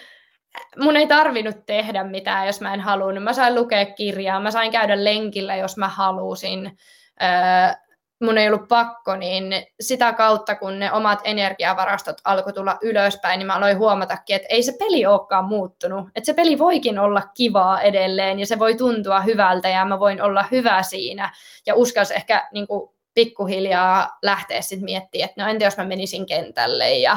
mun 0.79 0.97
ei 0.97 1.07
tarvinnut 1.07 1.67
tehdä 1.67 2.05
mitään, 2.05 2.47
jos 2.47 2.61
mä 2.61 2.75
en 2.75 2.81
halunnut. 2.81 3.25
Mä 3.25 3.33
sain 3.33 3.55
lukea 3.55 3.85
kirjaa, 3.87 4.41
mä 4.41 4.51
sain 4.51 4.73
käydä 4.73 5.05
lenkillä, 5.05 5.57
jos 5.57 5.77
mä 5.77 5.89
halusin. 5.89 6.79
Öö, 7.23 7.90
mun 8.21 8.39
ei 8.39 8.49
ollut 8.49 8.69
pakko, 8.69 9.17
niin 9.17 9.67
sitä 9.81 10.13
kautta, 10.13 10.55
kun 10.55 10.79
ne 10.79 10.93
omat 10.93 11.21
energiavarastot 11.25 12.17
alkoi 12.25 12.53
tulla 12.53 12.79
ylöspäin, 12.83 13.39
niin 13.39 13.47
mä 13.47 13.55
aloin 13.55 13.79
huomatakin, 13.79 14.37
että 14.37 14.49
ei 14.51 14.63
se 14.63 14.73
peli 14.79 15.07
olekaan 15.07 15.45
muuttunut. 15.45 16.09
Että 16.15 16.27
se 16.27 16.35
peli 16.35 16.59
voikin 16.59 16.99
olla 16.99 17.23
kivaa 17.35 17.81
edelleen 17.81 18.39
ja 18.39 18.47
se 18.47 18.59
voi 18.59 18.75
tuntua 18.75 19.21
hyvältä 19.21 19.69
ja 19.69 19.85
mä 19.85 20.01
voin 20.01 20.23
olla 20.23 20.45
hyvä 20.51 20.83
siinä. 20.83 21.33
Ja 21.67 21.75
uskalsi 21.75 22.15
ehkä 22.15 22.49
niin 22.53 22.67
kuin, 22.67 22.91
pikkuhiljaa 23.15 24.19
lähteä 24.23 24.61
sitten 24.61 24.85
miettimään, 24.85 25.31
että 25.31 25.43
no 25.43 25.51
entä 25.51 25.65
jos 25.65 25.77
mä 25.77 25.85
menisin 25.85 26.27
kentälle 26.27 26.91
ja 26.91 27.17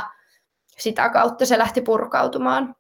sitä 0.78 1.10
kautta 1.10 1.46
se 1.46 1.58
lähti 1.58 1.82
purkautumaan. 1.82 2.76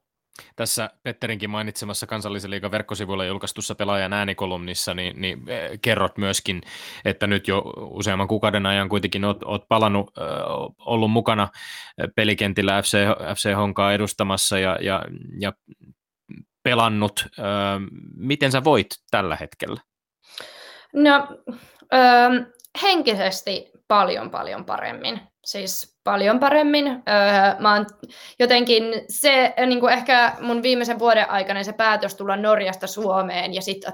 Tässä 0.55 0.89
Petterinkin 1.03 1.49
mainitsemassa 1.49 2.07
kansallisen 2.07 2.51
liigan 2.51 2.71
verkkosivuilla 2.71 3.25
julkaistussa 3.25 3.75
pelaajan 3.75 4.13
äänikolumnissa, 4.13 4.93
niin, 4.93 5.21
niin 5.21 5.49
eh, 5.49 5.79
kerrot 5.81 6.17
myöskin, 6.17 6.61
että 7.05 7.27
nyt 7.27 7.47
jo 7.47 7.63
useamman 7.77 8.27
kuukauden 8.27 8.65
ajan 8.65 8.89
kuitenkin 8.89 9.25
olet, 9.25 9.43
olet 9.43 9.63
palannut, 9.67 10.11
ollut 10.85 11.11
mukana 11.11 11.47
pelikentillä 12.15 12.81
FC, 12.81 12.97
FC 13.35 13.55
Honkaa 13.55 13.93
edustamassa 13.93 14.59
ja, 14.59 14.77
ja, 14.81 15.05
ja 15.39 15.53
pelannut. 16.63 17.25
Miten 18.15 18.51
sä 18.51 18.63
voit 18.63 18.87
tällä 19.11 19.35
hetkellä? 19.35 19.81
No, 20.93 21.27
äh, 21.93 22.45
henkisesti 22.81 23.71
paljon 23.87 24.31
paljon 24.31 24.65
paremmin. 24.65 25.21
Siis 25.45 25.92
paljon 26.03 26.39
paremmin. 26.39 26.87
Öö, 26.87 27.59
mä 27.59 27.73
oon 27.73 27.85
jotenkin 28.39 28.83
se, 29.09 29.53
niin 29.65 29.79
kuin 29.79 29.93
ehkä 29.93 30.35
mun 30.39 30.63
viimeisen 30.63 30.99
vuoden 30.99 31.29
aikana 31.29 31.63
se 31.63 31.73
päätös 31.73 32.15
tulla 32.15 32.35
Norjasta 32.35 32.87
Suomeen 32.87 33.53
ja 33.53 33.61
sitten 33.61 33.93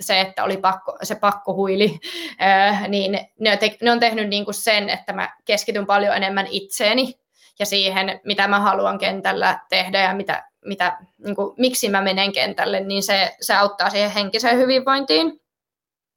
se, 0.00 0.20
että 0.20 0.44
oli 0.44 0.56
pakko, 0.56 0.98
se 1.02 1.14
pakkohuili, 1.14 1.98
öö, 2.42 2.88
niin 2.88 3.20
ne, 3.40 3.56
te, 3.56 3.76
ne 3.82 3.92
on 3.92 4.00
tehnyt 4.00 4.28
niin 4.28 4.44
kuin 4.44 4.54
sen, 4.54 4.90
että 4.90 5.12
mä 5.12 5.36
keskityn 5.44 5.86
paljon 5.86 6.16
enemmän 6.16 6.46
itseeni 6.50 7.14
ja 7.58 7.66
siihen, 7.66 8.20
mitä 8.24 8.48
mä 8.48 8.60
haluan 8.60 8.98
kentällä 8.98 9.58
tehdä 9.68 10.02
ja 10.02 10.14
mitä, 10.14 10.48
mitä, 10.64 10.98
niin 11.24 11.36
kuin, 11.36 11.54
miksi 11.58 11.88
mä 11.88 12.00
menen 12.00 12.32
kentälle, 12.32 12.80
niin 12.80 13.02
se, 13.02 13.36
se 13.40 13.54
auttaa 13.54 13.90
siihen 13.90 14.10
henkiseen 14.10 14.58
hyvinvointiin. 14.58 15.40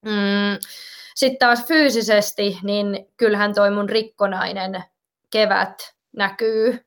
Mm, 0.05 0.57
sitten 1.15 1.39
taas 1.39 1.67
fyysisesti, 1.67 2.57
niin 2.63 3.07
kyllähän 3.17 3.53
toi 3.53 3.71
mun 3.71 3.89
rikkonainen 3.89 4.83
kevät 5.31 5.95
näkyy. 6.15 6.85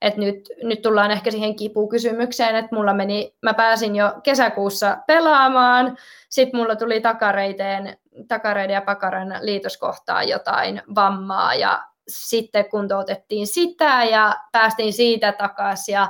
Et 0.00 0.16
nyt, 0.16 0.48
nyt 0.62 0.82
tullaan 0.82 1.10
ehkä 1.10 1.30
siihen 1.30 1.56
kipukysymykseen, 1.56 2.56
että 2.56 2.74
mulla 2.74 2.94
meni, 2.94 3.34
mä 3.42 3.54
pääsin 3.54 3.96
jo 3.96 4.12
kesäkuussa 4.22 4.96
pelaamaan, 5.06 5.96
sitten 6.28 6.60
mulla 6.60 6.76
tuli 6.76 7.00
takareiteen, 7.00 7.98
takareiden 8.28 8.74
ja 8.74 8.82
pakaran 8.82 9.34
liitoskohtaan 9.40 10.28
jotain 10.28 10.82
vammaa 10.94 11.54
ja 11.54 11.84
sitten 12.08 12.70
kuntoutettiin 12.70 13.46
sitä 13.46 14.04
ja 14.04 14.36
päästiin 14.52 14.92
siitä 14.92 15.32
takaisin 15.32 15.92
ja 15.92 16.08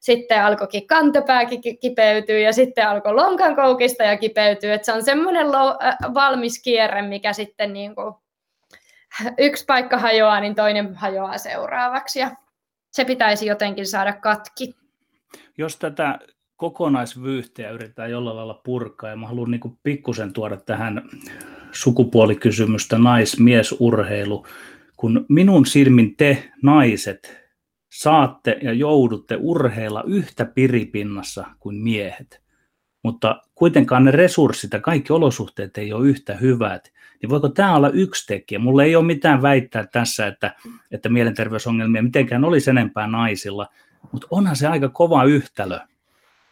sitten 0.00 0.44
alkoikin 0.44 0.86
kantapääkin 0.86 1.78
kipeytyä 1.80 2.38
ja 2.38 2.52
sitten 2.52 2.88
alkoi 2.88 3.14
lonkan 3.14 3.56
koukista 3.56 4.02
ja 4.02 4.16
kipeytyä. 4.16 4.74
Että 4.74 4.86
se 4.86 4.92
on 4.92 5.04
semmoinen 5.04 5.52
lo- 5.52 5.78
valmis 6.14 6.62
kierre, 6.62 7.02
mikä 7.02 7.32
sitten 7.32 7.72
niin 7.72 7.94
kuin 7.94 8.14
yksi 9.38 9.64
paikka 9.64 9.98
hajoaa, 9.98 10.40
niin 10.40 10.54
toinen 10.54 10.94
hajoaa 10.94 11.38
seuraavaksi 11.38 12.20
ja 12.20 12.30
se 12.90 13.04
pitäisi 13.04 13.46
jotenkin 13.46 13.86
saada 13.86 14.12
katki. 14.12 14.74
Jos 15.58 15.76
tätä 15.76 16.18
kokonaisvyyhteä 16.56 17.70
yritetään 17.70 18.10
jollain 18.10 18.36
lailla 18.36 18.60
purkaa, 18.64 19.10
ja 19.10 19.16
mä 19.16 19.26
haluan 19.26 19.50
niin 19.50 19.78
pikkusen 19.82 20.32
tuoda 20.32 20.56
tähän 20.56 21.02
sukupuolikysymystä 21.72 22.98
nais-miesurheilu, 22.98 24.46
kun 24.96 25.26
minun 25.28 25.66
silmin 25.66 26.16
te 26.16 26.50
naiset 26.62 27.44
saatte 27.92 28.58
ja 28.62 28.72
joudutte 28.72 29.38
urheilla 29.40 30.02
yhtä 30.06 30.44
piripinnassa 30.44 31.46
kuin 31.60 31.76
miehet, 31.76 32.43
mutta 33.04 33.42
kuitenkaan 33.54 34.04
ne 34.04 34.10
resurssit 34.10 34.72
ja 34.72 34.80
kaikki 34.80 35.12
olosuhteet 35.12 35.78
ei 35.78 35.92
ole 35.92 36.08
yhtä 36.08 36.34
hyvät, 36.34 36.92
niin 37.22 37.30
voiko 37.30 37.48
tämä 37.48 37.76
olla 37.76 37.88
yksi 37.88 38.26
tekijä? 38.26 38.58
Mulla 38.58 38.84
ei 38.84 38.96
ole 38.96 39.04
mitään 39.04 39.42
väittää 39.42 39.86
tässä, 39.92 40.26
että, 40.26 40.54
että 40.90 41.08
mielenterveysongelmia 41.08 42.02
mitenkään 42.02 42.44
olisi 42.44 42.70
enempää 42.70 43.06
naisilla, 43.06 43.66
mutta 44.12 44.26
onhan 44.30 44.56
se 44.56 44.66
aika 44.66 44.88
kova 44.88 45.24
yhtälö. 45.24 45.78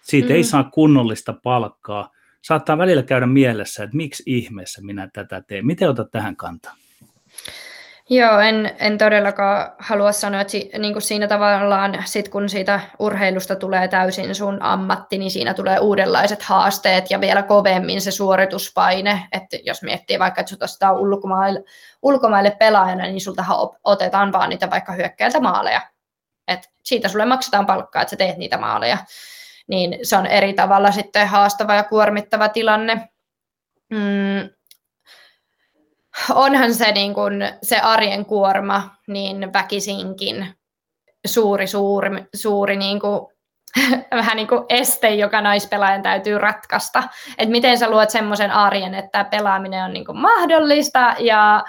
Siitä 0.02 0.28
mm. 0.28 0.34
ei 0.34 0.44
saa 0.44 0.64
kunnollista 0.64 1.32
palkkaa. 1.32 2.10
Saattaa 2.42 2.78
välillä 2.78 3.02
käydä 3.02 3.26
mielessä, 3.26 3.84
että 3.84 3.96
miksi 3.96 4.22
ihmeessä 4.26 4.82
minä 4.82 5.08
tätä 5.12 5.42
teen. 5.46 5.66
Miten 5.66 5.90
otat 5.90 6.10
tähän 6.10 6.36
kantaa? 6.36 6.74
Joo, 8.10 8.38
en, 8.38 8.76
en 8.78 8.98
todellakaan 8.98 9.72
halua 9.78 10.12
sanoa, 10.12 10.40
että 10.40 10.50
si, 10.50 10.70
niin 10.78 10.92
kuin 10.92 11.02
siinä 11.02 11.28
tavallaan 11.28 12.02
sit 12.04 12.28
kun 12.28 12.48
siitä 12.48 12.80
urheilusta 12.98 13.56
tulee 13.56 13.88
täysin 13.88 14.34
sun 14.34 14.62
ammatti, 14.62 15.18
niin 15.18 15.30
siinä 15.30 15.54
tulee 15.54 15.78
uudenlaiset 15.78 16.42
haasteet 16.42 17.10
ja 17.10 17.20
vielä 17.20 17.42
kovemmin 17.42 18.00
se 18.00 18.10
suorituspaine, 18.10 19.28
että 19.32 19.56
jos 19.62 19.82
miettii 19.82 20.18
vaikka, 20.18 20.40
että 20.40 20.50
sut 20.50 20.62
ostetaan 20.62 20.96
ulkomaille, 20.96 21.64
ulkomaille 22.02 22.50
pelaajana, 22.50 23.04
niin 23.04 23.20
sultahan 23.20 23.56
otetaan 23.84 24.32
vaan 24.32 24.50
niitä 24.50 24.70
vaikka 24.70 24.92
hyökkäiltä 24.92 25.40
maaleja. 25.40 25.80
Et 26.48 26.70
siitä 26.82 27.08
sulle 27.08 27.24
maksetaan 27.24 27.66
palkkaa, 27.66 28.02
että 28.02 28.10
sä 28.10 28.16
teet 28.16 28.36
niitä 28.36 28.58
maaleja. 28.58 28.98
Niin 29.66 29.98
se 30.02 30.16
on 30.16 30.26
eri 30.26 30.52
tavalla 30.52 30.90
sitten 30.90 31.28
haastava 31.28 31.74
ja 31.74 31.84
kuormittava 31.84 32.48
tilanne. 32.48 33.08
Mm, 33.90 34.50
onhan 36.34 36.74
se, 36.74 36.92
niin 36.92 37.14
kun, 37.14 37.32
se 37.62 37.78
arjen 37.78 38.26
kuorma 38.26 38.90
niin 39.06 39.52
väkisinkin 39.52 40.54
suuri, 41.26 41.66
suuri, 41.66 42.10
suuri 42.34 42.76
niin 42.76 43.00
kuin, 43.00 43.26
vähän 44.14 44.36
niin 44.36 44.48
kuin 44.48 44.64
este, 44.68 45.14
joka 45.14 45.40
naispelaajan 45.40 46.02
täytyy 46.02 46.38
ratkaista. 46.38 47.02
Et 47.38 47.48
miten 47.48 47.78
sä 47.78 47.90
luot 47.90 48.10
semmoisen 48.10 48.50
arjen, 48.50 48.94
että 48.94 49.24
pelaaminen 49.24 49.84
on 49.84 49.92
niin 49.92 50.04
kuin 50.04 50.18
mahdollista 50.18 51.14
ja 51.18 51.64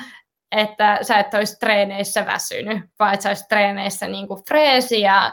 että 0.52 1.00
sä 1.02 1.20
et 1.20 1.34
olisi 1.34 1.60
treeneissä 1.60 2.26
väsynyt, 2.26 2.84
vaan 3.00 3.14
että 3.14 3.24
sä 3.24 3.30
olisit 3.30 3.48
treeneissä 3.48 4.08
niin 4.08 4.28
kuin 4.28 4.44
freesi 4.48 5.02
ja 5.02 5.32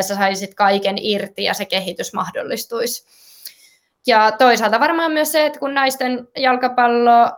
sä 0.00 0.16
saisit 0.16 0.54
kaiken 0.54 0.96
irti 0.98 1.44
ja 1.44 1.54
se 1.54 1.64
kehitys 1.64 2.12
mahdollistuisi. 2.12 3.04
Ja 4.06 4.32
toisaalta 4.32 4.80
varmaan 4.80 5.12
myös 5.12 5.32
se, 5.32 5.46
että 5.46 5.58
kun 5.58 5.74
naisten 5.74 6.28
jalkapallo 6.36 7.30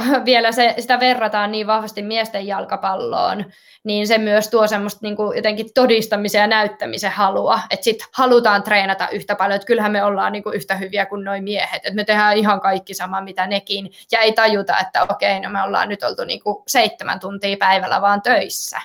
vielä 0.24 0.52
se, 0.52 0.74
sitä 0.78 1.00
verrataan 1.00 1.52
niin 1.52 1.66
vahvasti 1.66 2.02
miesten 2.02 2.46
jalkapalloon, 2.46 3.44
niin 3.84 4.06
se 4.06 4.18
myös 4.18 4.48
tuo 4.48 4.66
semmoista 4.66 4.98
niin 5.02 5.16
kuin 5.16 5.36
jotenkin 5.36 5.66
todistamisen 5.74 6.38
ja 6.38 6.46
näyttämisen 6.46 7.10
halua, 7.10 7.60
että 7.70 7.84
sitten 7.84 8.08
halutaan 8.12 8.62
treenata 8.62 9.08
yhtä 9.08 9.34
paljon, 9.34 9.56
että 9.56 9.66
kyllähän 9.66 9.92
me 9.92 10.04
ollaan 10.04 10.32
niin 10.32 10.42
kuin 10.42 10.56
yhtä 10.56 10.76
hyviä 10.76 11.06
kuin 11.06 11.24
noin 11.24 11.44
miehet, 11.44 11.76
että 11.76 11.94
me 11.94 12.04
tehdään 12.04 12.36
ihan 12.36 12.60
kaikki 12.60 12.94
sama 12.94 13.20
mitä 13.20 13.46
nekin, 13.46 13.90
ja 14.12 14.18
ei 14.18 14.32
tajuta, 14.32 14.78
että 14.78 15.02
okei, 15.02 15.40
no 15.40 15.50
me 15.50 15.62
ollaan 15.62 15.88
nyt 15.88 16.02
oltu 16.02 16.24
niin 16.24 16.42
kuin 16.42 16.62
seitsemän 16.66 17.20
tuntia 17.20 17.56
päivällä 17.56 18.00
vaan 18.00 18.22
töissä, 18.22 18.80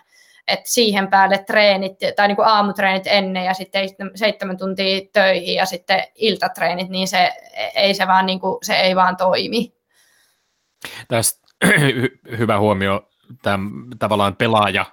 että 0.48 0.70
siihen 0.70 1.08
päälle 1.08 1.38
treenit, 1.38 1.98
tai 2.16 2.28
niin 2.28 2.36
kuin 2.36 2.48
aamutreenit 2.48 3.04
ennen 3.06 3.46
ja 3.46 3.54
sitten 3.54 3.90
seitsemän 4.16 4.58
tuntia 4.58 5.02
töihin 5.14 5.56
ja 5.56 5.66
sitten 5.66 6.04
iltatreenit, 6.16 6.90
niin 6.90 7.08
se 7.08 7.32
ei 7.76 7.94
se 7.94 8.08
vaan, 8.08 8.26
niin 8.26 8.40
kuin, 8.40 8.58
se 8.64 8.74
ei 8.74 8.96
vaan 8.96 9.18
toimi. 9.18 9.81
Tästä 11.08 11.48
hyvä 12.40 12.60
huomio, 12.60 13.10
tämä 13.42 13.70
tavallaan 14.00 14.36
pelaaja 14.36 14.86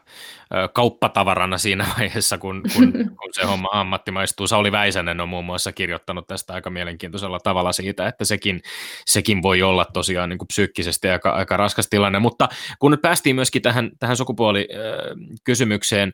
kauppatavarana 0.72 1.58
siinä 1.58 1.86
vaiheessa, 1.98 2.38
kun, 2.38 2.62
kun, 2.76 2.92
kun 3.20 3.30
se 3.32 3.44
homma 3.44 3.68
ammattimaistuu. 3.72 4.46
Sauli 4.46 4.72
Väisänen 4.72 5.20
on 5.20 5.28
muun 5.28 5.44
muassa 5.44 5.72
kirjoittanut 5.72 6.26
tästä 6.26 6.52
aika 6.52 6.70
mielenkiintoisella 6.70 7.40
tavalla 7.40 7.72
siitä, 7.72 8.08
että 8.08 8.24
sekin, 8.24 8.60
sekin 9.06 9.42
voi 9.42 9.62
olla 9.62 9.86
tosiaan 9.92 10.28
niin 10.28 10.38
kuin 10.38 10.48
psyykkisesti 10.48 11.08
aika, 11.08 11.30
aika 11.30 11.56
raskas 11.56 11.86
tilanne. 11.90 12.18
Mutta 12.18 12.48
kun 12.78 12.90
nyt 12.90 13.02
päästiin 13.02 13.36
myöskin 13.36 13.62
tähän, 13.62 13.90
tähän 13.98 14.16
sukupuolikysymykseen, 14.16 16.12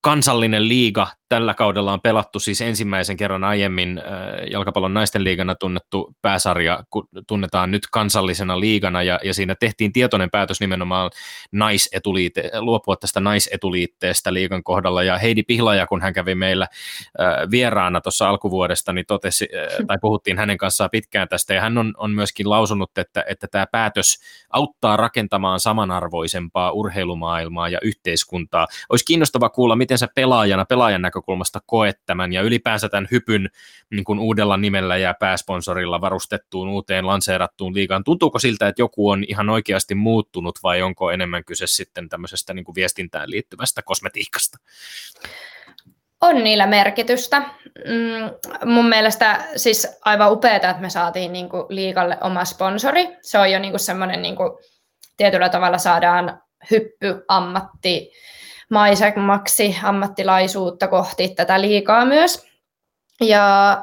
kansallinen 0.00 0.68
liiga 0.68 1.06
tällä 1.34 1.54
kaudella 1.54 1.92
on 1.92 2.00
pelattu 2.00 2.40
siis 2.40 2.60
ensimmäisen 2.60 3.16
kerran 3.16 3.44
aiemmin 3.44 4.02
jalkapallon 4.50 4.94
naisten 4.94 5.24
liigana 5.24 5.54
tunnettu 5.54 6.14
pääsarja, 6.22 6.84
kun 6.90 7.08
tunnetaan 7.26 7.70
nyt 7.70 7.82
kansallisena 7.92 8.60
liigana, 8.60 9.02
ja, 9.02 9.20
ja 9.24 9.34
siinä 9.34 9.54
tehtiin 9.54 9.92
tietoinen 9.92 10.30
päätös 10.30 10.60
nimenomaan 10.60 11.10
naisetuliite, 11.52 12.50
luopua 12.58 12.96
tästä 12.96 13.20
naisetuliitteestä 13.20 14.34
liigan 14.34 14.64
kohdalla, 14.64 15.02
ja 15.02 15.18
Heidi 15.18 15.42
Pihlaja, 15.42 15.86
kun 15.86 16.02
hän 16.02 16.12
kävi 16.12 16.34
meillä 16.34 16.66
vieraana 17.50 18.00
tuossa 18.00 18.28
alkuvuodesta, 18.28 18.92
niin 18.92 19.06
totesi, 19.06 19.48
tai 19.86 19.98
puhuttiin 20.00 20.38
hänen 20.38 20.58
kanssaan 20.58 20.90
pitkään 20.90 21.28
tästä, 21.28 21.54
ja 21.54 21.60
hän 21.60 21.78
on, 21.78 21.94
on 21.96 22.10
myöskin 22.10 22.50
lausunut, 22.50 22.98
että, 22.98 23.24
että 23.28 23.46
tämä 23.50 23.66
päätös 23.66 24.18
auttaa 24.50 24.96
rakentamaan 24.96 25.60
samanarvoisempaa 25.60 26.72
urheilumaailmaa 26.72 27.68
ja 27.68 27.78
yhteiskuntaa. 27.82 28.66
Olisi 28.88 29.04
kiinnostava 29.04 29.48
kuulla, 29.48 29.76
miten 29.76 29.98
sä 29.98 30.08
pelaajana, 30.14 30.64
pelaajan 30.64 31.02
näkökulmasta 31.02 31.23
koet 31.66 32.00
tämän 32.06 32.32
ja 32.32 32.42
ylipäänsä 32.42 32.88
tämän 32.88 33.08
hypyn 33.10 33.50
niin 33.90 34.04
kuin 34.04 34.18
uudella 34.18 34.56
nimellä 34.56 34.96
ja 34.96 35.14
pääsponsorilla 35.20 36.00
varustettuun 36.00 36.68
uuteen 36.68 37.06
lanseerattuun 37.06 37.74
liigaan. 37.74 38.04
Tuntuuko 38.04 38.38
siltä, 38.38 38.68
että 38.68 38.82
joku 38.82 39.10
on 39.10 39.24
ihan 39.28 39.50
oikeasti 39.50 39.94
muuttunut 39.94 40.58
vai 40.62 40.82
onko 40.82 41.10
enemmän 41.10 41.44
kyse 41.44 41.66
sitten 41.66 42.08
tämmöisestä 42.08 42.54
niin 42.54 42.64
kuin 42.64 42.74
viestintään 42.74 43.30
liittyvästä 43.30 43.82
kosmetiikasta? 43.82 44.58
On 46.20 46.44
niillä 46.44 46.66
merkitystä. 46.66 47.40
Mm, 47.40 48.70
mun 48.70 48.88
mielestä 48.88 49.44
siis 49.56 49.88
aivan 50.04 50.32
upeaa, 50.32 50.56
että 50.56 50.80
me 50.80 50.90
saatiin 50.90 51.32
niin 51.32 51.48
kuin 51.48 51.64
liikalle 51.68 52.18
oma 52.20 52.44
sponsori. 52.44 53.08
Se 53.22 53.38
on 53.38 53.52
jo 53.52 53.58
niin 53.58 53.78
semmoinen 53.78 54.22
niin 54.22 54.36
tietyllä 55.16 55.48
tavalla 55.48 55.78
saadaan 55.78 56.42
hyppy 56.70 57.24
ammatti 57.28 58.12
maisemmaksi 58.70 59.76
ammattilaisuutta 59.82 60.88
kohti 60.88 61.28
tätä 61.28 61.60
liikaa 61.60 62.04
myös. 62.04 62.46
Ja 63.20 63.76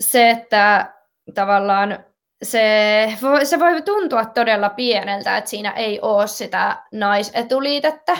se, 0.00 0.30
että 0.30 0.94
tavallaan 1.34 2.04
se 2.42 3.12
voi, 3.22 3.46
se 3.46 3.60
voi 3.60 3.82
tuntua 3.82 4.24
todella 4.24 4.70
pieneltä, 4.70 5.36
että 5.36 5.50
siinä 5.50 5.70
ei 5.70 6.00
ole 6.00 6.26
sitä 6.26 6.82
naisetuliitettä. 6.92 8.16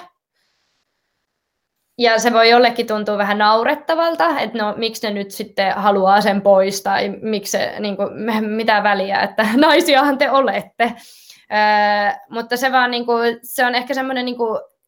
Ja 1.98 2.18
se 2.18 2.32
voi 2.32 2.50
jollekin 2.50 2.86
tuntua 2.86 3.18
vähän 3.18 3.38
naurettavalta, 3.38 4.40
että 4.40 4.58
no 4.58 4.74
miksi 4.76 5.06
ne 5.06 5.14
nyt 5.14 5.30
sitten 5.30 5.72
haluaa 5.72 6.20
sen 6.20 6.42
pois 6.42 6.82
tai 6.82 7.08
miksi 7.08 7.50
se, 7.50 7.74
niin 7.80 7.96
kuin, 7.96 8.08
mitä 8.56 8.82
väliä, 8.82 9.20
että 9.20 9.46
naisiahan 9.56 10.18
te 10.18 10.30
olette. 10.30 10.92
Öö, 11.52 12.12
mutta 12.30 12.56
se 12.56 12.72
vaan 12.72 12.90
niin 12.90 13.06
kuin, 13.06 13.38
se 13.42 13.66
on 13.66 13.74
ehkä 13.74 13.94
semmoinen 13.94 14.24
niin 14.24 14.36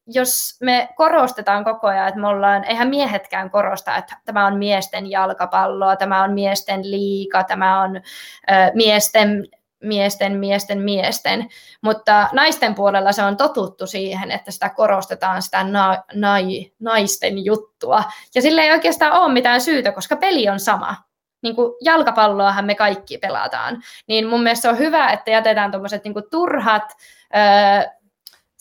jos 0.07 0.59
me 0.61 0.89
korostetaan 0.97 1.65
koko 1.65 1.87
ajan, 1.87 2.09
että 2.09 2.21
me 2.21 2.29
ollaan, 2.29 2.65
eihän 2.65 2.89
miehetkään 2.89 3.51
korosta, 3.51 3.97
että 3.97 4.17
tämä 4.25 4.47
on 4.47 4.59
miesten 4.59 5.11
jalkapalloa, 5.11 5.97
tämä 5.97 6.23
on 6.23 6.33
miesten 6.33 6.91
liika, 6.91 7.45
tämä 7.45 7.83
on 7.83 7.97
ö, 7.97 8.01
miesten, 8.75 9.49
miesten, 9.83 10.33
miesten, 10.39 10.79
miesten, 10.79 11.49
mutta 11.81 12.29
naisten 12.33 12.75
puolella 12.75 13.13
se 13.13 13.23
on 13.23 13.37
totuttu 13.37 13.87
siihen, 13.87 14.31
että 14.31 14.51
sitä 14.51 14.69
korostetaan 14.69 15.43
sitä 15.43 15.65
na, 15.65 16.03
nai, 16.15 16.73
naisten 16.81 17.45
juttua, 17.45 18.05
ja 18.35 18.43
sillä 18.43 18.63
ei 18.63 18.73
oikeastaan 18.73 19.13
ole 19.13 19.33
mitään 19.33 19.61
syytä, 19.61 19.93
koska 19.93 20.17
peli 20.17 20.49
on 20.49 20.61
sama. 20.61 20.97
Niin 21.43 21.57
kuin 21.57 21.73
jalkapalloahan 21.81 22.65
me 22.65 22.75
kaikki 22.75 23.19
pelataan, 23.19 23.83
niin 24.07 24.27
mun 24.27 24.43
mielestä 24.43 24.63
se 24.63 24.69
on 24.69 24.79
hyvä, 24.79 25.11
että 25.11 25.31
jätetään 25.31 25.71
tuommoiset 25.71 26.05
niin 26.05 26.15
turhat, 26.31 26.93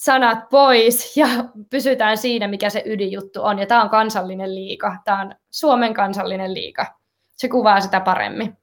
sanat 0.02 0.50
pois 0.50 1.18
ja 1.18 1.28
pysytään 1.70 2.18
siinä, 2.18 2.48
mikä 2.48 2.70
se 2.70 2.84
ydinjuttu 2.86 3.44
on. 3.44 3.60
Ja 3.60 3.66
tämä 3.66 3.84
on 3.84 3.90
kansallinen 3.90 4.56
liika. 4.56 4.98
Tämä 5.06 5.22
on 5.22 5.36
Suomen 5.52 5.94
kansallinen 5.94 6.54
liika. 6.54 6.86
Se 7.34 7.50
kuvaa 7.50 7.82
sitä 7.82 8.00
paremmin. 8.00 8.58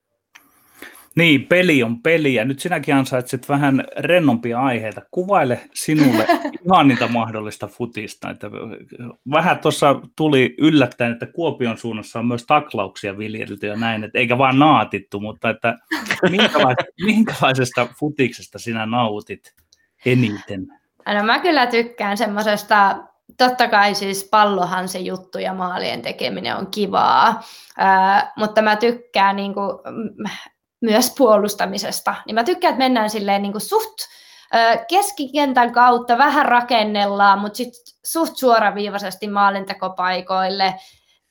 Niin, 1.16 1.47
peli 1.47 1.82
on 1.82 2.03
peli 2.03 2.34
ja 2.34 2.45
nyt 2.45 2.59
sinäkin 2.59 2.95
ansaitset 2.95 3.49
vähän 3.49 3.84
rennompia 3.97 4.61
aiheita. 4.61 5.03
Kuvaile 5.11 5.61
sinulle 5.74 6.26
ihaninta 6.66 7.09
mahdollista 7.09 7.66
futista. 7.66 8.30
Että 8.30 8.51
vähän 9.32 9.59
tuossa 9.59 10.01
tuli 10.16 10.55
yllättäen, 10.59 11.12
että 11.12 11.26
Kuopion 11.26 11.78
suunnassa 11.78 12.18
on 12.18 12.26
myös 12.26 12.47
taklauksia 12.47 13.18
viljelty 13.18 13.66
ja 13.66 13.76
näin, 13.76 14.05
että 14.05 14.18
eikä 14.18 14.39
vaan 14.39 14.59
naatittu, 14.59 15.20
mutta 15.20 15.51
että 15.51 15.78
minkälaisesta 17.07 17.89
futiksesta 17.99 18.59
sinä 18.59 18.86
nautit 18.86 19.55
eniten? 20.07 20.78
No 21.14 21.22
mä 21.22 21.38
kyllä 21.38 21.66
tykkään 21.66 22.16
semmoisesta, 22.16 22.96
totta 23.38 23.68
kai 23.68 23.94
siis 23.94 24.28
pallohan 24.30 24.88
se 24.88 24.98
juttu 24.98 25.38
ja 25.38 25.54
maalien 25.54 26.02
tekeminen 26.02 26.56
on 26.56 26.66
kivaa, 26.70 27.42
ää, 27.78 28.32
mutta 28.36 28.62
mä 28.62 28.76
tykkään 28.76 29.36
niin 29.36 29.54
kuin, 29.54 29.78
myös 30.80 31.14
puolustamisesta. 31.18 32.14
Niin 32.26 32.34
mä 32.34 32.44
tykkään, 32.44 32.72
että 32.72 32.84
mennään 32.84 33.11
silleen 33.11 33.42
niin 33.42 33.52
kuin 33.52 33.62
suht 33.62 33.98
keskikentän 34.88 35.72
kautta, 35.72 36.18
vähän 36.18 36.46
rakennellaan, 36.46 37.38
mutta 37.38 37.56
sitten 37.56 37.80
suht 38.04 38.36
suoraviivaisesti 38.36 39.28
maalintekopaikoille, 39.28 40.74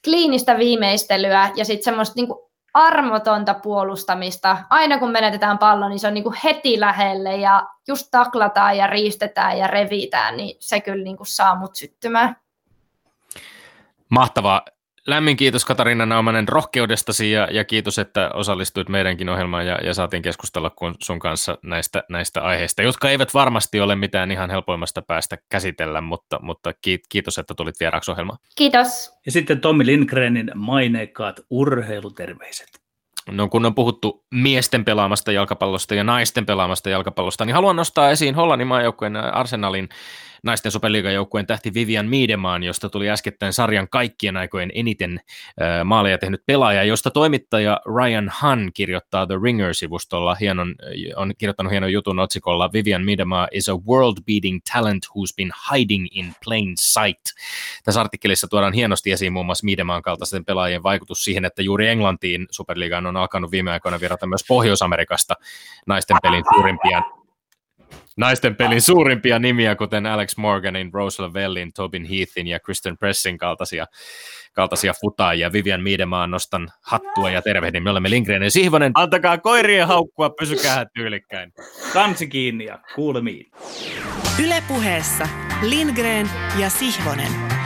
kliinistä 0.04 0.58
viimeistelyä 0.58 1.50
ja 1.56 1.66
sitten 1.66 1.84
semmoista 1.84 2.16
kuin 2.28 2.47
armotonta 2.78 3.54
puolustamista. 3.54 4.58
Aina 4.70 5.00
kun 5.00 5.12
menetetään 5.12 5.58
pallo, 5.58 5.90
niin 5.90 6.00
se 6.00 6.08
on 6.08 6.14
niin 6.14 6.24
kuin 6.24 6.38
heti 6.44 6.80
lähelle 6.80 7.36
ja 7.36 7.68
just 7.88 8.08
taklataan 8.12 8.78
ja 8.78 8.88
riistetään 8.88 9.58
ja 9.58 9.68
revitään, 9.68 10.38
niin 10.38 10.58
se 10.60 10.82
kyllä 10.82 11.04
niin 11.04 11.18
kuin 11.18 11.28
saa 11.28 11.56
mut 11.56 11.76
syttymään. 11.76 12.36
Mahtavaa. 14.10 14.62
Lämmin 15.08 15.38
kiitos 15.38 15.66
Katariina 15.66 16.06
Naumanen 16.06 16.48
rohkeudestasi 16.48 17.32
ja, 17.32 17.48
ja 17.52 17.64
kiitos, 17.64 18.00
että 18.00 18.30
osallistuit 18.34 18.90
meidänkin 18.90 19.30
ohjelmaan 19.30 19.68
ja, 19.68 19.78
ja 19.84 19.94
saatiin 19.94 20.22
keskustella 20.22 20.70
kun 20.70 20.96
sun 21.04 21.20
kanssa 21.20 21.58
näistä, 21.64 22.04
näistä 22.10 22.42
aiheista, 22.42 22.82
jotka 22.82 23.10
eivät 23.10 23.34
varmasti 23.34 23.80
ole 23.80 23.96
mitään 23.96 24.32
ihan 24.32 24.50
helpoimmasta 24.50 25.02
päästä 25.02 25.38
käsitellä, 25.50 26.02
mutta, 26.02 26.40
mutta 26.42 26.74
kiitos, 27.10 27.38
että 27.38 27.54
tulit 27.54 27.80
vieraaksi 27.80 28.12
ohjelmaan. 28.12 28.40
Kiitos. 28.56 29.14
Ja 29.26 29.32
sitten 29.32 29.62
Tommi 29.62 29.86
Lindgrenin 29.86 30.52
maineikkaat 30.56 31.40
urheiluterveiset. 31.50 32.70
No 33.32 33.48
kun 33.48 33.66
on 33.66 33.76
puhuttu 33.76 34.26
miesten 34.32 34.86
pelaamasta 34.86 35.32
jalkapallosta 35.32 35.96
ja 35.96 36.04
naisten 36.04 36.46
pelaamasta 36.46 36.90
jalkapallosta, 36.90 37.46
niin 37.46 37.54
haluan 37.54 37.76
nostaa 37.76 38.12
esiin 38.12 38.36
Hollannin 38.36 38.68
maajoukkueen 38.68 39.16
Arsenalin 39.16 39.90
naisten 40.48 40.72
superliigajoukkueen 40.72 41.48
tähti 41.48 41.74
Vivian 41.74 42.08
Miedemaan, 42.08 42.64
josta 42.64 42.90
tuli 42.90 43.10
äskettäin 43.10 43.54
sarjan 43.54 43.88
kaikkien 43.90 44.38
aikojen 44.38 44.72
eniten 44.74 45.20
maaleja 45.86 46.18
tehnyt 46.18 46.42
pelaaja, 46.46 46.84
josta 46.84 47.12
toimittaja 47.12 47.80
Ryan 47.86 48.32
Hun 48.42 48.72
kirjoittaa 48.74 49.28
The 49.28 49.36
Ringer-sivustolla 49.36 50.36
hienon, 50.36 50.76
on 51.16 51.32
kirjoittanut 51.38 51.72
hienon 51.72 51.92
jutun 51.92 52.20
otsikolla 52.20 52.70
Vivian 52.74 53.06
Miedema 53.06 53.48
is 53.52 53.70
a 53.70 53.74
world-beating 53.74 54.60
talent 54.74 55.06
who's 55.06 55.36
been 55.38 55.52
hiding 55.72 56.08
in 56.12 56.34
plain 56.46 56.74
sight. 56.80 57.24
Tässä 57.84 58.02
artikkelissa 58.02 58.48
tuodaan 58.48 58.74
hienosti 58.74 59.12
esiin 59.12 59.34
muun 59.34 59.46
muassa 59.46 59.66
Miedemaan 59.66 60.02
kaltaisten 60.02 60.46
pelaajien 60.46 60.84
vaikutus 60.84 61.24
siihen, 61.24 61.46
että 61.46 61.62
juuri 61.62 61.88
Englantiin 61.88 62.48
superliigaan 62.52 63.06
on 63.06 63.18
alkanut 63.18 63.52
viime 63.52 63.72
aikoina 63.72 64.00
virata 64.00 64.28
myös 64.28 64.44
Pohjois-Amerikasta 64.48 65.34
naisten 65.88 66.18
pelin 66.22 66.44
suurimpia 66.54 67.17
naisten 68.18 68.56
pelin 68.56 68.82
suurimpia 68.82 69.40
nimiä, 69.40 69.76
kuten 69.76 70.06
Alex 70.06 70.38
Morganin, 70.38 70.94
Rose 70.94 71.22
Lavellin, 71.22 71.74
Tobin 71.74 72.06
Heathin 72.06 72.48
ja 72.48 72.60
Kristen 72.60 72.98
Pressin 72.98 73.38
kaltaisia, 73.38 73.86
kaltaisia 74.54 74.94
futaajia. 75.02 75.54
Vivian 75.54 75.84
Miidemaan 75.84 76.32
nostan 76.32 76.70
hattua 76.82 77.30
ja 77.30 77.42
tervehdin. 77.42 77.84
Me 77.84 77.90
olemme 77.90 78.10
Lindgren 78.10 78.44
ja 78.44 78.52
Sihvonen. 78.52 78.92
Antakaa 78.96 79.38
koirien 79.38 79.88
haukkua, 79.88 80.30
pysykää 80.30 80.86
tyylikkäin. 80.94 81.54
Kansi 81.94 82.28
kiinni 82.28 82.66
ja 82.66 82.80
kuulemiin. 82.96 83.52
Ylepuheessa 84.44 85.28
Lindgren 85.62 86.30
ja 86.60 86.70
Sihvonen. 86.70 87.57